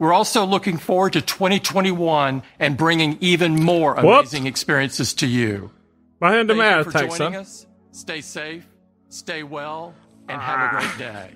We're 0.00 0.12
also 0.12 0.44
looking 0.44 0.78
forward 0.78 1.12
to 1.12 1.20
2021 1.20 2.42
and 2.58 2.76
bringing 2.76 3.18
even 3.20 3.62
more 3.62 3.94
amazing 3.94 4.46
experiences 4.46 5.14
to 5.14 5.28
you. 5.28 5.70
Händer 6.20 6.56
med 6.56 6.84
Thank 6.84 6.86
you 6.86 6.90
for 6.90 6.98
AirTagsen? 6.98 7.18
joining 7.18 7.40
us. 7.40 7.66
Stay 7.92 8.20
safe, 8.20 8.66
stay 9.10 9.42
well, 9.42 9.94
and 10.28 10.40
have 10.40 10.58
a 10.58 10.64
ah. 10.64 10.80
great 10.80 10.98
day. 10.98 11.30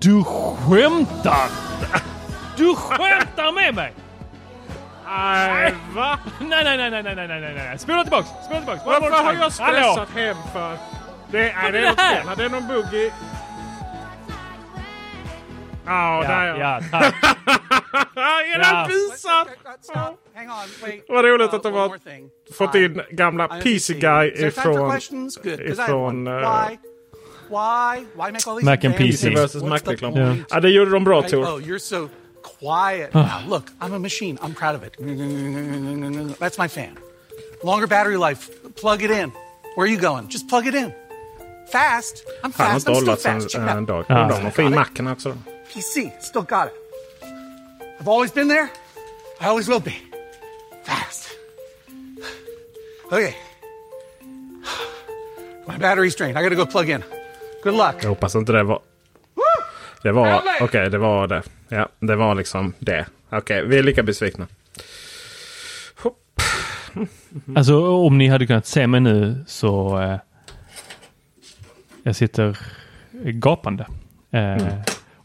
Du 0.00 0.24
skämtar! 0.24 1.50
Du 2.56 2.74
skämtar 2.76 3.52
med 3.52 3.74
mig! 3.74 4.03
Nej, 5.06 5.74
va? 5.94 6.18
Nej, 6.40 6.64
nej, 6.64 6.76
nej, 6.76 6.90
nej, 6.90 7.02
nej, 7.02 7.14
nej, 7.16 7.40
nej, 7.40 7.54
nej. 7.54 7.78
Spola 7.78 8.02
tillbaks, 8.02 8.28
spola 8.44 8.58
tillbaks. 8.58 8.86
Varför 8.86 9.24
har 9.24 9.32
jag 9.32 9.52
stressat 9.52 9.74
Hallå. 9.74 10.06
hem 10.14 10.36
för? 10.52 10.78
Det 11.30 11.50
är, 11.50 11.72
det, 11.72 11.78
är 11.78 11.88
något 11.88 12.00
fel. 12.00 12.26
Det 12.36 12.44
är 12.44 12.48
någon 12.48 12.66
bugg 12.66 12.94
i... 12.94 13.12
Oh, 15.86 15.90
ja, 15.90 16.24
där 16.28 16.58
ja. 16.60 16.80
tack. 16.90 17.14
Era 18.56 18.86
visar! 18.86 19.48
Vad 21.12 21.24
roligt 21.24 21.54
att 21.54 21.62
de 21.62 21.72
har 21.72 21.98
fått 22.52 22.74
in 22.74 23.02
gamla 23.10 23.48
PC 23.48 23.94
Guy 23.94 24.28
ifrån... 24.28 24.96
ifrån 25.44 26.26
eh, 26.26 26.32
Mac 28.62 28.78
and 28.84 28.96
PC. 28.96 29.30
versus 29.30 29.62
Mac-reklam. 29.62 30.44
Ja, 30.50 30.60
det 30.60 30.70
gjorde 30.70 30.90
de 30.90 31.04
bra 31.04 31.22
Tor. 31.22 31.60
You're 32.44 32.52
so 32.52 32.58
quiet. 32.58 33.14
now. 33.14 33.42
Look, 33.48 33.70
I'm 33.80 33.92
a 33.92 33.98
machine. 33.98 34.38
I'm 34.42 34.54
proud 34.54 34.74
of 34.74 34.82
it. 34.82 34.96
That's 36.38 36.58
my 36.58 36.68
fan. 36.68 36.96
Longer 37.62 37.86
battery 37.86 38.16
life. 38.16 38.50
Plug 38.76 39.02
it 39.02 39.10
in. 39.10 39.32
Where 39.76 39.84
are 39.86 39.90
you 39.90 39.98
going? 40.00 40.28
Just 40.28 40.48
plug 40.48 40.66
it 40.66 40.74
in. 40.74 40.92
Fast. 41.72 42.24
I'm 42.42 42.52
Han 42.52 42.66
har 42.66 42.72
fast. 42.72 42.88
inte 42.88 42.90
I'm 42.90 42.94
still 42.94 42.94
hållit 42.94 43.22
fast. 43.22 43.50
Check 43.50 43.62
it 43.62 43.68
en 43.70 43.78
out. 43.78 43.88
dag. 43.88 44.04
Ja. 44.08 44.22
Undrar 44.22 44.38
om 44.38 44.44
de 44.44 44.50
får 44.50 44.64
in 44.64 44.74
Macen 44.74 45.06
också. 45.08 45.36
PC. 45.74 46.12
Still 46.20 46.42
got 46.42 46.66
it. 46.66 46.74
I've 48.00 48.08
always 48.08 48.34
been 48.34 48.48
there. 48.48 48.68
I 49.40 49.44
always 49.46 49.68
will 49.68 49.80
be. 49.80 49.94
Fast. 50.84 51.28
Okay. 53.06 53.34
My 55.66 55.78
battery's 55.78 56.16
drained. 56.16 56.38
I 56.38 56.42
gotta 56.42 56.54
go 56.56 56.66
plug 56.66 56.88
in. 56.90 57.02
Good 57.62 57.74
luck. 57.74 57.94
Jag 58.04 58.08
hoppas 58.08 58.34
inte 58.34 58.52
det 58.52 58.62
var... 58.64 58.80
Det 60.02 60.12
var... 60.12 60.42
Okej, 60.60 60.90
det 60.90 60.98
var 60.98 61.26
det. 61.26 61.42
Ja, 61.68 61.88
det 62.00 62.16
var 62.16 62.34
liksom 62.34 62.72
det. 62.78 63.06
Okej, 63.30 63.66
vi 63.66 63.78
är 63.78 63.82
lika 63.82 64.02
besvikna. 64.02 64.46
Hopp. 66.02 66.40
Alltså 67.56 67.86
om 67.94 68.18
ni 68.18 68.28
hade 68.28 68.46
kunnat 68.46 68.66
se 68.66 68.86
mig 68.86 69.00
nu 69.00 69.44
så... 69.46 70.00
Eh, 70.00 70.16
jag 72.02 72.16
sitter 72.16 72.58
gapande. 73.24 73.86
Eh, 74.30 74.66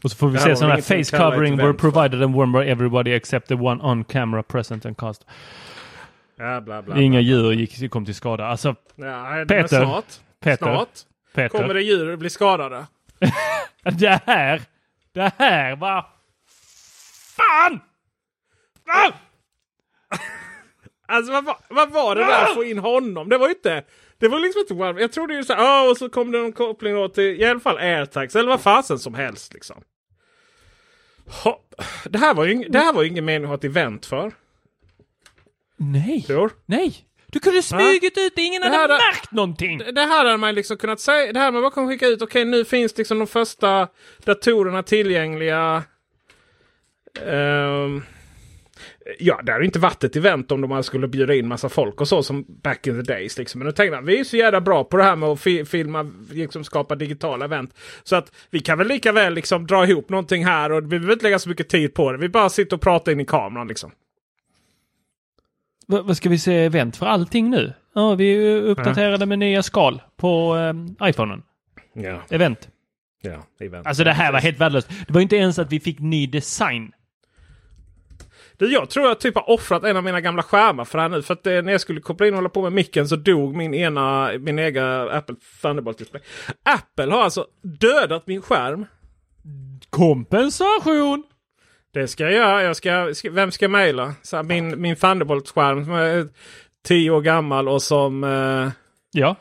Och 0.04 0.10
så 0.10 0.16
får 0.16 0.28
vi 0.28 0.38
se 0.38 0.56
sådana 0.56 0.74
här 0.74 0.82
face 1.04 1.16
covering 1.18 1.56
were 1.56 1.72
va? 1.72 1.78
provided 1.78 2.22
and 2.22 2.34
worn 2.34 2.52
by 2.52 2.58
everybody 2.58 3.10
except 3.12 3.48
the 3.48 3.54
one 3.54 3.82
on 3.82 4.04
camera 4.04 4.42
present 4.42 4.86
and 4.86 4.96
cast. 4.96 5.26
Ja, 6.38 6.60
bla, 6.60 6.82
bla, 6.82 7.00
Inga 7.00 7.18
bla. 7.18 7.20
djur 7.20 7.52
gick, 7.52 7.90
kom 7.90 8.04
till 8.04 8.14
skada. 8.14 8.46
Alltså, 8.46 8.74
Ja, 8.96 9.44
Peter. 9.48 9.84
Snart. 9.84 10.04
Peter. 10.40 10.56
Snart 10.66 10.88
Peter. 11.34 11.58
kommer 11.58 11.74
det 11.74 11.82
djur 11.82 12.16
bli 12.16 12.30
skadade. 12.30 12.86
Det 13.82 14.20
här, 14.26 14.60
det 15.14 15.32
här 15.38 15.76
var... 15.76 16.06
Fan! 17.40 17.80
Ah! 18.88 19.12
Alltså 21.08 21.32
vad, 21.32 21.44
var- 21.44 21.58
vad 21.68 21.90
var 21.90 22.14
det 22.14 22.24
där 22.24 22.42
att 22.42 22.54
få 22.54 22.64
in 22.64 22.78
honom? 22.78 23.28
Det 23.28 23.38
var 23.38 23.48
ju 23.48 23.54
inte... 23.54 23.84
Det 24.18 24.28
var 24.28 24.38
liksom 24.38 24.60
inte 24.60 24.74
One. 24.74 25.00
Jag 25.00 25.12
trodde 25.12 25.34
ju 25.34 25.44
så 25.44 25.52
här, 25.54 25.82
"Åh, 25.84 25.90
och 25.90 25.96
så 25.96 26.08
kom 26.08 26.32
det 26.32 26.38
någon 26.38 26.52
koppling 26.52 26.94
då 26.94 27.08
till 27.08 27.40
i 27.40 27.44
alla 27.44 27.60
fall 27.60 27.76
airtags 27.78 28.36
eller 28.36 28.48
vad 28.48 28.60
fasen 28.60 28.98
som 28.98 29.14
helst 29.14 29.54
liksom. 29.54 29.82
Hopp. 31.26 31.74
Det 32.04 32.18
här 32.18 32.34
var 32.34 32.44
ju, 32.44 32.54
det 32.68 32.78
här 32.78 32.92
var 32.92 33.02
ju 33.02 33.08
ingen 33.08 33.24
mening 33.24 33.44
att 33.44 33.48
ha 33.48 33.54
ett 33.56 33.64
event 33.64 34.06
för. 34.06 34.32
Nej. 35.76 36.22
Tror? 36.26 36.50
Nej. 36.66 36.96
Du 37.26 37.38
kunde 37.40 37.62
smugit 37.62 38.18
ut 38.18 38.32
det. 38.36 38.42
Ingen 38.42 38.62
Det 38.62 38.68
hade 38.76 38.94
märkt 38.94 39.32
någonting. 39.32 39.78
Det 39.78 39.92
det 39.92 40.00
här 40.00 40.24
hade 40.24 40.36
man 40.36 40.54
liksom 40.54 40.76
kunnat 40.76 41.00
säga. 41.00 41.32
Det 41.32 41.38
här 41.40 41.50
med 41.52 41.62
bara 41.62 41.70
kunna 41.70 41.88
skicka 41.88 42.06
ut. 42.06 42.22
Okej, 42.22 42.44
nu 42.44 42.64
finns 42.64 42.98
liksom 42.98 43.18
de 43.18 43.26
första 43.26 43.88
datorerna 44.24 44.82
tillgängliga. 44.82 45.82
Ehm, 47.26 48.02
ja, 49.18 49.40
det 49.42 49.52
hade 49.52 49.64
inte 49.64 49.78
varit 49.78 50.04
ett 50.04 50.16
event 50.16 50.52
om 50.52 50.60
de 50.60 50.82
skulle 50.82 51.08
bjuda 51.08 51.34
in 51.34 51.48
massa 51.48 51.68
folk 51.68 52.00
och 52.00 52.08
så 52.08 52.22
som 52.22 52.44
back 52.62 52.86
in 52.86 53.04
the 53.04 53.12
days. 53.12 53.38
Liksom. 53.38 53.58
Men 53.58 53.66
nu 53.66 53.72
tänkte 53.72 53.94
jag, 53.96 54.02
vi 54.02 54.20
är 54.20 54.24
så 54.24 54.36
jävla 54.36 54.60
bra 54.60 54.84
på 54.84 54.96
det 54.96 55.02
här 55.02 55.16
med 55.16 55.28
att 55.28 55.40
fi- 55.40 55.64
filma, 55.64 56.10
liksom 56.32 56.64
skapa 56.64 56.94
digitala 56.94 57.44
event. 57.44 57.74
Så 58.04 58.16
att 58.16 58.32
vi 58.50 58.60
kan 58.60 58.78
väl 58.78 58.86
lika 58.88 59.12
väl 59.12 59.34
liksom 59.34 59.66
dra 59.66 59.86
ihop 59.86 60.08
någonting 60.08 60.44
här 60.44 60.72
och 60.72 60.82
vi 60.82 60.86
behöver 60.88 61.12
inte 61.12 61.22
lägga 61.24 61.38
så 61.38 61.48
mycket 61.48 61.68
tid 61.68 61.94
på 61.94 62.12
det. 62.12 62.18
Vi 62.18 62.28
bara 62.28 62.48
sitter 62.48 62.76
och 62.76 62.82
pratar 62.82 63.12
in 63.12 63.20
i 63.20 63.24
kameran 63.24 63.68
liksom. 63.68 63.90
Va- 65.86 66.02
Vad 66.02 66.16
ska 66.16 66.28
vi 66.28 66.38
se 66.38 66.54
event 66.56 66.96
för 66.96 67.06
allting 67.06 67.50
nu? 67.50 67.72
Ja, 67.94 68.14
vi 68.14 68.58
uppdaterade 68.60 69.26
med 69.26 69.38
nya 69.38 69.62
skal 69.62 70.02
på 70.16 70.56
eh, 70.56 71.08
iPhonen. 71.08 71.42
Ja. 71.92 72.22
Event. 72.30 72.68
Ja, 73.22 73.46
event. 73.60 73.86
Alltså 73.86 74.04
det 74.04 74.12
här 74.12 74.32
var 74.32 74.38
helt 74.40 74.60
värdelöst. 74.60 74.88
Det 75.06 75.12
var 75.12 75.20
inte 75.20 75.36
ens 75.36 75.58
att 75.58 75.72
vi 75.72 75.80
fick 75.80 75.98
ny 75.98 76.26
design. 76.26 76.92
Du, 78.60 78.72
jag 78.72 78.90
tror 78.90 79.06
jag 79.06 79.20
typ 79.20 79.34
har 79.34 79.50
offrat 79.50 79.84
en 79.84 79.96
av 79.96 80.04
mina 80.04 80.20
gamla 80.20 80.42
skärmar 80.42 80.84
för 80.84 80.98
det 80.98 81.02
här 81.02 81.08
nu. 81.08 81.22
För 81.22 81.34
att 81.34 81.46
eh, 81.46 81.62
när 81.62 81.72
jag 81.72 81.80
skulle 81.80 82.00
koppla 82.00 82.26
in 82.26 82.32
och 82.32 82.38
hålla 82.38 82.48
på 82.48 82.62
med 82.62 82.72
micken 82.72 83.08
så 83.08 83.16
dog 83.16 83.56
min 83.56 83.74
ena, 83.74 84.32
min 84.38 84.58
egen 84.58 84.84
Apple 85.08 85.36
Thunderbolt 85.62 85.98
display. 85.98 86.22
Apple 86.62 87.12
har 87.12 87.22
alltså 87.22 87.46
dödat 87.62 88.26
min 88.26 88.42
skärm. 88.42 88.86
Kompensation! 89.90 91.22
Det 91.92 92.08
ska 92.08 92.24
jag 92.24 92.32
göra. 92.32 92.62
Jag 92.62 92.76
ska, 92.76 93.14
ska, 93.14 93.30
vem 93.30 93.50
ska 93.50 93.64
jag 93.64 93.70
mejla? 93.70 94.14
Min, 94.44 94.80
min 94.80 94.96
Thunderbolt-skärm 94.96 95.84
som 95.84 95.94
är 95.94 96.28
tio 96.84 97.10
år 97.10 97.20
gammal 97.20 97.68
och 97.68 97.82
som... 97.82 98.24
Eh, 98.24 98.70
ja. 99.10 99.36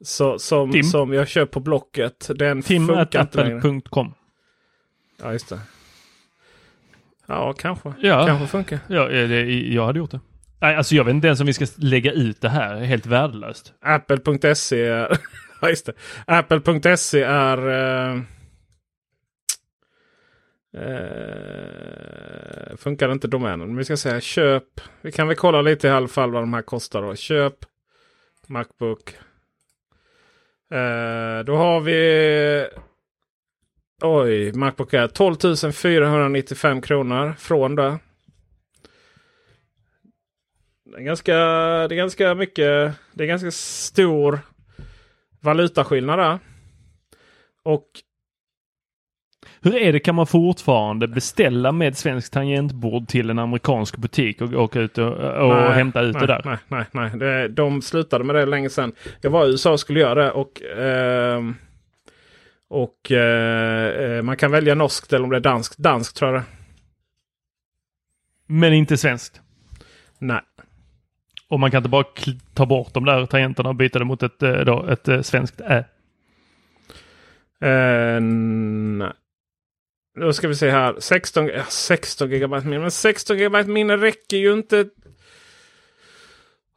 Så, 0.00 0.38
som, 0.38 0.72
Tim. 0.72 0.82
som 0.82 1.12
jag 1.12 1.28
köper 1.28 1.52
på 1.52 1.60
Blocket. 1.60 2.30
Den 2.34 2.62
Tim 2.62 2.86
funkar 2.86 3.20
inte 3.20 3.44
längre. 3.44 3.60
Ja, 5.22 5.32
just 5.32 5.48
det. 5.48 5.60
Ja, 7.26 7.52
kanske. 7.52 7.92
Ja. 8.00 8.26
Kanske 8.26 8.46
funkar. 8.46 8.78
Ja, 8.88 9.04
det, 9.08 9.42
jag 9.50 9.86
hade 9.86 9.98
gjort 9.98 10.10
det. 10.10 10.20
Nej, 10.60 10.76
alltså 10.76 10.94
jag 10.94 11.04
vet 11.04 11.14
inte 11.14 11.26
ens 11.26 11.40
om 11.40 11.46
vi 11.46 11.52
ska 11.52 11.66
lägga 11.76 12.12
ut 12.12 12.40
det 12.40 12.48
här. 12.48 12.76
Helt 12.76 13.06
värdelöst. 13.06 13.72
Apple.se 13.80 14.84
är... 14.84 15.18
ja, 15.60 15.68
just 15.68 15.86
det. 15.86 15.92
Apple.se 16.26 17.22
är... 17.22 17.68
Eh, 17.68 18.20
Eh, 20.76 21.96
funkar 22.76 23.12
inte 23.12 23.28
domänen. 23.28 23.66
Men 23.68 23.76
vi 23.76 23.84
ska 23.84 23.96
säga 23.96 24.20
köp. 24.20 24.80
Vi 25.00 25.12
kan 25.12 25.28
väl 25.28 25.36
kolla 25.36 25.62
lite 25.62 25.88
i 25.88 25.90
alla 25.90 26.08
fall 26.08 26.30
vad 26.30 26.42
de 26.42 26.54
här 26.54 26.62
kostar. 26.62 27.02
Då. 27.02 27.14
Köp 27.14 27.54
Macbook. 28.46 29.16
Eh, 30.70 31.44
då 31.44 31.56
har 31.56 31.80
vi 31.80 32.66
Oj, 34.02 34.52
Macbook 34.52 34.94
Air 34.94 35.08
12 35.08 35.72
495 35.72 36.82
kronor 36.82 37.34
från 37.38 37.74
det. 37.74 37.98
Det 40.84 40.96
är, 40.96 41.02
ganska, 41.02 41.34
det 41.88 41.94
är 41.94 41.96
ganska 41.96 42.34
mycket. 42.34 42.94
Det 43.12 43.24
är 43.24 43.26
ganska 43.26 43.50
stor 43.50 44.40
valutaskillnad 45.40 46.18
där. 46.18 46.38
Och 47.62 47.86
hur 49.60 49.76
är 49.76 49.92
det, 49.92 50.00
kan 50.00 50.14
man 50.14 50.26
fortfarande 50.26 51.08
beställa 51.08 51.72
med 51.72 51.96
svenskt 51.96 52.32
tangentbord 52.32 53.08
till 53.08 53.30
en 53.30 53.38
amerikansk 53.38 53.96
butik 53.96 54.40
och 54.40 54.52
åka 54.52 54.80
ut 54.80 54.98
och, 54.98 55.12
och 55.12 55.54
nej, 55.54 55.72
hämta 55.72 56.00
ut 56.00 56.14
nej, 56.14 56.20
det 56.20 56.26
där? 56.26 56.42
Nej, 56.44 56.58
nej, 56.68 56.86
nej. 56.92 57.18
Det, 57.18 57.48
de 57.48 57.82
slutade 57.82 58.24
med 58.24 58.34
det 58.34 58.46
länge 58.46 58.70
sedan. 58.70 58.92
Jag 59.20 59.30
var 59.30 59.46
i 59.46 59.50
USA 59.50 59.72
och 59.72 59.80
skulle 59.80 60.00
göra 60.00 60.24
det 60.24 60.30
och, 60.30 60.62
eh, 60.62 61.42
och 62.68 63.12
eh, 63.12 64.22
man 64.22 64.36
kan 64.36 64.50
välja 64.50 64.74
norskt 64.74 65.12
eller 65.12 65.24
om 65.24 65.30
det 65.30 65.36
är 65.36 65.40
danskt. 65.40 65.78
Danskt 65.78 66.16
tror 66.16 66.32
jag 66.32 66.40
det 66.40 66.46
Men 68.46 68.72
inte 68.72 68.96
svenskt? 68.96 69.40
Nej. 70.18 70.40
Och 71.48 71.60
man 71.60 71.70
kan 71.70 71.78
inte 71.78 71.88
bara 71.88 72.04
ta 72.54 72.66
bort 72.66 72.94
de 72.94 73.04
där 73.04 73.26
tangenterna 73.26 73.68
och 73.68 73.74
byta 73.74 73.98
det 73.98 74.04
mot 74.04 74.22
ett, 74.22 74.38
då, 74.38 74.86
ett 74.86 75.26
svenskt 75.26 75.60
ä? 75.60 75.84
Uh, 77.64 78.20
nej. 78.20 79.12
Då 80.20 80.32
ska 80.32 80.48
vi 80.48 80.54
se 80.54 80.70
här. 80.70 80.96
16, 80.98 81.50
16 81.68 82.28
GB 82.28 82.60
minne. 82.60 82.78
Men 82.78 82.90
16 82.90 83.36
GB 83.36 83.64
minne 83.64 83.96
räcker 83.96 84.36
ju 84.36 84.52
inte. 84.52 84.86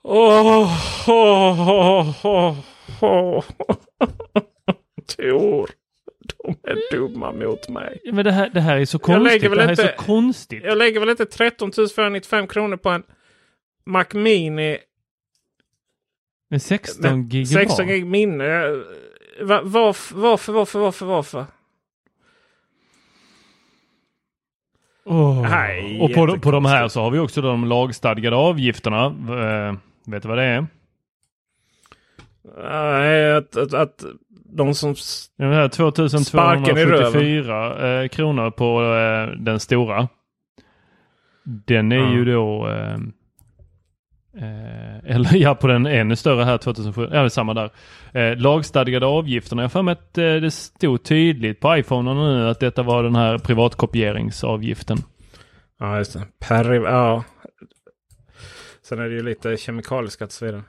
Åh, 0.04 0.72
oh, 1.08 2.26
oh, 2.26 2.56
oh, 3.02 3.44
oh. 5.20 5.39
Tor. 5.39 5.70
De 6.20 6.55
är 6.64 6.91
dumma 6.91 7.32
mot 7.32 7.70
mig. 7.70 7.99
Men 8.12 8.26
det 8.26 8.32
här, 8.32 8.49
det 8.53 8.62
här 8.62 8.78
är 8.78 8.86
så 8.86 8.99
konstigt. 8.99 9.41
det 9.41 9.62
här 9.62 9.70
inte, 9.70 9.84
är 9.84 9.97
så 9.97 10.03
konstigt. 10.03 10.64
Jag 10.64 10.78
lägger 10.78 10.99
väl 10.99 11.10
inte 11.10 11.26
13 11.26 11.72
495 11.72 12.47
kronor 12.47 12.78
på 12.78 12.89
en 12.89 13.03
Mac 13.86 14.05
Mini. 14.14 14.78
Med 16.49 16.62
16 16.62 17.30
GB? 17.30 17.45
16 17.45 17.88
GB 17.88 18.05
minne. 18.05 18.60
Var, 19.41 19.62
varför, 19.64 20.16
varför, 20.16 20.53
varför, 20.53 20.80
varför, 20.80 21.05
varför? 21.05 21.45
Oh. 25.05 25.41
Nej, 25.41 26.01
och 26.01 26.14
på, 26.14 26.39
på 26.39 26.51
de 26.51 26.66
här 26.66 26.88
så 26.88 27.01
har 27.01 27.12
vi 27.12 27.20
också 27.20 27.41
de 27.41 27.66
lagstadgade 27.66 28.36
avgifterna. 28.36 29.08
Uh, 29.08 29.78
vet 30.05 30.24
du 30.24 30.30
vad 30.30 30.38
det 30.38 30.43
är? 30.43 30.68
Nej, 32.58 33.34
att, 33.36 33.58
att, 33.58 33.74
att 33.74 34.05
de 34.50 34.74
som 34.74 34.95
ja, 35.36 35.45
det 35.45 35.56
här 35.56 35.68
2274 35.68 38.02
eh, 38.02 38.08
kronor 38.08 38.52
på 38.52 38.84
eh, 38.84 39.28
den 39.39 39.60
stora. 39.60 40.08
Den 41.43 41.91
är 41.91 41.95
ja. 41.95 42.14
ju 42.14 42.26
då 42.26 42.68
eh, 42.68 42.93
eh 44.43 44.98
eller 45.16 45.36
ja, 45.36 45.56
på 45.56 45.68
den 45.68 45.86
ännu 45.86 46.16
större 46.16 46.43
här 46.43 46.58
2007. 46.58 47.02
Ja, 47.02 47.10
det 47.10 47.18
är 47.18 47.30
samma 47.30 47.54
där. 47.54 47.72
Eh, 48.14 48.38
lagstadgade 48.38 49.06
avgifterna. 49.06 49.62
Jag 49.62 49.66
har 49.66 49.70
för 49.70 49.82
mig 49.82 49.91
att 49.91 50.18
eh, 50.18 50.24
det 50.24 50.52
stod 50.52 51.04
tydligt 51.04 51.60
på 51.60 51.78
iPhone 51.78 52.14
nu 52.14 52.50
att 52.50 52.60
detta 52.60 52.84
var 52.84 53.04
den 53.04 53.16
här 53.16 53.38
privatkopieringsavgiften. 53.38 54.98
Ja, 55.80 55.98
just 55.98 56.14
det. 56.14 56.26
Per, 56.39 56.74
ja. 56.74 57.24
Sen 58.82 59.00
är 59.00 59.10
det 59.10 59.16
ju 59.16 59.24
lite 59.24 59.58
kemikaliska 59.58 60.28
så 60.28 60.45
vidare. 60.45 60.64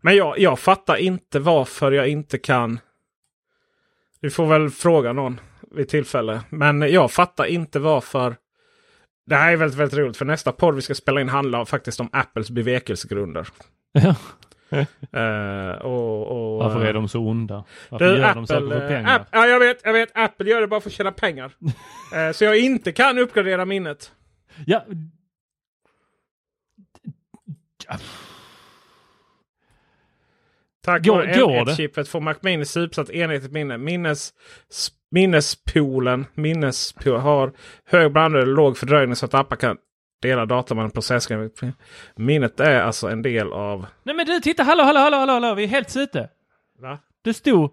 Men 0.00 0.16
jag, 0.16 0.38
jag 0.38 0.58
fattar 0.58 0.96
inte 0.96 1.38
varför 1.38 1.92
jag 1.92 2.08
inte 2.08 2.38
kan. 2.38 2.78
Vi 4.20 4.30
får 4.30 4.46
väl 4.46 4.70
fråga 4.70 5.12
någon 5.12 5.40
vid 5.70 5.88
tillfälle. 5.88 6.40
Men 6.50 6.80
jag 6.92 7.12
fattar 7.12 7.44
inte 7.44 7.78
varför. 7.78 8.36
Det 9.26 9.36
här 9.36 9.52
är 9.52 9.56
väldigt, 9.56 9.78
väldigt 9.78 9.98
roligt. 9.98 10.16
För 10.16 10.24
nästa 10.24 10.52
podd 10.52 10.74
vi 10.74 10.82
ska 10.82 10.94
spela 10.94 11.20
in 11.20 11.28
handlar 11.28 11.64
faktiskt 11.64 12.00
om 12.00 12.08
Apples 12.12 12.50
bevekelsegrunder. 12.50 13.48
Ja. 13.92 14.14
uh, 14.72 15.82
och, 15.82 16.26
och, 16.26 16.58
Varför 16.58 16.84
är 16.84 16.92
de 16.92 17.08
så 17.08 17.20
onda? 17.20 17.64
Varför 17.88 18.04
du, 18.04 18.16
gör 18.16 18.24
Apple, 18.24 18.40
de 18.40 18.46
saker 18.46 18.80
för 18.80 18.88
pengar? 18.88 19.16
App, 19.16 19.28
ja, 19.32 19.46
jag 19.46 19.60
vet, 19.60 19.80
jag 19.84 19.92
vet. 19.92 20.10
Apple 20.14 20.50
gör 20.50 20.60
det 20.60 20.66
bara 20.66 20.80
för 20.80 20.90
att 20.90 20.94
tjäna 20.94 21.12
pengar. 21.12 21.52
uh, 22.16 22.32
så 22.34 22.44
jag 22.44 22.58
inte 22.58 22.92
kan 22.92 23.18
uppgradera 23.18 23.64
minnet. 23.64 24.12
Ja. 24.66 24.84
Tack 30.86 31.06
vare 31.06 31.38
går 31.38 31.64
M1-chippet 31.64 32.08
får 32.08 32.20
Mac 32.20 32.34
Mini 32.40 32.64
supersatt 32.64 33.10
enhetligt 33.10 33.52
minne. 33.52 33.78
Minnes, 33.78 34.32
minnespoolen 35.10 36.26
minnespool 36.34 37.16
har 37.16 37.52
hög 37.84 38.12
blandning 38.12 38.42
eller 38.42 38.52
låg 38.52 38.78
fördröjning 38.78 39.16
så 39.16 39.26
att 39.26 39.34
appar 39.34 39.56
kan 39.56 39.76
dela 40.22 40.46
data 40.46 40.74
med 40.74 40.84
en 40.84 40.90
processor. 40.90 41.50
Minnet 42.16 42.60
är 42.60 42.80
alltså 42.80 43.08
en 43.08 43.22
del 43.22 43.52
av... 43.52 43.86
Nej 44.02 44.14
men 44.14 44.26
du 44.26 44.40
titta, 44.40 44.62
hallå, 44.62 44.82
hallå, 44.82 45.00
hallå, 45.00 45.16
hallå, 45.16 45.32
hallå. 45.32 45.54
vi 45.54 45.64
är 45.64 45.68
helt 45.68 45.96
ute. 45.96 46.28
Va? 46.80 46.98
Det 47.24 47.34
stod 47.34 47.70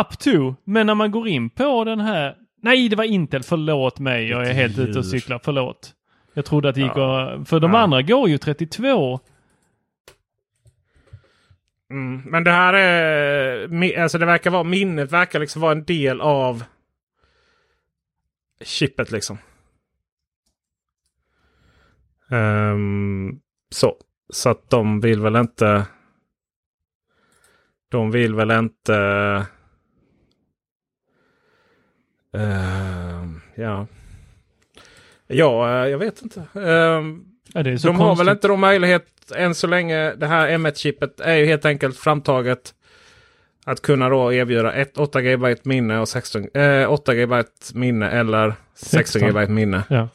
up 0.00 0.18
to, 0.18 0.54
men 0.64 0.86
när 0.86 0.94
man 0.94 1.10
går 1.10 1.28
in 1.28 1.50
på 1.50 1.84
den 1.84 2.00
här... 2.00 2.36
Nej, 2.62 2.88
det 2.88 2.96
var 2.96 3.04
Intel, 3.04 3.42
förlåt 3.42 3.98
mig, 3.98 4.28
jag 4.28 4.46
är 4.46 4.52
helt 4.52 4.78
ute 4.78 4.98
och 4.98 5.06
cyklar, 5.06 5.40
förlåt. 5.44 5.94
Jag 6.34 6.44
trodde 6.44 6.68
att 6.68 6.74
det 6.74 6.80
gick 6.80 6.92
ja. 6.94 7.30
att... 7.30 7.48
För 7.48 7.60
de 7.60 7.74
ja. 7.74 7.78
andra 7.78 8.02
går 8.02 8.28
ju 8.28 8.38
32. 8.38 9.20
Mm, 11.94 12.22
men 12.24 12.44
det 12.44 12.50
här 12.50 12.74
är... 12.74 13.98
Alltså 14.02 14.18
det 14.18 14.26
verkar 14.26 14.50
vara... 14.50 14.64
Minnet 14.64 15.12
verkar 15.12 15.38
liksom 15.40 15.62
vara 15.62 15.72
en 15.72 15.84
del 15.84 16.20
av 16.20 16.64
chippet 18.60 19.10
liksom. 19.10 19.38
Um, 22.30 23.40
så. 23.70 23.96
Så 24.28 24.50
att 24.50 24.70
de 24.70 25.00
vill 25.00 25.20
väl 25.20 25.36
inte... 25.36 25.86
De 27.88 28.10
vill 28.10 28.34
väl 28.34 28.50
inte... 28.50 28.92
Uh, 32.36 33.30
ja. 33.54 33.86
Ja, 35.26 35.82
eh, 35.82 35.88
jag 35.88 35.98
vet 35.98 36.22
inte. 36.22 36.46
Um, 36.52 37.33
ja, 37.54 37.62
de 37.62 37.70
konstigt. 37.70 38.00
har 38.00 38.16
väl 38.16 38.28
inte 38.28 38.48
de 38.48 38.60
möjlighet 38.60 39.06
än 39.36 39.54
så 39.54 39.66
länge. 39.66 40.14
Det 40.14 40.26
här 40.26 40.48
M1-chippet 40.48 41.20
är 41.20 41.34
ju 41.34 41.46
helt 41.46 41.64
enkelt 41.64 41.98
framtaget. 41.98 42.74
Att 43.66 43.82
kunna 43.82 44.08
då 44.08 44.32
erbjuda 44.32 44.72
ett 44.72 44.98
8 44.98 45.22
GB 45.22 45.56
minne 45.62 45.98
och 45.98 46.08
16, 46.08 46.48
eh, 46.54 46.92
8 46.92 47.14
GB 47.14 47.42
minne 47.74 48.10
eller 48.10 48.54
16 48.74 49.22
GB 49.22 49.46
minne. 49.46 49.82
Ja. 49.88 50.08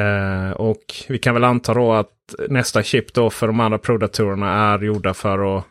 Eh, 0.00 0.50
och 0.50 0.84
vi 1.08 1.18
kan 1.18 1.34
väl 1.34 1.44
anta 1.44 1.74
då 1.74 1.92
att 1.92 2.34
nästa 2.48 2.82
chip 2.82 3.14
då 3.14 3.30
för 3.30 3.46
de 3.46 3.60
andra 3.60 3.78
Pro-datorerna 3.78 4.72
är 4.72 4.78
gjorda 4.78 5.14
för 5.14 5.58
att 5.58 5.64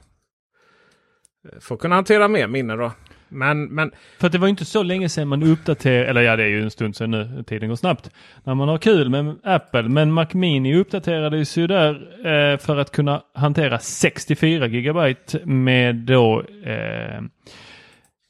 få 1.60 1.78
kunna 1.78 1.96
hantera 1.96 2.28
mer 2.28 2.48
minne 2.48 2.76
då. 2.76 2.92
Men, 3.34 3.66
men... 3.66 3.92
För 4.20 4.30
det 4.30 4.38
var 4.38 4.48
inte 4.48 4.66
så 4.66 4.84
länge 4.84 5.10
sedan 5.10 5.28
man 5.28 5.44
uppdaterade, 5.44 6.06
eller 6.06 6.22
ja 6.22 6.36
det 6.36 6.44
är 6.44 6.48
ju 6.48 6.62
en 6.62 6.72
stund 6.72 6.96
sedan 6.96 7.12
nu, 7.12 7.44
tiden 7.48 7.70
går 7.70 7.76
snabbt. 7.76 8.12
När 8.44 8.56
man 8.56 8.70
har 8.70 8.78
kul 8.78 9.10
med 9.10 9.36
Apple, 9.44 9.84
men 9.84 10.12
Mac 10.12 10.28
Mini 10.32 10.76
uppdaterades 10.76 11.58
ju 11.58 11.68
där 11.68 11.94
eh, 12.18 12.58
för 12.58 12.78
att 12.78 12.92
kunna 12.92 13.22
hantera 13.34 13.80
64 13.80 14.68
GB 14.68 15.16
med 15.44 15.96
då 15.96 16.44
eh, 16.66 17.22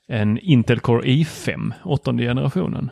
en 0.07 0.39
Intel 0.39 0.79
Core 0.79 1.07
i5, 1.07 1.71
åttonde 1.83 2.23
generationen. 2.23 2.91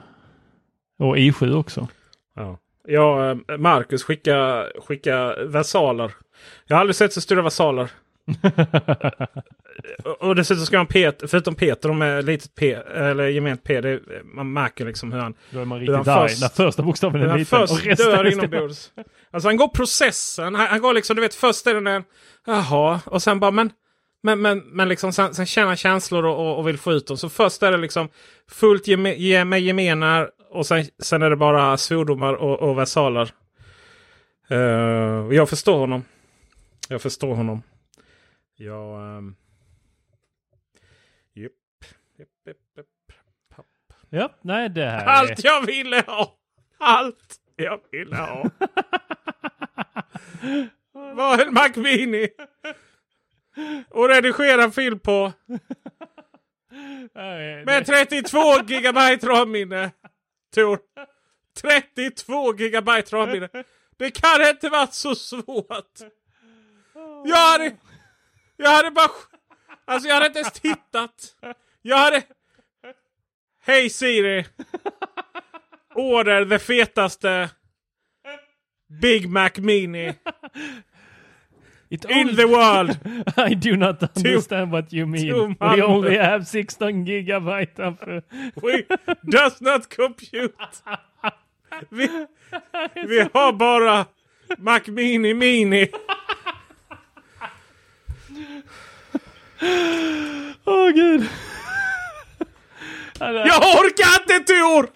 Och 0.99 1.18
i7 1.18 1.55
också. 1.55 1.88
Ja. 2.36 2.57
Ja, 2.88 3.32
eh, 3.32 3.57
Marcus 3.57 4.03
skicka, 4.03 4.66
skicka 4.88 5.36
versaler. 5.45 6.12
Jag 6.68 6.76
har 6.76 6.82
aldrig 6.82 6.95
sett 6.95 7.14
så 7.14 7.22
stora 7.22 7.41
versaler. 7.41 7.89
och 10.19 10.36
dessutom 10.36 10.65
ska 10.65 10.78
han 10.78 10.88
Peter, 10.88 11.28
förutom 11.28 11.55
Peter 11.55 11.89
de 11.89 12.01
är 12.01 12.22
litet 12.22 12.55
P, 12.55 12.74
eller 12.95 13.28
gement 13.28 13.63
P. 13.63 13.82
Det, 13.82 13.99
man 14.24 14.53
märker 14.53 14.86
liksom 14.86 15.11
hur 15.11 15.19
han... 15.19 15.34
Då 15.49 15.59
är 15.59 15.65
man 15.65 15.80
riktigt 15.80 16.07
arg 16.07 16.32
när 16.41 16.49
första 16.49 16.84
bokstaven 16.84 17.22
är 17.22 17.38
liten. 17.38 17.59
Han 17.59 17.67
först 17.67 17.97
dör 17.97 18.32
inombords. 18.32 18.91
Alltså 19.34 19.49
han 19.49 19.57
går 19.57 19.67
processen. 19.67 20.55
Han, 20.55 20.67
han, 20.67 20.82
går 20.82 20.93
liksom, 20.93 21.15
du 21.15 21.22
vet 21.22 21.36
först 21.36 21.67
är 21.67 21.82
det 21.82 21.91
en... 21.91 22.03
Jaha, 22.45 22.99
och 23.05 23.24
sen 23.24 23.39
bara 23.39 23.51
men... 23.51 23.72
Men, 24.24 24.41
men, 24.41 24.59
men 24.59 24.89
liksom 24.89 25.13
sen, 25.13 25.34
sen 25.34 25.45
känner 25.45 25.67
han 25.67 25.78
känslor 25.78 26.26
och, 26.26 26.39
och, 26.39 26.57
och, 26.57 26.67
vill 26.67 26.78
få 26.78 26.91
ut 26.91 27.07
dem. 27.07 27.17
Så 27.17 27.30
först 27.30 27.63
är 27.63 27.72
det 27.72 27.78
liksom 27.78 28.09
fullt 28.49 28.88
ge, 28.88 29.45
med 29.45 29.61
gemenar 29.61 30.30
och 30.49 30.65
sen, 30.65 30.86
sen 30.99 31.22
är 31.22 31.30
det 31.30 31.36
bara 31.36 31.78
svordomar 31.78 32.34
och, 32.34 32.59
och 32.59 32.78
versaler. 32.78 33.32
Uh, 34.51 35.36
jag 35.36 35.49
förstår 35.49 35.78
honom. 35.80 36.03
Jag 36.89 37.01
förstår 37.01 37.36
honom. 37.36 37.61
Jag... 38.62 39.18
Um... 39.18 39.36
Yep. 41.36 41.51
Yep, 42.20 42.30
yep, 42.47 42.57
yep. 42.78 42.88
Ja, 44.09 44.36
nej 44.41 44.70
det 44.70 44.86
här 44.86 45.05
Allt 45.05 45.39
är... 45.39 45.45
jag 45.45 45.66
ville 45.66 46.03
ha! 46.07 46.38
Allt 46.78 47.39
jag 47.55 47.80
ville 47.91 48.16
ha! 48.16 48.49
var 50.91 51.41
en 51.41 51.53
Mac 51.53 51.72
Mini! 51.76 52.28
Och 53.89 54.09
redigera 54.09 54.72
film 54.72 54.99
på. 54.99 55.34
Med 57.66 57.86
32 57.86 58.39
gigabyte 58.68 59.28
RAM-minne. 59.28 59.91
Tor. 60.55 60.80
32 61.62 62.53
gigabyte 62.53 63.16
RAM-minne. 63.16 63.49
Det 63.97 64.12
kan 64.12 64.49
inte 64.49 64.70
varit 64.70 64.93
så 64.93 65.16
svårt. 65.16 65.99
Jag 67.26 67.51
hade... 67.51 67.78
Jag 68.62 68.70
hade 68.70 68.91
bara... 68.91 69.09
Alltså 69.86 70.07
jag 70.07 70.16
hade 70.16 70.28
inte 70.28 70.39
ens 70.39 70.53
tittat. 70.53 71.36
Jag 71.82 71.97
hade... 71.97 72.24
Hej 73.64 73.89
Siri. 73.89 74.45
Order 75.95 76.45
det 76.45 76.59
fetaste 76.59 77.49
Big 79.01 79.30
Mac 79.30 79.49
Mini. 79.55 80.14
In 81.89 82.36
the 82.36 82.45
world! 82.45 82.97
I 83.38 83.53
do 83.53 83.76
not 83.76 84.03
understand 84.18 84.72
what 84.72 84.93
you 84.93 85.05
mean. 85.05 85.55
to 85.59 85.76
We 85.76 85.82
only 85.84 86.18
have 86.18 86.45
16 86.45 87.05
gigabyte 87.05 87.80
of... 87.80 88.07
uh, 88.07 88.22
We 88.64 88.86
does 89.24 89.62
not 89.62 89.89
compute. 89.89 90.55
Vi, 91.89 92.26
vi 93.07 93.20
har 93.34 93.53
bara 93.53 94.05
Mac 94.57 94.88
Mini 94.88 95.34
Mini. 95.34 95.88
Åh 100.66 100.89
gud. 100.89 101.30
Jag 103.20 103.57
orkar 103.57 104.22
inte 104.22 104.53
Tor! 104.53 104.89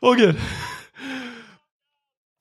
Åh 0.00 0.16
gud. 0.16 0.36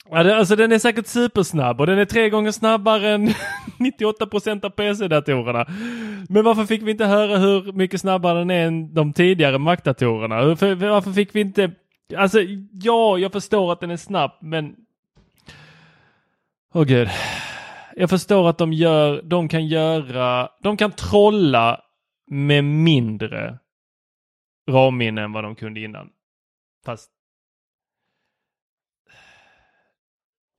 Ja, 0.09 0.23
det, 0.23 0.37
alltså 0.37 0.55
den 0.55 0.71
är 0.71 0.79
säkert 0.79 1.07
supersnabb 1.07 1.79
och 1.79 1.87
den 1.87 1.99
är 1.99 2.05
tre 2.05 2.29
gånger 2.29 2.51
snabbare 2.51 3.09
än 3.09 3.27
98% 3.79 4.65
av 4.65 4.69
PC-datorerna. 4.69 5.65
Men 6.29 6.43
varför 6.43 6.65
fick 6.65 6.81
vi 6.81 6.91
inte 6.91 7.05
höra 7.05 7.37
hur 7.37 7.71
mycket 7.71 8.01
snabbare 8.01 8.39
den 8.39 8.51
är 8.51 8.67
än 8.67 8.93
de 8.93 9.13
tidigare 9.13 9.57
Mac-datorerna? 9.57 10.45
Varför, 10.45 11.13
fick 11.13 11.35
vi 11.35 11.41
inte... 11.41 11.71
Alltså 12.17 12.39
ja, 12.71 13.17
jag 13.17 13.31
förstår 13.31 13.71
att 13.71 13.79
den 13.79 13.91
är 13.91 13.97
snabb 13.97 14.31
men... 14.41 14.75
Åh 16.73 16.83
gud. 16.83 17.09
Jag 17.95 18.09
förstår 18.09 18.49
att 18.49 18.57
de 18.57 18.73
gör, 18.73 19.21
de 19.21 19.49
kan 19.49 19.67
göra, 19.67 20.49
de 20.61 20.77
kan 20.77 20.91
trolla 20.91 21.81
med 22.31 22.63
mindre 22.63 23.59
RAM-minne 24.69 25.21
än 25.21 25.31
vad 25.31 25.43
de 25.43 25.55
kunde 25.55 25.79
innan. 25.79 26.09
Fast 26.85 27.11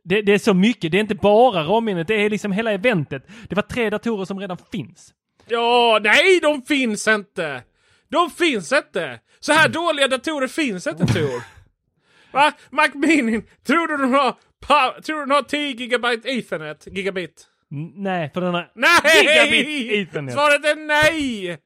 det, 0.04 0.22
det, 0.22 0.32
är 0.32 0.38
så 0.38 0.54
mycket, 0.54 0.92
det 0.92 0.98
är 0.98 1.00
inte 1.00 1.14
bara 1.14 1.62
RAM-minnet, 1.62 2.08
det 2.08 2.14
är 2.14 2.30
liksom 2.30 2.52
hela 2.52 2.72
eventet. 2.72 3.26
Det 3.48 3.54
var 3.54 3.62
tre 3.62 3.90
datorer 3.90 4.24
som 4.24 4.40
redan 4.40 4.56
finns. 4.72 5.14
Ja, 5.46 6.00
nej 6.02 6.40
de 6.40 6.62
finns 6.62 7.08
inte. 7.08 7.62
De 8.08 8.30
finns 8.30 8.72
inte. 8.72 9.20
Så 9.40 9.52
här 9.52 9.68
dåliga 9.68 10.08
datorer 10.08 10.46
finns 10.48 10.86
inte 10.86 11.06
Tor. 11.06 11.42
Va? 12.32 12.52
Mac 12.70 12.88
Mini, 12.94 13.42
tror 13.66 13.86
du 13.86 13.96
den 13.96 14.14
har, 14.14 14.34
pa- 14.66 15.00
tror 15.02 15.16
du 15.16 15.22
den 15.22 15.30
har 15.30 15.42
10 15.42 15.72
gigabyte 15.72 16.28
ethernet? 16.28 16.86
Gigabit? 16.86 17.46
N- 17.72 17.92
nej, 17.94 18.30
för 18.34 18.40
den 18.40 18.54
har 18.54 18.70
Nej! 18.74 19.00
gigabit 19.22 19.92
ethernet. 20.08 20.34
Svaret 20.34 20.64
är 20.64 20.76
nej! 20.76 21.58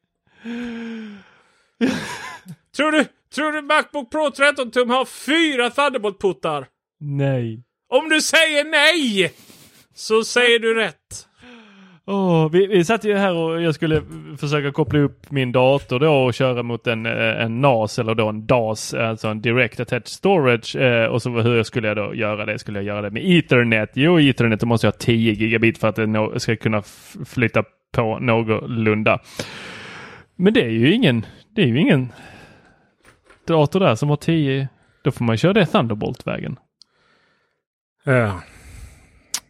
tror, 2.77 2.93
du, 2.93 3.05
tror 3.35 3.53
du 3.53 3.63
Macbook 3.63 4.11
Pro 4.11 4.31
13 4.31 4.71
tum 4.71 4.91
har 4.91 5.05
fyra 5.05 5.71
Thunderbolt-puttar? 5.71 6.67
Nej. 7.01 7.63
Om 7.89 8.09
du 8.09 8.21
säger 8.23 8.65
nej! 8.65 9.33
Så 9.95 10.25
säger 10.25 10.59
du 10.59 10.75
rätt. 10.75 11.28
Åh, 12.11 12.51
vi, 12.51 12.67
vi 12.67 12.85
satt 12.85 13.05
ju 13.05 13.15
här 13.15 13.35
och 13.35 13.63
jag 13.63 13.75
skulle 13.75 14.03
försöka 14.39 14.73
koppla 14.73 14.99
upp 14.99 15.31
min 15.31 15.53
dator 15.53 16.01
då 16.01 16.13
och 16.13 16.35
köra 16.35 16.63
mot 16.63 16.87
en, 16.87 17.07
eh, 17.07 17.43
en 17.43 17.61
NAS 17.61 17.99
eller 17.99 18.15
då 18.15 18.29
en 18.29 18.47
DAS, 18.47 18.95
alltså 18.95 19.29
en 19.29 19.41
Direct 19.41 19.81
Attached 19.81 20.09
Storage. 20.09 20.77
Eh, 20.77 21.07
och 21.07 21.23
så 21.23 21.31
hur 21.31 21.63
skulle 21.63 21.89
jag 21.89 21.97
då 21.97 22.15
göra 22.15 22.47
det? 22.47 22.59
Skulle 22.59 22.79
jag 22.79 22.85
göra 22.85 23.03
det 23.03 23.11
med 23.11 23.23
Ethernet? 23.27 23.91
Jo, 23.95 24.21
Ethernet 24.21 24.63
måste 24.63 24.87
jag 24.87 24.93
ha 24.93 24.99
10 24.99 25.33
gigabit 25.33 25.79
för 25.79 25.89
att 25.89 25.97
det 25.97 26.41
ska 26.41 26.57
kunna 26.57 26.83
flytta 27.27 27.65
på 27.93 28.19
någorlunda. 28.19 29.21
Men 30.37 30.53
det 30.53 30.63
är 30.63 30.71
ju 30.71 30.93
ingen, 30.93 31.27
det 31.55 31.63
är 31.63 31.67
ju 31.67 31.81
ingen 31.81 32.13
dator 33.47 33.81
där 33.81 33.95
som 33.95 34.09
har 34.09 34.17
10. 34.17 34.69
Då 35.03 35.11
får 35.11 35.25
man 35.25 35.37
köra 35.37 35.53
det 35.53 35.67
Thunderbolt-vägen. 35.67 36.57
Ja. 38.05 38.41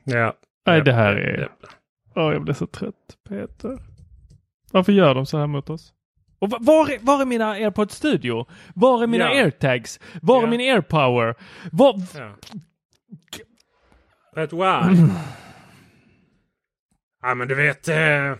Ja. 0.05 0.35
Nej, 0.67 0.83
det 0.83 0.93
här 0.93 1.13
är... 1.15 1.49
Åh, 2.19 2.33
jag 2.33 2.43
blir 2.43 2.55
så 2.55 2.66
trött, 2.66 3.16
Peter. 3.29 3.79
Varför 4.73 4.93
gör 4.93 5.14
de 5.14 5.27
så 5.27 5.39
här 5.39 5.47
mot 5.47 5.71
oss? 5.71 5.93
Och 6.39 6.51
va- 6.51 6.59
var 6.61 6.91
är, 6.91 6.99
var 7.01 7.21
är 7.21 7.25
mina 7.25 7.51
AirPods 7.51 7.95
Studio? 7.97 8.47
Var 8.75 9.03
är 9.03 9.07
mina 9.07 9.25
Ja. 9.25 9.31
AirTags? 9.45 10.01
Var 10.23 10.43
är 10.43 10.47
min 10.47 10.61
AirPower? 10.61 11.35
Var... 11.73 12.01
Ja. 12.14 12.33
Du 14.35 14.57
why? 14.57 15.09
ja 17.23 17.35
men 17.35 17.49
du 17.49 17.55
vet. 17.55 17.89
Eh, 17.89 18.33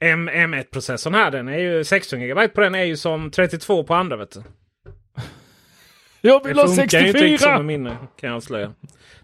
M, 0.00 0.28
M1-processorn 0.30 1.14
här 1.14 1.30
den 1.30 1.48
är 1.48 1.58
ju 1.58 1.84
16 1.84 2.20
GB 2.20 2.48
på 2.48 2.60
den 2.60 2.74
är 2.74 2.82
ju 2.84 2.96
som 2.96 3.30
32 3.30 3.84
på 3.84 3.94
andra 3.94 4.16
vet 4.16 4.30
du. 4.30 4.42
Jag 6.20 6.42
Det 6.42 6.48
vill 6.48 6.58
ha 6.58 6.66
funkar 6.68 7.00
ju 7.00 7.06
inte 7.06 7.18
64! 7.18 7.56
som 7.56 7.66
minne 7.66 7.96
kan 8.20 8.28
jag 8.28 8.36
avslöja. 8.36 8.72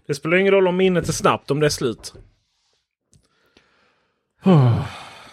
Det 0.07 0.15
spelar 0.15 0.37
ingen 0.37 0.53
roll 0.53 0.67
om 0.67 0.77
minnet 0.77 1.07
är 1.07 1.13
snabbt 1.13 1.51
om 1.51 1.59
det 1.59 1.65
är 1.65 1.69
slut. 1.69 2.13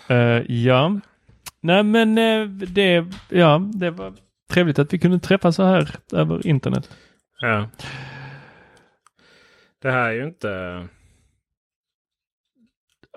Eh, 0.08 0.42
ja. 0.48 1.00
Nej 1.60 1.82
men 1.82 2.18
eh, 2.18 2.46
det, 2.48 3.06
ja, 3.28 3.70
det 3.74 3.90
var 3.90 4.14
trevligt 4.48 4.78
att 4.78 4.92
vi 4.92 4.98
kunde 4.98 5.18
träffas 5.18 5.56
så 5.56 5.62
här 5.62 5.96
över 6.12 6.46
internet. 6.46 6.96
Ja. 7.40 7.68
Det 9.82 9.90
här 9.90 10.08
är 10.08 10.12
ju 10.12 10.24
inte... 10.24 10.88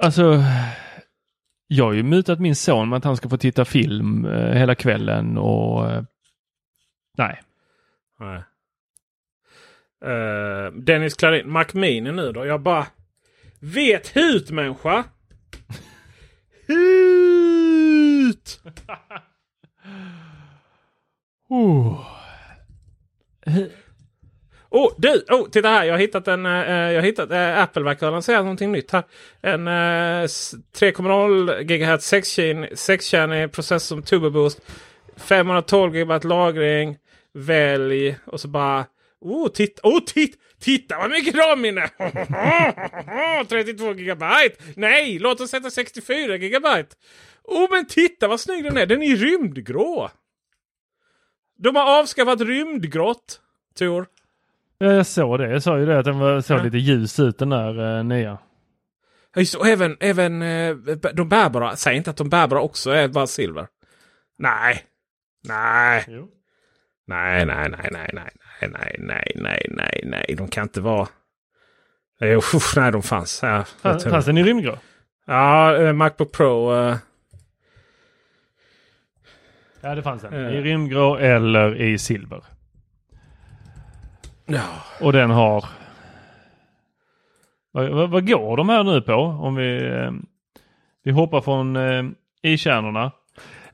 Alltså, 0.01 0.43
jag 1.67 1.85
har 1.85 1.93
ju 1.93 2.03
mutat 2.03 2.39
min 2.39 2.55
son 2.55 2.89
med 2.89 2.97
att 2.97 3.03
han 3.03 3.17
ska 3.17 3.29
få 3.29 3.37
titta 3.37 3.65
film 3.65 4.25
eh, 4.25 4.53
hela 4.53 4.75
kvällen 4.75 5.37
och 5.37 6.03
nej. 7.17 7.41
Nej. 8.19 8.43
Eh, 10.05 10.71
Dennis 10.73 11.13
Klarin, 11.13 11.51
Mac 11.51 11.65
Mini 11.73 12.11
nu 12.11 12.31
då. 12.31 12.45
Jag 12.45 12.61
bara... 12.61 12.87
Vet 13.59 14.15
hut 14.15 14.51
människa! 14.51 15.03
Hit! 16.67 18.59
oh. 21.49 22.05
Oh, 24.75 24.93
du! 24.97 25.25
Oh, 25.29 25.49
titta 25.49 25.67
här! 25.67 25.83
Jag 25.83 25.93
har 25.93 25.99
hittat 25.99 26.27
en... 26.27 26.45
eh, 26.45 26.51
eh 26.51 26.91
jag 26.91 27.01
har 27.01 27.05
hittat... 27.05 27.31
Uh, 27.31 27.61
Apple 27.61 27.83
verkar 27.83 28.11
lansera 28.11 28.41
någonting 28.41 28.71
nytt 28.71 28.91
här. 28.91 29.03
En 29.41 29.67
uh, 29.67 30.23
3,0 30.23 31.63
GHz 31.63 32.13
6-kärnig 32.13 33.47
processor 33.47 33.95
som 33.95 34.03
Turbo 34.03 34.29
Boost. 34.29 34.61
512 35.17 35.93
GB 35.93 36.19
lagring. 36.23 36.97
Välj 37.33 38.17
och 38.25 38.39
så 38.39 38.47
bara... 38.47 38.85
Oh, 39.23 39.47
titta! 39.47 39.81
Oh, 39.87 39.99
titta! 40.05 40.37
Titta 40.59 40.97
vad 40.97 41.09
mycket 41.11 41.35
RAM-minne! 41.35 41.89
32 43.49 43.93
GB! 43.93 44.25
Nej, 44.75 45.19
låt 45.19 45.41
oss 45.41 45.49
sätta 45.49 45.69
64 45.69 46.37
GB! 46.37 46.67
Oh, 47.43 47.67
men 47.71 47.85
titta 47.87 48.27
vad 48.27 48.39
snygg 48.39 48.63
den 48.63 48.77
är! 48.77 48.85
Den 48.85 49.01
är 49.03 49.15
rymdgrå! 49.15 50.09
De 51.57 51.75
har 51.75 51.99
avskaffat 51.99 52.41
rymdgrått, 52.41 53.41
Tor. 53.79 54.07
Ja, 54.77 54.93
jag 54.93 55.05
såg 55.07 55.39
det. 55.39 55.49
Jag 55.51 55.63
sa 55.63 55.79
ju 55.79 55.85
det 55.85 55.99
att 55.99 56.05
den 56.05 56.19
var, 56.19 56.41
såg 56.41 56.59
Ja. 56.59 56.63
lite 56.63 56.77
ljus 56.77 57.19
ut 57.19 57.37
den 57.37 57.49
där 57.49 57.97
eh, 57.97 58.03
nya. 58.03 58.37
Ja, 59.35 59.39
just 59.41 59.55
och 59.55 59.67
även, 59.67 59.97
även 59.99 60.41
eh, 60.41 60.75
de 61.13 61.29
bärbara. 61.29 61.75
Säg 61.75 61.97
inte 61.97 62.09
att 62.09 62.17
de 62.17 62.29
bärbara 62.29 62.61
också 62.61 62.91
är 62.91 63.07
bara 63.07 63.27
silver. 63.27 63.67
Nej. 64.37 64.83
Nej. 65.47 66.05
Nej, 67.07 67.45
nej, 67.45 67.69
nej, 67.69 67.69
nej, 67.69 67.89
nej, 67.91 68.09
nej, 68.13 68.29
nej, 68.71 68.95
nej, 68.99 69.31
nej, 69.35 69.65
nej, 69.69 70.01
nej. 70.03 70.35
De 70.37 70.47
kan 70.47 70.63
inte 70.63 70.81
vara... 70.81 71.07
Jo, 72.19 72.37
uff, 72.37 72.73
nej, 72.75 72.91
de 72.91 73.01
fanns. 73.03 73.39
Ja, 73.43 73.63
Fanns 73.81 74.03
fanns 74.03 74.25
den 74.25 74.37
i 74.37 74.43
rymdgrå? 74.43 74.77
Ja, 75.25 75.77
eh, 75.77 75.93
Macbook 75.93 76.31
Pro. 76.31 76.75
eh, 76.75 76.95
Ja, 79.81 79.95
det 79.95 80.03
fanns 80.03 80.21
den. 80.21 80.33
Eh. 80.33 80.53
I 80.53 80.61
rymdgrå 80.61 81.15
eller 81.15 81.75
i 81.81 81.97
silver. 81.97 82.43
Ja. 84.45 84.63
Och 85.01 85.13
den 85.13 85.29
har... 85.29 85.65
Vad, 87.71 87.89
vad, 87.89 88.09
vad 88.09 88.27
går 88.27 88.57
de 88.57 88.69
här 88.69 88.83
nu 88.83 89.01
på? 89.01 89.13
Om 89.15 89.55
vi, 89.55 89.87
eh, 89.91 90.11
vi 91.03 91.11
hoppar 91.11 91.41
från 91.41 91.75
eh, 91.75 92.03
i-kärnorna. 92.41 93.11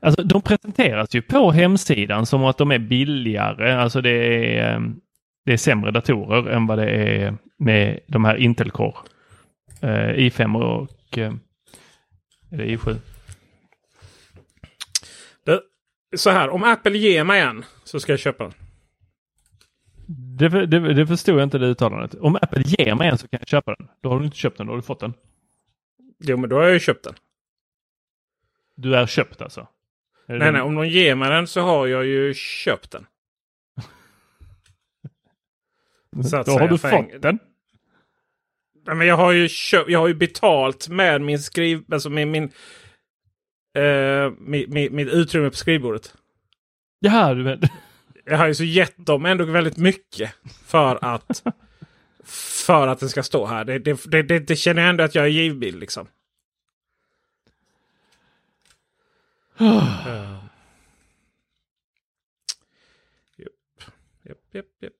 Alltså 0.00 0.22
de 0.22 0.42
presenteras 0.42 1.14
ju 1.14 1.22
på 1.22 1.50
hemsidan 1.50 2.26
som 2.26 2.44
att 2.44 2.58
de 2.58 2.70
är 2.70 2.78
billigare. 2.78 3.72
Alltså 3.72 4.00
det 4.00 4.10
är, 4.10 4.74
eh, 4.74 4.80
det 5.44 5.52
är 5.52 5.56
sämre 5.56 5.90
datorer 5.90 6.50
än 6.50 6.66
vad 6.66 6.78
det 6.78 6.90
är 6.90 7.36
med 7.58 8.00
de 8.06 8.24
här 8.24 8.36
Intel 8.36 8.70
Core. 8.70 8.96
Eh, 9.80 10.14
i5 10.14 10.62
och 10.62 11.18
eh, 11.18 11.32
är 12.50 12.56
det 12.56 12.64
i7. 12.64 12.96
Det, 15.44 15.60
så 16.16 16.30
här, 16.30 16.48
om 16.48 16.62
Apple 16.62 16.98
ger 16.98 17.24
mig 17.24 17.40
en 17.40 17.64
så 17.84 18.00
ska 18.00 18.12
jag 18.12 18.18
köpa 18.20 18.44
den. 18.44 18.52
Det, 20.36 20.66
det, 20.66 20.94
det 20.94 21.06
förstod 21.06 21.34
jag 21.34 21.42
inte 21.42 21.58
det 21.58 21.66
uttalandet. 21.66 22.14
Om 22.14 22.36
Apple 22.36 22.62
ger 22.66 22.94
mig 22.94 23.08
en 23.08 23.18
så 23.18 23.28
kan 23.28 23.38
jag 23.40 23.48
köpa 23.48 23.74
den. 23.74 23.88
Då 24.00 24.08
har 24.08 24.18
du 24.18 24.24
inte 24.24 24.36
köpt 24.36 24.58
den, 24.58 24.66
då 24.66 24.72
har 24.72 24.76
du 24.76 24.82
fått 24.82 25.00
den. 25.00 25.14
Jo, 26.18 26.36
men 26.36 26.50
då 26.50 26.56
har 26.56 26.62
jag 26.62 26.72
ju 26.72 26.80
köpt 26.80 27.04
den. 27.04 27.14
Du 28.76 28.96
är 28.96 29.06
köpt 29.06 29.42
alltså? 29.42 29.66
Nej, 30.38 30.52
nej, 30.52 30.62
om 30.62 30.74
de 30.74 30.88
ger 30.88 31.14
mig 31.14 31.30
den 31.30 31.46
så 31.46 31.60
har 31.60 31.86
jag 31.86 32.06
ju 32.06 32.34
köpt 32.34 32.90
den. 32.90 33.06
Så 36.30 36.42
då 36.42 36.52
har 36.52 36.68
du 36.68 36.78
fått 36.78 37.22
den? 37.22 37.38
Nej, 38.86 38.96
men 38.96 39.06
jag 39.06 39.16
har 39.16 39.32
ju 39.32 39.48
köpt, 39.48 39.90
jag 39.90 39.98
har 39.98 40.08
ju 40.08 40.14
betalt 40.14 40.88
med 40.88 41.20
min 41.20 41.38
skriv, 41.38 41.84
alltså 41.92 42.10
med 42.10 42.28
min, 42.28 42.44
uh, 43.78 44.30
mitt 44.90 45.08
utrymme 45.08 45.50
på 45.50 45.56
skrivbordet. 45.56 46.14
Jaha, 47.00 47.34
du 47.34 47.42
menar. 47.42 47.60
Jag 48.24 48.38
har 48.38 48.46
ju 48.46 48.54
så 48.54 48.64
gett 48.64 49.06
dem 49.06 49.26
ändå 49.26 49.44
väldigt 49.44 49.76
mycket 49.76 50.34
för 50.66 51.04
att 51.04 51.42
för 52.66 52.88
att 52.88 53.00
det 53.00 53.08
ska 53.08 53.22
stå 53.22 53.46
här. 53.46 53.64
Det, 53.64 53.78
det, 53.78 54.22
det, 54.22 54.38
det 54.38 54.56
känner 54.56 54.82
jag 54.82 54.90
ändå 54.90 55.04
att 55.04 55.14
jag 55.14 55.24
är 55.24 55.28
givmild 55.28 55.80
liksom. 55.80 56.06
Uh. 59.60 60.40
Japp, 64.22 64.38
japp, 64.52 64.66
japp, 64.80 64.92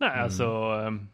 Nej, 0.00 0.20
alltså... 0.20 0.44
Um... 0.86 1.08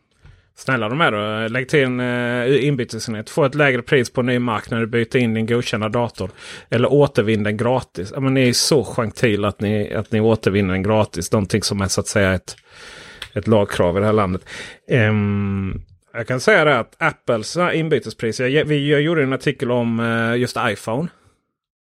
Snälla 0.54 0.88
de 0.88 1.00
är 1.00 1.12
då. 1.12 1.48
Lägg 1.48 1.68
till 1.68 1.84
en 1.84 2.00
uh, 2.00 2.64
inbytesenhet. 2.64 3.30
Få 3.30 3.44
ett 3.44 3.54
lägre 3.54 3.82
pris 3.82 4.10
på 4.10 4.20
en 4.20 4.26
ny 4.26 4.38
mark 4.38 4.70
när 4.70 4.80
du 4.80 4.86
byter 4.86 5.16
in 5.16 5.34
din 5.34 5.46
godkända 5.46 5.88
dator. 5.88 6.30
Eller 6.68 6.92
återvinn 6.92 7.42
den 7.42 7.56
gratis. 7.56 8.12
Ja, 8.14 8.20
men 8.20 8.34
ni 8.34 8.48
är 8.48 8.52
så 8.52 8.84
gentila 8.84 9.48
att 9.48 9.60
ni, 9.60 9.94
att 9.94 10.12
ni 10.12 10.20
återvinner 10.20 10.74
den 10.74 10.82
gratis. 10.82 11.32
Någonting 11.32 11.62
som 11.62 11.80
är 11.80 11.88
så 11.88 12.00
att 12.00 12.06
säga 12.06 12.32
ett, 12.32 12.56
ett 13.34 13.46
lagkrav 13.46 13.96
i 13.96 14.00
det 14.00 14.06
här 14.06 14.12
landet. 14.12 14.44
Um, 14.88 15.82
jag 16.12 16.26
kan 16.26 16.40
säga 16.40 16.64
det 16.64 16.78
att 16.78 16.96
Apples 16.98 17.56
inbytespris. 17.56 18.40
Jag, 18.40 18.64
vi, 18.64 18.90
jag 18.90 19.00
gjorde 19.00 19.22
en 19.22 19.32
artikel 19.32 19.70
om 19.70 20.00
uh, 20.00 20.38
just 20.38 20.56
iPhone. 20.60 21.08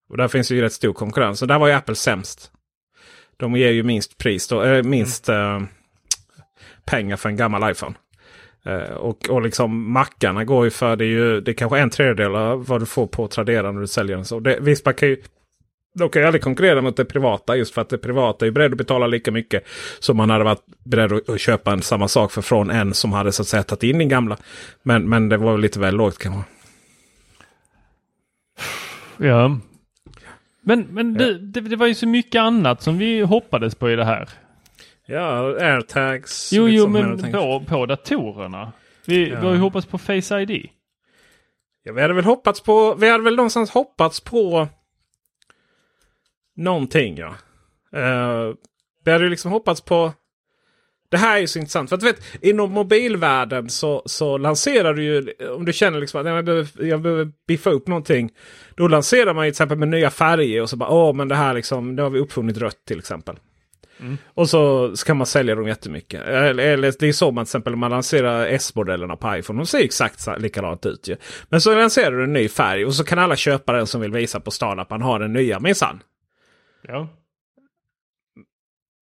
Och 0.10 0.18
där 0.18 0.28
finns 0.28 0.52
ju 0.52 0.62
rätt 0.62 0.74
stor 0.74 0.94
konkurrens. 0.94 1.42
Och 1.42 1.48
där 1.48 1.60
var 1.60 1.68
ju 1.68 1.74
Apple 1.74 1.96
sämst. 1.96 2.52
De 3.38 3.56
ger 3.56 3.72
ju 3.72 3.84
minst 3.84 4.18
pris 4.18 4.48
då, 4.48 4.64
äh, 4.64 4.84
minst 4.84 5.30
mm. 5.30 5.56
uh, 5.56 5.68
pengar 6.86 7.18
för 7.18 7.30
en 7.30 7.36
gammal 7.36 7.72
iPhone. 7.72 7.96
Uh, 8.68 8.94
och, 8.94 9.30
och 9.30 9.42
liksom 9.42 9.92
mackarna 9.92 10.44
går 10.44 10.66
ju 10.66 10.72
för 10.72 10.96
det 10.96 11.06
är 11.06 11.10
ju 11.10 11.42
det 11.42 11.52
är 11.52 11.56
kanske 11.56 11.80
en 11.80 11.90
tredjedel 11.90 12.36
av 12.36 12.66
vad 12.66 12.82
du 12.82 12.86
får 12.86 13.08
på 13.08 13.28
Tradera 13.28 13.72
när 13.72 13.82
du 13.82 13.88
säljer 13.88 14.16
den. 14.16 14.26
Så 14.26 14.40
det, 14.40 14.58
visst, 14.62 14.86
man 14.86 14.94
kan 14.94 15.10
ju, 15.10 15.22
de 15.98 16.10
kan 16.10 16.22
ju 16.22 16.26
aldrig 16.26 16.43
konkurrera 16.43 16.82
mot 16.82 16.98
det 16.98 17.06
privata 17.06 17.56
just 17.56 17.74
för 17.74 17.82
att 17.82 17.89
det 17.89 17.98
privata 17.98 18.48
är 18.48 18.52
beredd 18.52 18.72
att 18.72 18.78
betala 18.78 19.08
lika 19.08 19.32
mycket 19.32 19.64
som 20.00 20.18
man 20.18 20.30
hade 20.30 20.43
varit 20.43 20.66
beredd 20.84 21.12
att, 21.30 21.39
köpa 21.39 21.74
en 21.74 21.82
samma 21.82 22.08
sak 22.08 22.32
för 22.32 22.41
från 22.41 22.70
en 22.70 22.93
som 22.93 23.14
hade 23.14 23.32
så 23.32 23.41
att 23.41 23.48
säga 23.48 23.64
tagit 23.64 23.84
in 23.84 23.98
din 23.98 24.10
gamla. 24.10 24.38
Men, 24.84 25.10
men 25.10 25.30
det 25.30 25.38
var 25.38 25.58
lite 25.58 25.80
väl 25.80 25.96
lågt 25.96 26.18
kanske. 26.18 26.43
Ja, 29.18 29.58
men, 30.62 30.88
men 30.89 31.14
det, 31.14 31.39
det, 31.39 31.62
det, 31.62 31.76
var 31.76 31.88
ju 31.88 31.96
så 31.96 32.08
mycket 32.08 32.39
annat 32.39 32.82
som 32.82 32.98
vi 32.98 33.22
hoppades 33.22 33.76
på 33.76 33.91
i 33.91 33.96
det 33.96 34.06
här. 34.06 34.30
Ja, 35.06 35.39
airtags. 35.60 36.54
Jo, 36.54 36.68
jo, 36.68 36.88
men 36.88 37.32
på, 37.32 37.64
på 37.68 37.86
datorerna. 37.86 38.72
Vi, 39.06 39.30
ja. 39.30 39.39
vi 39.39 39.46
har 39.46 39.54
ju 39.54 39.60
hoppats 39.60 39.88
på 39.88 39.98
Face 39.98 40.41
ID. 40.41 40.70
Ja, 41.84 41.93
vi 41.93 42.02
hade 42.02 42.14
väl 42.14 42.26
hoppats 42.26 42.62
på, 42.62 42.96
vi 42.96 43.10
hade 43.10 43.24
väl 43.24 43.36
någonstans 43.36 43.72
hoppats 43.72 44.22
på 44.22 44.68
någonting 46.56 47.18
ja. 47.18 47.36
Uh, 47.95 48.56
vi 49.06 49.12
hade 49.12 49.24
ju 49.24 49.30
liksom 49.30 49.51
hoppats 49.51 49.82
på 49.82 50.14
det 51.10 51.18
här 51.18 51.36
är 51.36 51.39
ju 51.39 51.47
så 51.47 51.60
intressant. 51.60 51.89
För 51.89 51.95
att 51.95 52.01
du 52.01 52.08
vet, 52.08 52.22
inom 52.41 52.72
mobilvärlden 52.72 53.70
så, 53.70 54.03
så 54.06 54.38
lanserar 54.38 54.93
du 54.93 55.03
ju, 55.03 55.34
om 55.49 55.66
du 55.66 55.74
känner 55.74 55.99
liksom 55.99 56.22
att 56.22 56.28
jag 56.28 56.45
behöver, 56.45 56.86
jag 56.86 57.01
behöver 57.01 57.32
biffa 57.47 57.70
upp 57.70 57.88
någonting. 57.88 58.32
Då 58.76 58.88
lanserar 58.88 59.34
man 59.34 59.45
ju 59.45 59.51
till 59.51 59.56
exempel 59.56 59.78
med 59.78 59.88
nya 59.88 60.10
färger 60.10 60.62
och 60.62 60.70
så 60.70 60.78
bara, 60.78 60.89
åh 60.89 61.14
men 61.14 61.28
det 61.28 61.36
här 61.36 61.53
liksom, 61.53 61.95
nu 61.95 62.01
har 62.01 62.10
vi 62.10 62.20
uppfunnit 62.20 62.58
rött 62.58 62.86
till 62.86 62.99
exempel. 62.99 63.36
Mm. 63.99 64.18
Och 64.34 64.49
så, 64.49 64.95
så 64.97 65.06
kan 65.06 65.18
man 65.18 65.28
sälja 65.28 65.56
dem 65.56 65.68
jättemycket. 65.68 66.22
Eller, 66.22 66.64
eller 66.64 66.93
det 66.99 67.08
är 67.08 67.14
så 67.14 67.32
man 67.32 67.45
till 67.45 67.49
exempel 67.49 67.76
man 67.76 67.91
lanserar 67.91 68.45
S-modellerna 68.45 69.16
på 69.16 69.38
iPhone. 69.38 69.60
De 69.60 69.66
ser 69.66 69.84
exakt 69.84 70.28
likadant 70.38 70.86
ut 70.86 71.08
ju. 71.08 71.16
Men 71.49 71.62
så 71.62 71.76
lanserar 71.76 72.12
du 72.12 72.24
en 72.24 72.34
ny 72.34 72.49
färg 72.49 72.86
och 72.86 72.95
så 72.95 73.03
kan 73.03 73.20
alla 73.20 73.36
köpa 73.36 73.74
den 73.74 73.88
som 73.88 74.01
vill 74.01 74.12
visa 74.12 74.39
på 74.39 74.51
stan 74.51 74.80
att 74.80 74.89
man 74.89 75.01
har 75.01 75.20
den 75.20 75.34
nya 75.34 75.60
minsann. 75.60 75.99
Ja. 76.88 77.10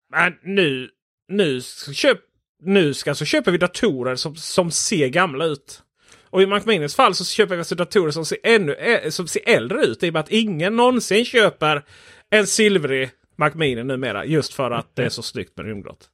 Men 0.10 0.38
nu 0.44 0.90
nu, 1.28 1.62
köp, 1.94 2.20
nu 2.64 2.94
ska, 2.94 3.16
så 3.16 3.26
köper 3.26 3.52
vi 3.52 3.58
datorer 3.58 4.16
som, 4.16 4.36
som 4.36 4.72
ser 4.72 5.08
gamla 5.08 5.46
ut. 5.46 5.84
Och 6.30 6.42
i 6.42 6.46
Macminis 6.46 6.96
fall 6.96 7.16
så 7.16 7.26
köper 7.26 7.56
vi 7.56 7.60
alltså 7.60 7.76
datorer 7.76 8.12
som 8.12 8.26
ser, 8.26 8.38
ännu, 8.44 9.02
som 9.12 9.28
ser 9.28 9.42
äldre 9.46 9.86
ut. 9.86 10.04
I 10.04 10.10
och 10.10 10.14
med 10.14 10.20
att 10.20 10.32
ingen 10.32 10.76
någonsin 10.76 11.26
köper 11.26 11.84
en 12.30 12.48
silvrig 12.48 13.12
Macmini 13.36 13.84
numera. 13.84 14.26
Just 14.26 14.54
för 14.54 14.72
att 14.72 14.96
det 14.96 15.04
är 15.04 15.10
så 15.10 15.22
snyggt 15.22 15.58
med 15.58 15.66
rymdgrott. 15.66 16.10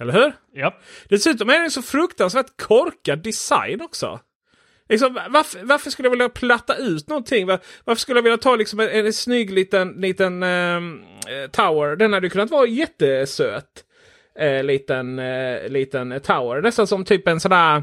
Eller 0.00 0.12
hur? 0.12 0.32
Ja. 0.52 0.80
Dessutom 1.08 1.48
är 1.48 1.58
det 1.58 1.64
en 1.64 1.70
så 1.70 1.82
fruktansvärt 1.82 2.62
korkad 2.62 3.22
design 3.22 3.80
också. 3.80 4.20
Liksom, 4.92 5.18
varför, 5.30 5.64
varför, 5.64 5.90
skulle 5.90 6.06
jag 6.06 6.10
vilja 6.10 6.28
platta 6.28 6.76
ut 6.76 7.08
någonting? 7.08 7.46
Var, 7.46 7.60
varför 7.84 8.00
skulle 8.00 8.18
jag 8.18 8.22
vilja 8.22 8.38
ta 8.38 8.56
liksom 8.56 8.80
en, 8.80 8.88
en 8.88 9.12
snygg 9.12 9.50
liten, 9.50 9.88
liten 9.88 10.42
ehm, 10.42 11.02
eh, 11.28 11.50
tower? 11.50 11.96
Den 11.96 12.12
hade 12.12 12.28
kunnat 12.28 12.50
vara 12.50 12.66
jättesöt 12.66 13.84
eh, 14.38 14.64
liten, 14.64 15.18
eh, 15.18 15.68
liten 15.68 16.20
tower. 16.20 16.62
Nästan 16.62 16.86
som 16.86 17.04
typ 17.04 17.28
en 17.28 17.40
sån 17.40 17.50
där... 17.50 17.76
Eh, 17.76 17.82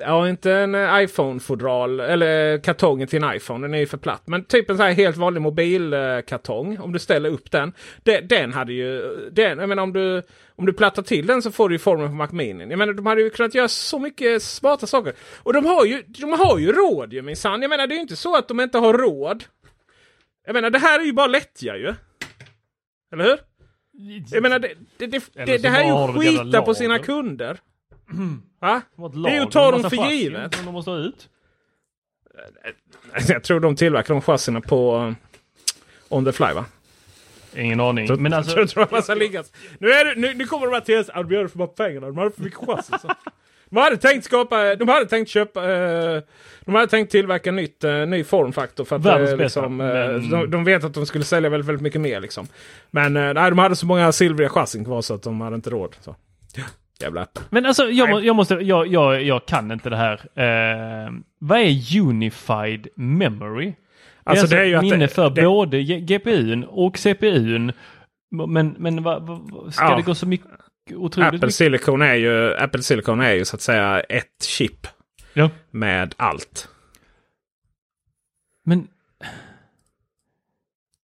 Eh, 0.00 0.06
ja, 0.08 0.28
inte 0.28 0.52
en 0.52 0.74
iPhone-fodral 0.74 2.00
eller 2.00 2.58
kartongen 2.58 3.08
till 3.08 3.24
en 3.24 3.36
iPhone. 3.36 3.66
Den 3.66 3.74
är 3.74 3.78
ju 3.78 3.86
för 3.86 3.98
platt. 3.98 4.22
Men 4.24 4.44
typ 4.44 4.70
en 4.70 4.76
sån 4.76 4.86
här 4.86 4.92
helt 4.92 5.16
vanlig 5.16 5.40
mobilkartong. 5.40 6.78
Om 6.78 6.92
du 6.92 6.98
ställer 6.98 7.30
upp 7.30 7.50
den. 7.50 7.72
Den, 8.02 8.28
den 8.28 8.52
hade 8.52 8.72
ju... 8.72 9.16
Den, 9.32 9.58
jag 9.58 9.68
menar 9.68 9.82
om 9.82 9.92
du, 9.92 10.22
om 10.56 10.66
du 10.66 10.72
plattar 10.72 11.02
till 11.02 11.26
den 11.26 11.42
så 11.42 11.50
får 11.50 11.68
du 11.68 11.74
ju 11.74 11.78
formen 11.78 12.08
på 12.08 12.14
Mac 12.14 12.28
Mini. 12.30 12.66
Jag 12.68 12.78
menar 12.78 12.92
de 12.92 13.06
hade 13.06 13.22
ju 13.22 13.30
kunnat 13.30 13.54
göra 13.54 13.68
så 13.68 13.98
mycket 13.98 14.42
smarta 14.42 14.86
saker. 14.86 15.14
Och 15.42 15.52
de 15.52 15.66
har 15.66 15.84
ju, 15.84 16.02
de 16.06 16.32
har 16.32 16.58
ju 16.58 16.72
råd 16.72 17.12
ju 17.12 17.22
minsann. 17.22 17.62
Jag 17.62 17.68
menar 17.68 17.86
det 17.86 17.94
är 17.94 17.96
ju 17.96 18.02
inte 18.02 18.16
så 18.16 18.36
att 18.36 18.48
de 18.48 18.60
inte 18.60 18.78
har 18.78 18.94
råd. 18.94 19.44
Jag 20.46 20.54
menar 20.54 20.70
det 20.70 20.78
här 20.78 21.00
är 21.00 21.04
ju 21.04 21.12
bara 21.12 21.26
lättja 21.26 21.76
ju. 21.76 21.94
Eller 23.12 23.24
hur? 23.24 23.38
Jag 24.30 24.42
menar, 24.42 24.58
det, 24.58 24.74
det, 24.98 25.06
det, 25.06 25.22
det, 25.46 25.58
det 25.58 25.68
här 25.68 25.84
är 25.84 26.14
ju 26.14 26.20
skita 26.20 26.62
på 26.62 26.74
sina 26.74 26.98
kunder. 26.98 27.58
Va? 28.60 28.82
Det 28.96 29.30
är 29.30 29.34
ju 29.34 29.40
att 29.40 29.50
ta 29.50 29.70
dem 29.70 29.90
för 29.90 30.10
givet. 30.10 30.64
de 30.64 30.72
måste 30.72 30.90
ha 30.90 30.98
ut. 30.98 31.28
Jag 33.28 33.42
tror 33.42 33.60
de 33.60 33.76
tillverkar 33.76 34.14
de 34.14 34.20
chassina 34.20 34.60
på 34.60 34.96
uh, 34.96 35.12
On 36.08 36.24
the 36.24 36.32
Fly 36.32 36.52
va? 36.54 36.64
Ingen 37.56 37.80
aning. 37.80 38.08
Så, 38.08 38.16
men 38.16 38.32
alltså, 38.32 38.58
jag 38.58 38.68
tror 38.70 38.82
att 38.82 38.90
man 38.90 39.02
ska 39.02 39.14
ligga. 39.14 39.44
Nu, 39.78 39.90
är 39.90 40.04
det, 40.04 40.20
nu, 40.20 40.34
nu 40.34 40.46
kommer 40.46 40.66
de 40.66 40.72
här 40.72 40.80
till 40.80 40.98
oss. 40.98 41.10
Vi 41.28 41.34
gör 41.34 41.42
det 41.42 41.48
för 41.48 41.58
bara 41.58 41.68
pengarna. 41.68 42.06
De 42.06 42.18
har 42.18 42.30
för 42.30 42.42
mycket 42.42 42.58
chassi. 42.58 42.92
De 43.64 43.76
hade 43.76 43.96
tänkt 43.96 44.24
skapa, 44.24 44.74
de 44.74 44.88
hade 44.88 45.06
tänkt 45.06 45.28
köpa, 45.28 45.60
uh, 45.60 46.22
de 46.64 46.74
hade 46.74 46.86
tänkt 46.86 47.12
tillverka 47.12 47.52
nytt, 47.52 47.84
ny 48.06 48.24
formfaktor. 48.24 48.84
För 48.84 48.96
att, 48.96 49.30
uh, 49.30 49.36
liksom, 49.36 49.76
men... 49.76 50.30
de, 50.30 50.50
de, 50.50 50.64
vet 50.64 50.84
att 50.84 50.94
de 50.94 51.06
skulle 51.06 51.24
sälja 51.24 51.50
väldigt, 51.50 51.68
väldigt 51.68 51.82
mycket 51.82 52.00
mer. 52.00 52.20
Liksom. 52.20 52.46
Men 52.90 53.12
nej, 53.12 53.34
de 53.34 53.58
hade 53.58 53.76
så 53.76 53.86
många 53.86 54.12
silvriga 54.12 54.48
chassin 54.48 54.84
kvar 54.84 55.02
så 55.02 55.14
att 55.14 55.22
de 55.22 55.40
hade 55.40 55.56
inte 55.56 55.70
råd. 55.70 55.96
Så. 56.00 56.16
Jävla 57.00 57.22
app. 57.22 57.38
Men 57.50 57.66
alltså 57.66 57.90
jag, 57.90 58.24
jag 58.24 58.36
måste, 58.36 58.54
jag, 58.54 58.86
jag, 58.86 59.22
jag 59.22 59.46
kan 59.46 59.70
inte 59.70 59.90
det 59.90 59.96
här. 59.96 60.14
Uh, 60.14 61.12
vad 61.38 61.58
är 61.58 62.00
Unified 62.00 62.88
Memory? 62.96 63.74
Alltså, 64.24 64.46
det 64.46 64.56
är, 64.56 64.62
alltså 64.64 64.70
det 64.70 64.74
är 64.74 64.82
minne 64.82 64.96
det, 64.96 65.08
för 65.08 65.30
det, 65.30 65.42
både 65.42 65.82
GPUn 65.82 66.64
och 66.64 66.96
CPUn. 66.96 67.72
Men, 68.48 68.74
men 68.78 69.02
va, 69.02 69.18
va, 69.18 69.70
ska 69.70 69.84
ja. 69.84 69.96
det 69.96 70.02
gå 70.02 70.14
så 70.14 70.26
mycket? 70.26 70.46
Apple 71.04 71.30
mycket. 71.32 71.54
Silicon, 71.54 72.02
är 72.02 72.14
ju, 72.14 72.54
Apple 72.54 72.82
Silicon 72.82 73.20
är 73.20 73.32
ju 73.32 73.44
så 73.44 73.56
att 73.56 73.62
säga 73.62 74.00
ett 74.00 74.42
chip. 74.42 74.86
Ja. 75.32 75.50
Med 75.70 76.14
allt. 76.16 76.68
Men... 78.64 78.88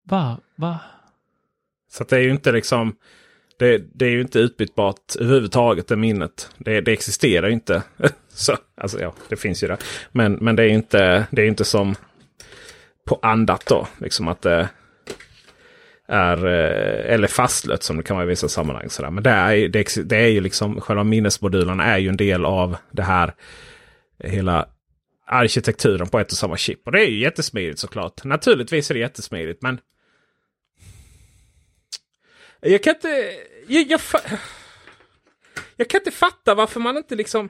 Va? 0.03 0.39
Va? 0.55 0.79
Så 1.91 2.03
det 2.03 2.15
är 2.15 2.21
ju 2.21 2.31
inte 2.31 2.51
liksom... 2.51 2.95
Det, 3.59 3.77
det, 3.93 4.05
är 4.05 4.09
ju 4.09 4.21
inte 4.21 4.39
utbytbart 4.39 5.15
överhuvudtaget 5.19 5.87
det 5.87 5.95
minnet. 5.95 6.49
Det, 6.57 6.81
det 6.81 6.91
existerar 6.91 7.47
ju 7.47 7.53
inte. 7.53 7.83
så, 8.29 8.57
alltså 8.77 9.01
ja, 9.01 9.13
det 9.29 9.35
finns 9.35 9.63
ju 9.63 9.67
det. 9.67 9.77
Men, 10.11 10.33
men 10.33 10.55
det 10.55 10.63
är 10.63 10.67
ju 10.67 10.73
inte, 10.73 11.27
det 11.31 11.41
är 11.41 11.45
inte 11.45 11.65
som 11.65 11.95
på 13.05 13.19
andat 13.21 13.65
då. 13.65 13.87
Liksom 13.97 14.27
att 14.27 14.41
det 14.41 14.69
är, 16.07 16.45
eh, 16.45 17.13
eller 17.13 17.27
fastlött 17.27 17.83
som 17.83 17.97
det 17.97 18.03
kan 18.03 18.15
vara 18.15 18.25
i 18.25 18.29
vissa 18.29 18.47
sammanhang. 18.47 18.89
Sådär. 18.89 19.09
Men 19.09 19.23
det 19.23 19.29
är, 19.29 19.69
det, 19.69 20.09
det 20.09 20.17
är 20.17 20.27
ju 20.27 20.41
liksom, 20.41 20.81
själva 20.81 21.03
minnesmodulerna 21.03 21.85
är 21.85 21.97
ju 21.97 22.09
en 22.09 22.17
del 22.17 22.45
av 22.45 22.77
det 22.91 23.03
här 23.03 23.33
hela 24.23 24.67
arkitekturen 25.27 26.07
på 26.07 26.19
ett 26.19 26.31
och 26.31 26.37
samma 26.37 26.57
chip. 26.57 26.81
Och 26.85 26.91
det 26.91 27.01
är 27.01 27.07
ju 27.07 27.19
jättesmidigt 27.19 27.79
såklart. 27.79 28.23
Naturligtvis 28.23 28.89
är 28.89 28.93
det 28.93 28.99
jättesmidigt 28.99 29.61
men 29.61 29.79
jag 32.61 32.83
kan 32.83 32.95
inte... 32.95 33.33
Jag, 33.67 33.83
jag, 33.83 34.01
jag, 35.75 35.89
kan 35.89 36.01
inte 36.01 36.11
fatta 36.11 36.55
varför 36.55 36.79
man 36.79 36.97
inte 36.97 37.15
liksom... 37.15 37.49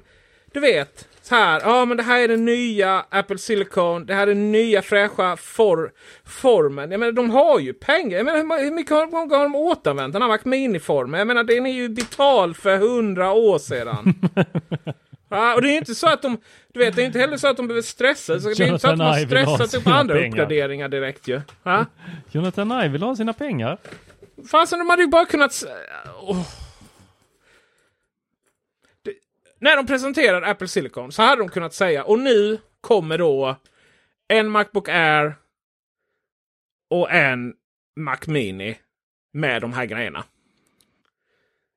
Du 0.54 0.60
vet, 0.60 1.08
så 1.22 1.36
här. 1.36 1.62
Ja, 1.64 1.86
men 1.86 1.98
det 1.98 2.04
här 2.04 2.20
är 2.20 2.28
den 2.28 2.46
nya 2.46 3.06
Apple 3.10 3.38
Silicon. 3.38 4.06
Det 4.06 4.14
här 4.14 4.22
är 4.22 4.28
den 4.28 4.52
nya 4.52 4.82
fräscha 4.82 5.38
for, 5.38 5.92
formen. 6.26 6.92
Jag 6.92 7.00
menar, 7.00 7.12
de 7.12 7.30
har 7.30 7.60
ju 7.60 7.74
pengar. 7.74 8.18
Jag 8.18 8.26
menar, 8.26 8.64
hur 8.64 8.72
mycket 8.72 8.92
har, 8.92 9.38
har 9.38 9.44
de 9.44 9.56
återanvänt 9.56 10.14
den 10.14 10.22
här 10.22 10.30
Mac 10.30 10.40
Mini-formen? 10.44 11.18
Jag 11.18 11.28
menar, 11.28 11.44
den 11.44 11.66
är 11.66 11.74
ju 11.74 11.90
betald 11.90 12.58
för 12.58 12.78
hundra 12.78 13.32
år 13.32 13.60
sedan. 13.60 14.14
Ja, 15.30 15.56
och 15.56 15.62
det 15.62 15.70
är 15.70 15.78
inte 15.78 15.96
så 15.96 16.08
att 16.08 16.22
de, 16.22 16.38
du 16.74 16.80
vet, 16.80 16.96
det 16.96 17.02
är 17.02 17.06
inte 17.06 17.20
heller 17.20 17.38
så 17.38 17.48
att 17.48 17.58
de 17.58 17.68
behöver 17.68 17.82
stressa. 17.82 18.40
Så 18.40 18.50
det 18.50 18.60
är 18.60 18.68
inte 18.68 18.80
så 18.80 18.88
att 18.88 18.98
de 18.98 19.04
har 19.04 19.26
stressat 19.26 19.74
upp 19.74 19.88
andra 19.88 20.16
pengar. 20.16 20.30
uppgraderingar 20.30 20.90
direkt 20.90 21.28
ju. 21.28 21.42
Ja? 21.64 21.86
Jonathan 22.32 22.72
Ive 22.72 22.88
vill 22.88 23.04
ha 23.04 23.16
sina 23.16 23.34
pengar. 23.34 23.78
Fasen, 24.48 24.80
de 24.80 24.90
hade 24.90 25.02
ju 25.02 25.08
bara 25.08 25.26
kunnat... 25.26 25.64
Oh. 26.22 26.48
Det, 29.02 29.14
när 29.60 29.76
de 29.76 29.88
presenterade 29.88 30.48
Apple 30.48 30.68
Silicon 30.68 31.12
så 31.12 31.22
hade 31.22 31.42
de 31.42 31.50
kunnat 31.50 31.74
säga 31.74 32.04
och 32.04 32.20
nu 32.20 32.58
kommer 32.82 33.18
då 33.18 33.56
en 34.28 34.50
Macbook 34.50 34.90
Air 34.90 35.36
och 36.90 37.12
en 37.12 37.54
Mac 38.00 38.18
Mini 38.28 38.78
med 39.34 39.62
de 39.62 39.74
här 39.74 39.86
grejerna. 39.86 40.24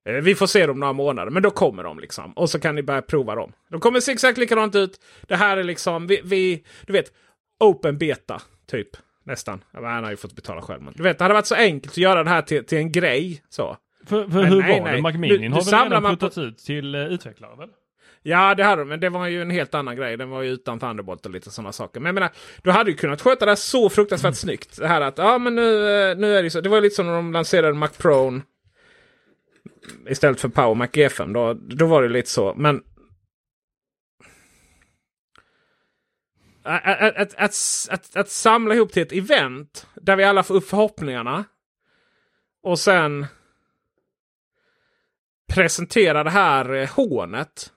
Eh, 0.08 0.14
vi 0.14 0.34
får 0.34 0.46
se 0.46 0.66
dem 0.66 0.80
några 0.80 0.92
månader, 0.92 1.30
men 1.30 1.42
då 1.42 1.50
kommer 1.50 1.82
de 1.82 1.98
liksom. 1.98 2.32
Och 2.32 2.50
så 2.50 2.60
kan 2.60 2.74
ni 2.74 2.82
börja 2.82 3.02
prova 3.02 3.34
dem. 3.34 3.52
De 3.68 3.80
kommer 3.80 4.00
se 4.00 4.12
exakt 4.12 4.38
likadant 4.38 4.74
ut. 4.74 5.00
Det 5.22 5.36
här 5.36 5.56
är 5.56 5.64
liksom, 5.64 6.06
vi, 6.06 6.20
vi 6.24 6.64
du 6.86 6.92
vet, 6.92 7.12
open 7.58 7.98
beta 7.98 8.42
typ. 8.66 8.88
Nästan. 9.24 9.64
Han 9.72 10.04
har 10.04 10.10
ju 10.10 10.16
fått 10.16 10.36
betala 10.36 10.62
själv. 10.62 10.82
Men 10.82 10.94
du 10.96 11.02
vet, 11.02 11.18
det 11.18 11.24
hade 11.24 11.34
varit 11.34 11.46
så 11.46 11.54
enkelt 11.54 11.92
att 11.92 11.98
göra 11.98 12.24
det 12.24 12.30
här 12.30 12.42
till, 12.42 12.64
till 12.64 12.78
en 12.78 12.92
grej. 12.92 13.42
Så. 13.48 13.76
För, 14.06 14.28
för 14.28 14.44
hur 14.44 14.62
nej, 14.62 14.78
var 14.78 14.86
nej. 14.86 14.96
det? 14.96 15.02
Macminin 15.02 15.52
har 15.52 15.70
väl 15.70 15.90
redan 15.90 16.16
puttats 16.16 16.34
på... 16.34 16.40
ut 16.40 16.58
till 16.58 16.94
uh, 16.94 17.12
utvecklare? 17.12 17.56
Väl? 17.56 17.68
Ja, 18.22 18.54
det 18.54 18.64
hade 18.64 18.82
de. 18.82 18.88
Men 18.88 19.00
det 19.00 19.08
var 19.08 19.26
ju 19.26 19.42
en 19.42 19.50
helt 19.50 19.74
annan 19.74 19.96
grej. 19.96 20.16
Den 20.16 20.30
var 20.30 20.42
ju 20.42 20.50
utan 20.50 20.78
Thunderbolt 20.78 21.26
och 21.26 21.32
lite 21.32 21.50
sådana 21.50 21.72
saker. 21.72 22.00
Men 22.00 22.06
jag 22.06 22.14
menar, 22.14 22.30
du 22.62 22.70
hade 22.70 22.90
ju 22.90 22.96
kunnat 22.96 23.20
sköta 23.20 23.44
det 23.44 23.50
här 23.50 23.56
så 23.56 23.88
fruktansvärt 23.88 24.28
mm. 24.28 24.34
snyggt. 24.34 24.78
Det 24.78 24.86
här 24.86 25.00
att, 25.00 25.18
ja 25.18 25.38
men 25.38 25.54
nu, 25.54 25.76
eh, 26.10 26.16
nu 26.16 26.36
är 26.36 26.42
det 26.42 26.50
så. 26.50 26.60
Det 26.60 26.68
var 26.68 26.80
lite 26.80 26.96
som 26.96 27.06
när 27.06 27.14
de 27.14 27.32
lanserade 27.32 27.74
Mac 27.74 27.88
Pro 27.88 28.40
istället 30.08 30.40
för 30.40 30.48
Power 30.48 30.74
Mac 30.74 30.86
G5. 30.86 31.32
Då, 31.32 31.54
då 31.54 31.86
var 31.86 32.02
det 32.02 32.08
lite 32.08 32.30
så. 32.30 32.54
Men 32.56 32.82
att, 36.62 37.16
att, 37.16 37.34
att, 37.34 37.54
att, 37.90 38.16
att 38.16 38.28
samla 38.28 38.74
ihop 38.74 38.92
till 38.92 39.02
ett 39.02 39.12
event 39.12 39.86
där 39.94 40.16
vi 40.16 40.24
alla 40.24 40.42
får 40.42 40.54
upp 40.54 40.68
förhoppningarna. 40.68 41.44
Och 42.62 42.78
sen 42.78 43.26
presentera 45.52 46.24
det 46.24 46.30
här 46.30 46.74
eh, 46.74 46.90
hånet. 46.90 47.72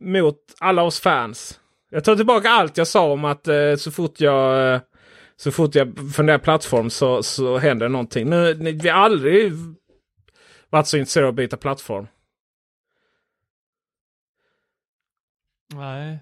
Mot 0.00 0.54
alla 0.58 0.82
oss 0.82 1.00
fans. 1.00 1.60
Jag 1.90 2.04
tar 2.04 2.16
tillbaka 2.16 2.50
allt 2.50 2.76
jag 2.76 2.86
sa 2.86 3.12
om 3.12 3.24
att 3.24 3.48
eh, 3.48 3.74
så 3.76 3.90
fort 3.90 4.20
jag 4.20 4.74
eh, 4.74 4.80
så 5.36 5.52
fort 5.52 5.74
jag 5.74 6.12
funderar 6.14 6.38
plattform 6.38 6.90
så, 6.90 7.22
så 7.22 7.58
händer 7.58 7.88
någonting. 7.88 8.30
Nu, 8.30 8.54
vi 8.54 8.88
har 8.88 8.98
aldrig 8.98 9.52
varit 10.70 10.86
så 10.86 10.96
intresserade 10.96 11.28
av 11.28 11.32
att 11.32 11.36
byta 11.36 11.56
plattform. 11.56 12.06
Nej, 15.74 16.18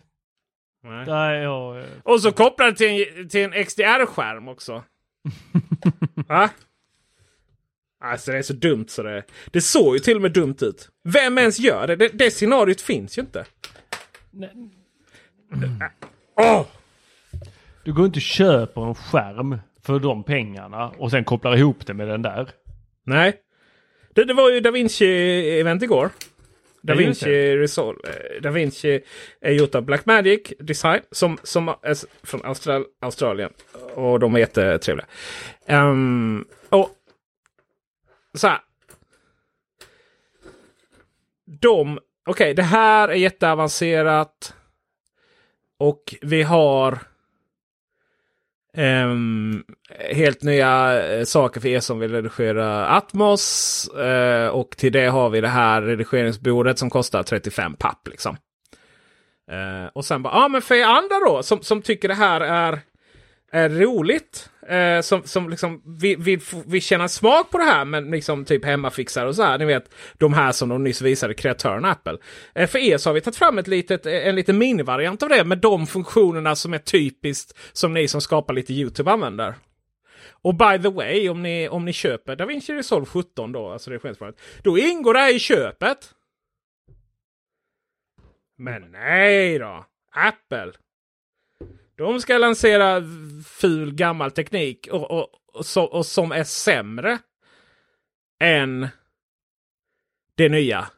Nej. 0.87 1.07
Nej 1.07 1.43
jag... 1.43 1.85
Och 2.03 2.21
så 2.21 2.33
kopplar 2.33 2.67
det 2.67 2.77
till 2.77 3.19
en, 3.19 3.29
till 3.29 3.45
en 3.45 3.65
XDR-skärm 3.65 4.49
också. 4.49 4.85
Va? 6.29 6.51
Alltså 8.05 8.33
det 8.33 8.39
är 8.39 8.43
så 8.43 8.53
dumt 8.53 8.87
så 8.89 9.03
det 9.03 9.23
Det 9.47 9.61
såg 9.61 9.95
ju 9.95 9.99
till 9.99 10.17
och 10.17 10.23
med 10.23 10.33
dumt 10.33 10.57
ut. 10.61 10.89
Vem 11.05 11.39
ens 11.39 11.59
gör 11.59 11.87
det? 11.87 11.97
Det, 11.97 12.09
det 12.09 12.31
scenariot 12.31 12.81
finns 12.81 13.19
ju 13.19 13.23
inte. 13.23 13.45
Nej. 14.31 14.51
Mm. 15.53 15.81
Oh! 16.37 16.67
Du 17.85 17.93
går 17.93 18.07
inte 18.07 18.19
och 18.19 18.23
köper 18.23 18.89
en 18.89 18.95
skärm 18.95 19.59
för 19.83 19.99
de 19.99 20.25
pengarna 20.25 20.89
och 20.89 21.11
sen 21.11 21.25
kopplar 21.25 21.57
ihop 21.57 21.87
det 21.87 21.95
med 21.95 22.09
den 22.09 22.23
där. 22.23 22.51
Nej. 23.05 23.41
Det, 24.15 24.25
det 24.25 24.35
var 24.35 24.51
ju 24.51 24.61
Da 24.61 24.71
Vinci-event 24.71 25.85
igår. 25.85 26.11
Da 26.87 26.95
Vinci 26.95 27.57
Resolve. 27.57 28.09
Eh, 28.09 28.43
da 28.43 28.51
Vinci 28.51 29.01
är 29.41 29.53
gjort 29.53 29.75
av 29.75 29.83
Blackmagic 29.83 30.53
Design 30.59 31.01
som, 31.11 31.39
som 31.43 31.69
är 31.69 32.27
från 32.27 32.45
Austral 32.45 32.85
Australien. 33.01 33.53
Och 33.95 34.21
de 34.21 34.35
är 34.35 34.39
jättetrevliga. 34.39 35.07
Um, 35.69 36.45
och 36.69 36.91
så 38.35 38.49
här. 38.49 38.61
De, 41.45 41.99
okej 41.99 42.03
okay, 42.27 42.53
det 42.55 42.63
här 42.63 43.09
är 43.09 43.15
jätteavancerat. 43.15 44.55
Och 45.79 46.15
vi 46.23 46.43
har 46.43 46.99
Um, 48.79 49.65
helt 50.11 50.43
nya 50.43 51.03
eh, 51.07 51.25
saker 51.25 51.61
för 51.61 51.69
er 51.69 51.81
som 51.81 51.99
vill 51.99 52.13
redigera 52.13 52.87
Atmos. 52.87 53.91
Uh, 53.99 54.49
och 54.49 54.77
till 54.77 54.93
det 54.93 55.07
har 55.07 55.31
vi 55.31 55.41
det 55.41 55.49
här 55.49 55.83
redigeringsbordet 55.83 56.79
som 56.79 56.91
kostar 56.91 57.23
35 57.23 57.75
papp. 57.75 58.09
Liksom. 58.09 58.37
Uh, 59.53 59.91
och 59.93 60.05
sen 60.05 60.23
bara, 60.23 60.35
ja 60.35 60.45
ah, 60.45 60.49
men 60.49 60.63
för 60.63 60.75
er 60.75 60.85
andra 60.85 61.21
då 61.27 61.43
som, 61.43 61.63
som 61.63 61.83
tycker 61.83 62.09
det 62.09 62.15
här 62.15 62.41
är, 62.41 62.81
är 63.57 63.69
roligt. 63.69 64.51
Eh, 64.69 65.01
som 65.01 65.23
som 65.23 65.51
liksom 65.51 65.83
vill, 66.01 66.19
vill, 66.19 66.41
vill 66.67 66.83
känna 66.83 67.09
smak 67.09 67.51
på 67.51 67.59
det 67.59 67.65
här 67.65 67.85
men 67.85 68.11
liksom 68.11 68.45
typ 68.45 68.65
hemmafixar 68.65 69.27
och 69.27 69.37
så 69.37 69.43
här. 69.43 69.59
Ni 69.59 69.65
vet 69.65 69.95
de 70.19 70.33
här 70.33 70.53
som 70.53 70.69
de 70.69 70.85
nyss 70.85 71.03
visade, 71.03 71.35
kreatören 71.35 71.85
Apple. 71.85 72.19
Eh, 72.55 72.69
för 72.69 72.79
er 72.79 72.99
så 72.99 73.09
har 73.09 73.15
vi 73.15 73.21
tagit 73.21 73.37
fram 73.37 73.59
ett 73.59 73.69
litet, 73.69 74.07
eh, 74.07 74.29
en 74.29 74.35
liten 74.35 74.59
minivariant 74.59 75.23
av 75.23 75.29
det 75.29 75.45
med 75.45 75.59
de 75.59 75.87
funktionerna 75.87 76.57
som 76.57 76.75
är 76.75 76.79
typiskt 76.79 77.59
som 77.73 77.95
ni 77.95 78.09
som 78.09 78.21
skapar 78.21 78.55
lite 78.55 78.73
YouTube 78.73 79.11
använder. 79.11 79.55
Och 80.43 80.55
by 80.55 80.83
the 80.83 80.89
way, 80.89 81.29
om 81.29 81.43
ni, 81.43 81.69
om 81.69 81.85
ni 81.85 81.93
köper 81.93 82.37
DaVinci 82.37 82.75
Resolve 82.75 83.07
17 83.07 83.53
då, 83.53 83.69
alltså 83.69 83.91
redigeringsprogrammet, 83.91 84.41
då 84.63 84.79
ingår 84.79 85.15
det 85.15 85.21
här 85.21 85.35
i 85.35 85.39
köpet. 85.39 85.99
Men 88.59 88.83
nej 88.91 89.59
då! 89.59 89.85
Apple! 90.13 90.73
De 91.97 92.21
ska 92.21 92.39
lansera 92.39 93.03
ful 93.47 93.95
gammal 93.95 94.31
teknik 94.31 94.89
och, 94.93 95.11
och, 95.11 95.29
och, 95.53 95.67
så, 95.67 95.85
och 95.85 96.07
som 96.07 96.33
är 96.33 96.45
sämre 96.45 97.19
än 98.41 98.89
det 100.35 100.49
nya. 100.49 100.89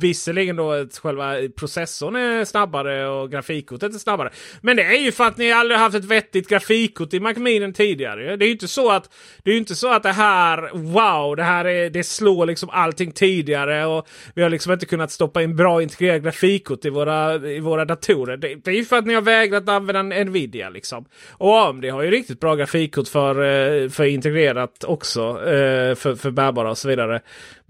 Visserligen 0.00 0.56
då 0.56 0.72
att 0.72 0.98
själva 0.98 1.34
processorn 1.56 2.16
är 2.16 2.44
snabbare 2.44 3.08
och 3.08 3.30
grafikkortet 3.30 3.94
är 3.94 3.98
snabbare. 3.98 4.30
Men 4.60 4.76
det 4.76 4.82
är 4.82 5.00
ju 5.00 5.12
för 5.12 5.24
att 5.24 5.36
ni 5.36 5.52
aldrig 5.52 5.80
haft 5.80 5.96
ett 5.96 6.04
vettigt 6.04 6.48
grafikkort 6.48 7.14
i 7.14 7.20
Macminen 7.20 7.72
tidigare. 7.72 8.36
Det 8.36 8.44
är 8.44 8.46
ju 8.46 8.52
inte 8.52 8.68
så 8.68 8.90
att 8.90 9.10
det 9.42 9.50
är 9.50 9.56
inte 9.56 9.74
så 9.74 9.92
att 9.92 10.02
det 10.02 10.12
här, 10.12 10.70
wow, 10.72 11.36
det 11.36 11.42
här 11.42 11.64
är, 11.64 11.90
det 11.90 12.04
slår 12.04 12.46
liksom 12.46 12.70
allting 12.70 13.12
tidigare 13.12 13.86
och 13.86 14.08
vi 14.34 14.42
har 14.42 14.50
liksom 14.50 14.72
inte 14.72 14.86
kunnat 14.86 15.10
stoppa 15.10 15.42
in 15.42 15.56
bra 15.56 15.82
integrerad 15.82 16.22
grafikkort 16.22 16.84
i 16.84 16.90
våra, 16.90 17.34
i 17.34 17.60
våra 17.60 17.84
datorer. 17.84 18.36
Det, 18.36 18.54
det 18.54 18.70
är 18.70 18.74
ju 18.74 18.84
för 18.84 18.96
att 18.96 19.06
ni 19.06 19.14
har 19.14 19.22
vägrat 19.22 19.68
använda 19.68 20.24
Nvidia 20.24 20.70
liksom. 20.70 21.04
Och 21.30 21.68
AMD 21.68 21.84
har 21.84 22.02
ju 22.02 22.10
riktigt 22.10 22.40
bra 22.40 22.54
grafikkort 22.54 23.08
för, 23.08 23.42
eh, 23.42 23.88
för 23.88 24.04
integrerat 24.04 24.84
också. 24.84 25.20
Eh, 25.22 25.94
för, 25.94 26.14
för 26.14 26.30
bärbara 26.30 26.70
och 26.70 26.78
så 26.78 26.88
vidare. 26.88 27.20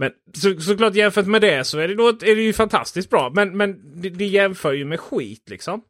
Men 0.02 0.12
så, 0.34 0.60
såklart 0.60 0.94
jämfört 0.94 1.26
med 1.26 1.40
det 1.40 1.64
så 1.64 1.78
är 1.78 1.88
det, 1.88 1.94
då, 1.94 2.08
är 2.08 2.36
det 2.36 2.42
ju 2.42 2.52
fantastiskt 2.52 3.10
bra. 3.10 3.32
Men, 3.34 3.56
men 3.56 4.00
det, 4.02 4.08
det 4.08 4.24
jämför 4.24 4.72
ju 4.72 4.84
med 4.84 5.00
skit 5.00 5.50
liksom. 5.50 5.82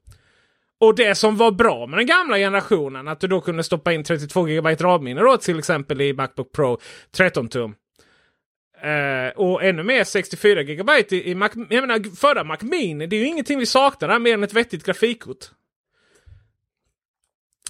Och 0.80 0.94
det 0.94 1.14
som 1.14 1.36
var 1.36 1.51
bra 1.51 1.86
med 1.86 1.98
den 1.98 2.06
gamla 2.06 2.36
generationen, 2.36 3.09
att 3.09 3.20
du 3.20 3.26
då 3.26 3.40
kunde 3.40 3.64
stoppa 3.64 3.93
in 3.93 4.05
32 4.05 4.43
GB 4.43 4.74
RAM-minne 4.74 5.20
då 5.20 5.36
till 5.36 5.59
exempel 5.59 6.01
i 6.01 6.12
Macbook 6.12 6.52
Pro 6.52 6.78
13 7.16 7.48
tum. 7.48 7.74
Uh, 8.84 9.28
och 9.36 9.64
ännu 9.64 9.82
mer 9.82 10.05
64 10.05 10.62
GB 10.62 10.93
i, 11.10 11.30
i 11.30 11.34
Mac. 11.34 11.51
Jag 11.55 11.89
menar 11.89 12.16
förra 12.16 12.44
Mac 12.44 12.59
Mini, 12.60 13.06
det 13.06 13.16
är 13.16 13.20
ju 13.20 13.26
ingenting 13.26 13.59
vi 13.59 13.66
saknar 13.66 14.18
mer 14.18 14.34
än 14.34 14.43
ett 14.43 14.52
vettigt 14.52 14.84
grafikkort. 14.84 15.44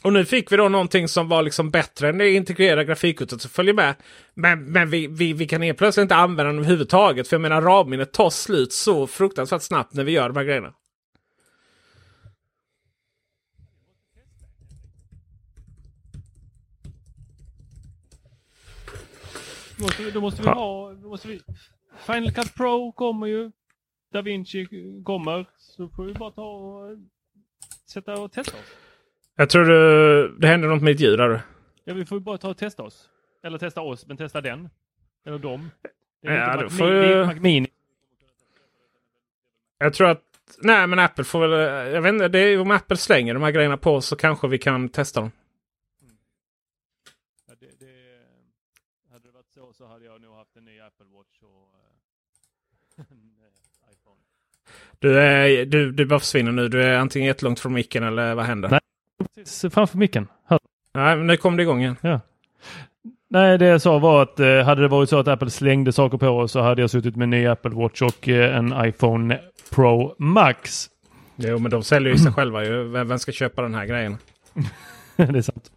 Och 0.03 0.13
nu 0.13 0.25
fick 0.25 0.53
vi 0.53 0.57
då 0.57 0.69
någonting 0.69 1.09
som 1.09 1.29
var 1.29 1.43
liksom 1.43 1.71
bättre 1.71 2.09
än 2.09 2.19
det 2.19 2.31
integrerade 2.31 2.85
grafikkortet 2.85 3.41
som 3.41 3.51
följer 3.51 3.75
med. 3.75 3.95
Men, 4.35 4.65
men 4.65 4.91
vi, 4.91 5.07
vi, 5.07 5.33
vi 5.33 5.47
kan 5.47 5.63
helt 5.63 5.79
plötsligt 5.79 6.03
inte 6.03 6.15
använda 6.15 6.45
den 6.45 6.59
överhuvudtaget. 6.59 7.29
För 7.29 7.37
jag 7.37 7.41
menar 7.41 7.63
RAM-minnet 7.63 8.13
tar 8.13 8.31
slut 8.31 8.73
så 8.73 9.07
fruktansvärt 9.07 9.63
snabbt 9.63 9.95
när 9.95 10.05
vi 10.05 10.13
gör 10.13 10.29
de 10.29 10.37
här 10.37 10.45
grejerna. 10.45 10.75
Måste 19.79 20.03
vi, 20.03 20.11
då 20.11 20.21
måste 20.21 20.43
vi 20.43 20.49
ha... 20.49 20.93
Måste 20.93 21.29
vi, 21.29 21.41
Final 22.07 22.33
Cut 22.33 22.55
Pro 22.55 22.93
kommer 22.93 23.27
ju. 23.27 23.51
Da 24.13 24.23
Vinci 24.23 24.67
kommer. 25.05 25.47
Så 25.59 25.89
får 25.89 26.05
vi 26.05 26.15
bara 26.15 26.31
ta 26.31 26.43
och 26.43 26.99
sätta 27.87 28.13
och 28.15 28.33
testa 28.33 28.57
oss. 28.57 28.92
Jag 29.37 29.51
tror 29.51 29.65
det, 29.65 30.39
det 30.39 30.47
händer 30.47 30.69
något 30.69 30.83
med 30.83 30.93
ditt 30.93 31.01
ljud 31.01 31.19
där. 31.19 31.43
Ja, 31.85 31.95
vi 31.95 32.05
får 32.05 32.21
bara 32.21 32.39
ta 32.39 32.49
och 32.49 32.57
testa 32.57 32.83
oss. 32.83 33.09
Eller 33.43 33.59
testa 33.59 33.81
oss, 33.81 34.07
men 34.07 34.17
testa 34.17 34.41
den. 34.41 34.69
Eller 35.27 35.39
dem. 35.39 35.71
Det 36.23 36.29
är 36.29 36.57
Ja, 36.57 36.63
då 36.63 36.71
får 36.71 36.89
ju-. 36.89 37.67
Jag 39.79 39.95
tror 39.95 40.11
att... 40.11 40.23
Nej 40.59 40.87
men 40.87 40.99
Apple 40.99 41.25
får 41.25 41.49
väl... 41.49 41.51
Jag 41.95 42.03
vet 42.03 42.13
inte, 42.13 42.29
det 42.29 42.39
är, 42.39 42.61
om 42.61 42.71
Apple 42.71 42.97
slänger 42.97 43.35
de 43.35 43.43
här 43.43 43.51
grejerna 43.51 43.77
på 43.77 43.95
oss 43.95 44.07
så 44.07 44.17
kanske 44.17 44.49
vi 44.49 44.59
kan 44.59 44.89
testa 44.89 45.21
dem. 45.21 45.31
Ja, 47.49 47.55
det, 47.61 47.67
det, 47.67 47.93
hade 49.13 49.29
det 49.29 49.33
varit 49.33 49.51
så 49.55 49.73
så 49.73 49.87
hade 49.87 50.05
jag 50.05 50.21
nog 50.21 50.35
haft 50.35 50.57
en 50.57 50.65
ny 50.65 50.81
Apple 50.81 51.07
Watch 51.07 51.43
och 51.43 51.75
eh, 52.99 53.05
en 53.11 53.33
eh, 53.41 53.93
iPhone. 53.93 54.21
Du, 54.99 55.21
är, 55.21 55.67
du, 55.67 55.93
du 55.93 56.07
bara 56.07 56.21
försvinner 56.21 56.53
nu. 56.53 56.69
Du 56.69 56.83
är 56.83 56.99
antingen 56.99 57.27
jättelångt 57.27 57.61
från 57.61 57.73
micken 57.73 58.03
eller 58.03 58.35
vad 58.35 58.45
händer? 58.45 58.69
Nej, 58.69 58.81
precis 59.25 59.75
framför 59.75 59.99
micken. 59.99 60.29
Hör. 60.47 60.59
Nej, 60.95 61.17
men 61.17 61.27
nu 61.27 61.37
kom 61.37 61.57
det 61.57 61.63
igång 61.63 61.81
igen. 61.81 61.97
Ja. 62.01 62.21
Nej, 63.31 63.59
det 63.59 63.67
jag 63.67 63.83
sa 63.83 63.99
var 63.99 64.23
att 64.23 64.41
eh, 64.41 64.63
hade 64.63 64.83
det 64.83 64.89
varit 64.89 65.09
så 65.09 65.19
att 65.19 65.29
Apple 65.29 65.51
slängde 65.51 65.93
saker 65.93 66.19
på 66.19 66.29
oss 66.29 66.53
så 66.53 66.61
hade 66.61 66.81
jag 66.81 66.91
suttit 66.91 67.17
med 67.17 67.25
en 67.25 67.31
ny 67.31 67.47
Apple 67.47 67.71
Watch 67.71 68.03
och 68.03 68.29
eh, 68.29 68.57
en 68.57 68.87
iPhone 68.87 69.41
Pro 69.71 70.15
Max. 70.19 70.91
Jo, 71.37 71.59
men 71.59 71.71
de 71.71 71.83
säljer 71.83 72.13
ju 72.13 72.19
sig 72.19 72.33
själva 72.33 72.65
ju. 72.65 72.89
Vem, 72.89 73.19
ska 73.19 73.33
köpa 73.33 73.63
den 73.63 73.75
här 73.75 73.87
grejen? 73.87 74.17
det 75.17 75.39
är 75.39 75.43
sant. 75.43 75.71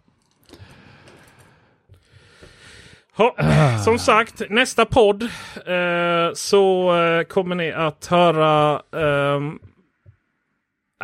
Ha, 3.17 3.35
som 3.83 3.99
sagt, 3.99 4.41
nästa 4.49 4.85
podd 4.85 5.23
eh, 5.23 6.33
så 6.33 6.95
eh, 6.97 7.23
kommer 7.23 7.55
ni 7.55 7.71
att 7.71 8.05
höra 8.05 8.81
ehm, 8.95 9.59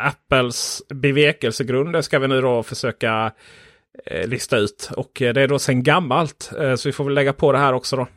Apples 0.01 0.83
bevekelsegrund. 0.89 1.93
Det 1.93 2.03
ska 2.03 2.19
vi 2.19 2.27
nu 2.27 2.41
då 2.41 2.63
försöka 2.63 3.31
eh, 4.05 4.27
lista 4.27 4.57
ut. 4.57 4.89
Och 4.97 5.21
eh, 5.21 5.33
det 5.33 5.41
är 5.41 5.47
då 5.47 5.59
sen 5.59 5.83
gammalt. 5.83 6.51
Eh, 6.59 6.75
så 6.75 6.89
vi 6.89 6.93
får 6.93 7.03
väl 7.03 7.13
lägga 7.13 7.33
på 7.33 7.51
det 7.51 7.57
här 7.57 7.73
också 7.73 7.95
då. 7.95 8.07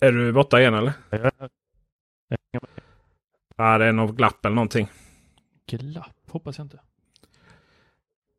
Är 0.00 0.12
du 0.12 0.32
borta 0.32 0.60
igen 0.60 0.74
eller? 0.74 0.92
Ja, 3.56 3.78
det 3.78 3.84
är 3.84 3.92
något 3.92 4.16
glapp 4.16 4.46
eller 4.46 4.54
någonting. 4.54 4.88
Glapp 5.66 6.30
hoppas 6.30 6.58
jag 6.58 6.64
inte. 6.64 6.80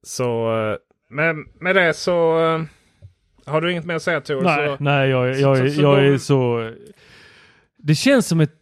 Så 0.03 0.49
med, 1.07 1.35
med 1.53 1.75
det 1.75 1.93
så 1.93 2.37
har 3.47 3.61
du 3.61 3.71
inget 3.71 3.85
mer 3.85 3.95
att 3.95 4.01
säga 4.01 4.21
Tor? 4.21 4.41
Nej, 4.41 4.67
så, 4.77 4.83
nej 4.83 5.09
jag, 5.09 5.27
jag, 5.29 5.35
så- 5.57 5.63
jag, 5.63 5.71
så 5.73 5.81
jag 5.81 6.05
är 6.05 6.17
så... 6.17 6.71
Det 7.77 7.95
känns 7.95 8.27
som 8.27 8.39
ett... 8.39 8.53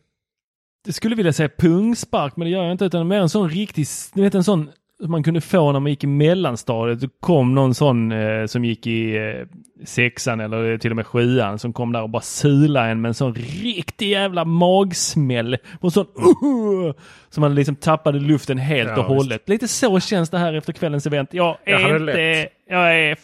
Jag 0.85 0.95
skulle 0.95 1.15
vilja 1.15 1.33
säga 1.33 1.49
pungspark, 1.57 2.35
men 2.35 2.45
det 2.45 2.51
gör 2.51 2.63
jag 2.63 2.71
inte. 2.71 2.85
Utan 2.85 3.07
mer 3.07 3.19
en 3.19 3.29
sån 3.29 3.49
riktig... 3.49 3.85
Ni 4.13 4.21
vet 4.21 4.35
en 4.35 4.43
sån 4.43 4.69
som 5.01 5.11
man 5.11 5.23
kunde 5.23 5.41
få 5.41 5.71
när 5.71 5.79
man 5.79 5.89
gick 5.89 6.03
i 6.03 6.07
mellanstadiet. 6.07 6.99
Det 6.99 7.09
kom 7.19 7.55
någon 7.55 7.75
sån 7.75 8.11
eh, 8.11 8.45
som 8.45 8.65
gick 8.65 8.87
i 8.87 9.15
eh, 9.17 9.47
sexan 9.85 10.39
eller 10.39 10.77
till 10.77 10.91
och 10.91 10.95
med 10.95 11.07
sjuan 11.07 11.59
som 11.59 11.73
kom 11.73 11.91
där 11.91 12.01
och 12.01 12.09
bara 12.09 12.21
sula 12.21 12.87
en 12.87 13.01
med 13.01 13.09
en 13.09 13.13
sån 13.13 13.33
riktig 13.35 14.09
jävla 14.09 14.45
magsmäll. 14.45 15.57
Och 15.79 15.93
sån... 15.93 16.05
Uh, 16.05 16.93
som 17.29 17.41
man 17.41 17.55
liksom 17.55 17.75
tappade 17.75 18.19
luften 18.19 18.57
helt 18.57 18.89
Ja, 18.89 18.97
och 18.99 19.05
hållet. 19.05 19.49
Lite 19.49 19.67
så 19.67 19.99
känns 19.99 20.29
det 20.29 20.37
här 20.37 20.53
efter 20.53 20.73
kvällens 20.73 21.07
event. 21.07 21.29
Jag 21.33 21.57
Jag 21.65 21.81
är 21.81 21.99
inte... 21.99 21.99
lätt. 21.99 22.51
Jag 22.69 22.99
är 22.99 23.17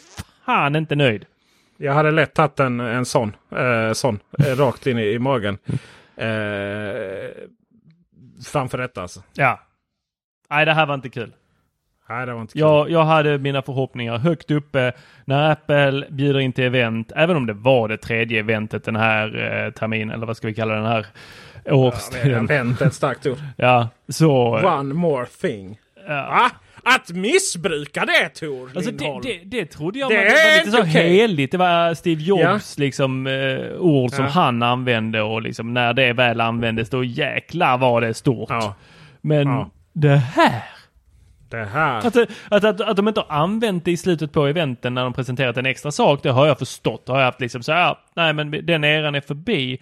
fan 0.46 0.76
inte 0.76 0.94
nöjd. 0.96 1.24
Jag 1.82 1.92
hade 1.92 2.10
lätt 2.10 2.34
tagit 2.34 2.60
en, 2.60 2.80
en 2.80 3.04
sån, 3.04 3.36
eh, 3.56 3.92
sån 3.92 4.18
eh, 4.38 4.56
rakt 4.56 4.86
in 4.86 4.98
i, 4.98 5.02
i 5.02 5.18
magen. 5.18 5.58
Eh, 6.16 7.30
framför 8.44 8.78
detta 8.78 9.02
alltså. 9.02 9.22
Ja. 9.32 9.60
Nej, 10.50 10.66
det 10.66 10.72
här 10.72 10.86
var 10.86 10.94
inte 10.94 11.08
kul. 11.08 11.32
Nej, 12.08 12.26
det 12.26 12.32
var 12.32 12.40
inte 12.40 12.52
kul. 12.52 12.60
Jag, 12.60 12.90
jag 12.90 13.04
hade 13.04 13.38
mina 13.38 13.62
förhoppningar 13.62 14.18
högt 14.18 14.50
uppe 14.50 14.92
när 15.24 15.50
Apple 15.50 16.06
bjuder 16.10 16.40
in 16.40 16.52
till 16.52 16.64
event, 16.64 17.12
även 17.16 17.36
om 17.36 17.46
det 17.46 17.52
var 17.52 17.88
det 17.88 17.96
tredje 17.96 18.40
eventet 18.40 18.84
den 18.84 18.96
här 18.96 19.26
eh, 19.66 19.72
terminen, 19.72 20.10
eller 20.10 20.26
vad 20.26 20.36
ska 20.36 20.46
vi 20.46 20.54
kalla 20.54 20.74
den 20.74 20.86
här 20.86 21.06
årstiden. 21.64 22.44
Event 22.44 22.80
är 22.80 22.86
ett 22.86 22.94
starkt 22.94 23.26
ord. 23.26 23.38
Ja, 23.56 23.88
så... 24.08 24.60
One 24.78 24.94
more 24.94 25.26
thing. 25.26 25.78
Va? 26.08 26.50
Att 26.84 27.10
missbruka 27.10 28.04
det 28.06 28.28
Tor 28.28 28.70
Alltså 28.76 28.90
det, 28.90 29.20
det, 29.22 29.40
det 29.44 29.66
trodde 29.66 29.98
jag 29.98 30.10
Det 30.10 30.16
var, 30.16 30.22
var 30.24 30.30
lite 30.30 30.58
inte 30.58 30.70
så 30.70 30.80
okej. 30.82 31.08
heligt. 31.16 31.50
Det 31.52 31.58
var 31.58 31.94
Steve 31.94 32.22
Jobs 32.22 32.78
liksom 32.78 33.26
eh, 33.26 33.76
ord 33.78 34.10
som 34.10 34.24
Ja. 34.24 34.30
han 34.30 34.62
använde 34.62 35.22
och 35.22 35.42
liksom 35.42 35.74
när 35.74 35.92
det 35.94 36.12
väl 36.12 36.40
användes 36.40 36.90
då 36.90 37.04
jäklar 37.04 37.78
var 37.78 38.00
det 38.00 38.14
stort. 38.14 38.50
Men 39.20 39.48
Ja. 39.48 39.70
det 39.92 40.16
här. 40.16 40.62
Det 41.50 41.64
här. 41.64 41.98
Att, 41.98 42.16
att, 42.50 42.64
att, 42.64 42.80
att 42.80 42.96
de 42.96 43.08
inte 43.08 43.20
har 43.20 43.36
använt 43.36 43.84
det 43.84 43.90
i 43.90 43.96
slutet 43.96 44.32
på 44.32 44.46
eventen 44.46 44.94
när 44.94 45.02
de 45.04 45.12
presenterat 45.12 45.56
en 45.56 45.66
extra 45.66 45.90
sak, 45.90 46.22
det 46.22 46.30
har 46.30 46.46
jag 46.46 46.58
förstått. 46.58 47.06
Det 47.06 47.12
har 47.12 47.18
jag 47.18 47.26
haft 47.26 47.40
liksom 47.40 47.62
så 47.62 47.72
här, 47.72 47.96
nej 48.16 48.32
men 48.32 48.50
den 48.66 48.84
eran 48.84 49.14
är 49.14 49.20
förbi. 49.20 49.78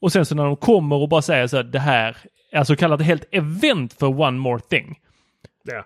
Och 0.00 0.12
sen 0.12 0.26
så 0.26 0.34
när 0.34 0.44
de 0.44 0.56
kommer 0.56 0.96
och 0.96 1.08
bara 1.08 1.22
säger 1.22 1.46
så 1.46 1.56
här, 1.56 1.64
det 1.64 1.78
här 1.78 2.16
är 2.52 2.64
så 2.64 2.76
kallat 2.76 3.02
helt 3.02 3.24
event 3.32 3.92
för 3.92 4.20
one 4.20 4.38
more 4.38 4.60
thing. 4.60 4.98
Ja. 5.64 5.84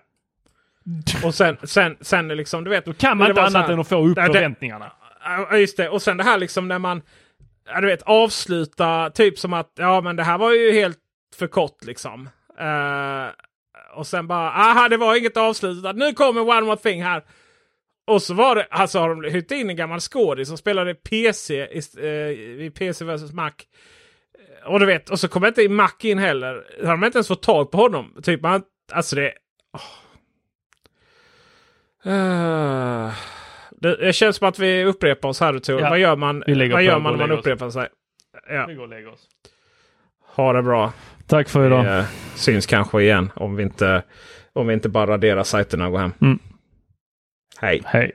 Och 1.23 1.35
sen, 1.35 1.57
sen, 1.63 1.97
sen 2.01 2.27
liksom, 2.27 2.63
du 2.63 2.69
vet. 2.69 2.85
Då 2.85 2.93
kan 2.93 3.17
man 3.17 3.29
inte 3.29 3.41
annat 3.41 3.69
än 3.69 3.79
att 3.79 3.87
få 3.87 4.07
upp 4.07 4.19
förväntningarna. 4.19 4.91
Ja, 5.23 5.57
just 5.57 5.77
det. 5.77 5.89
Och 5.89 6.01
sen 6.01 6.17
det 6.17 6.23
här 6.23 6.37
liksom 6.37 6.67
när 6.67 6.79
man, 6.79 7.01
ja, 7.67 7.81
du 7.81 7.87
vet, 7.87 8.01
avsluta 8.01 9.09
typ 9.09 9.39
som 9.39 9.53
att, 9.53 9.71
ja 9.75 10.01
men 10.01 10.15
det 10.15 10.23
här 10.23 10.37
var 10.37 10.51
ju 10.51 10.71
helt 10.71 10.97
för 11.35 11.47
kort 11.47 11.83
liksom. 11.83 12.29
Eh, 12.59 13.27
och 13.95 14.07
sen 14.07 14.27
bara, 14.27 14.51
aha 14.51 14.89
det 14.89 14.97
var 14.97 15.15
inget 15.15 15.37
avslutat. 15.37 15.95
Nu 15.95 16.13
kommer 16.13 16.41
one 16.41 16.61
more 16.61 16.77
thing 16.77 17.03
här. 17.03 17.23
Och 18.07 18.21
så 18.21 18.33
var 18.33 18.55
det, 18.55 18.67
alltså 18.69 18.99
har 18.99 19.09
de 19.09 19.23
hyrt 19.29 19.51
in 19.51 19.69
en 19.69 19.75
gammal 19.75 19.99
skådis 19.99 20.47
som 20.47 20.57
spelade 20.57 20.93
PC 20.93 21.53
i, 21.55 21.81
eh, 21.97 22.05
i 22.65 22.71
PC 22.75 23.05
vs 23.05 23.33
Mac. 23.33 23.51
Och 24.65 24.79
du 24.79 24.85
vet, 24.85 25.09
och 25.09 25.19
så 25.19 25.27
kommer 25.27 25.47
inte 25.47 25.69
Mac 25.69 25.91
in 26.01 26.17
heller. 26.17 26.65
Har 26.83 26.91
de 26.91 27.03
inte 27.03 27.17
ens 27.17 27.27
fått 27.27 27.43
tag 27.43 27.71
på 27.71 27.77
honom? 27.77 28.15
Typ 28.23 28.41
man, 28.41 28.61
alltså 28.91 29.15
det... 29.15 29.33
Uh, 32.05 33.11
det, 33.71 33.95
det 33.95 34.13
känns 34.13 34.35
som 34.35 34.47
att 34.47 34.59
vi 34.59 34.83
upprepar 34.85 35.29
oss 35.29 35.39
här 35.39 35.59
Tor. 35.59 35.81
Ja, 35.81 35.89
vad 35.89 35.99
gör 35.99 36.15
man, 36.15 36.43
vad 36.47 36.83
gör 36.83 36.99
man 36.99 37.17
när 37.17 37.27
man 37.27 37.37
upprepar 37.37 37.69
sig? 37.69 37.87
Ja. 38.49 38.65
Vi 38.67 38.73
går 38.73 38.83
och 38.83 38.89
lägger 38.89 39.09
oss. 39.13 39.27
Ha 40.35 40.53
det 40.53 40.63
bra. 40.63 40.93
Tack 41.27 41.49
för 41.49 41.65
idag. 41.65 41.83
Vi 41.83 41.89
eh, 41.89 42.05
syns 42.35 42.65
kanske 42.65 43.01
igen 43.01 43.31
om 43.35 43.55
vi 43.55 43.63
inte, 43.63 44.03
om 44.53 44.67
vi 44.67 44.73
inte 44.73 44.89
bara 44.89 45.07
raderar 45.11 45.43
sajterna 45.43 45.85
och 45.85 45.91
går 45.91 45.99
hem. 45.99 46.13
Mm. 46.21 46.39
Hej. 47.61 47.81
Hej. 47.85 48.11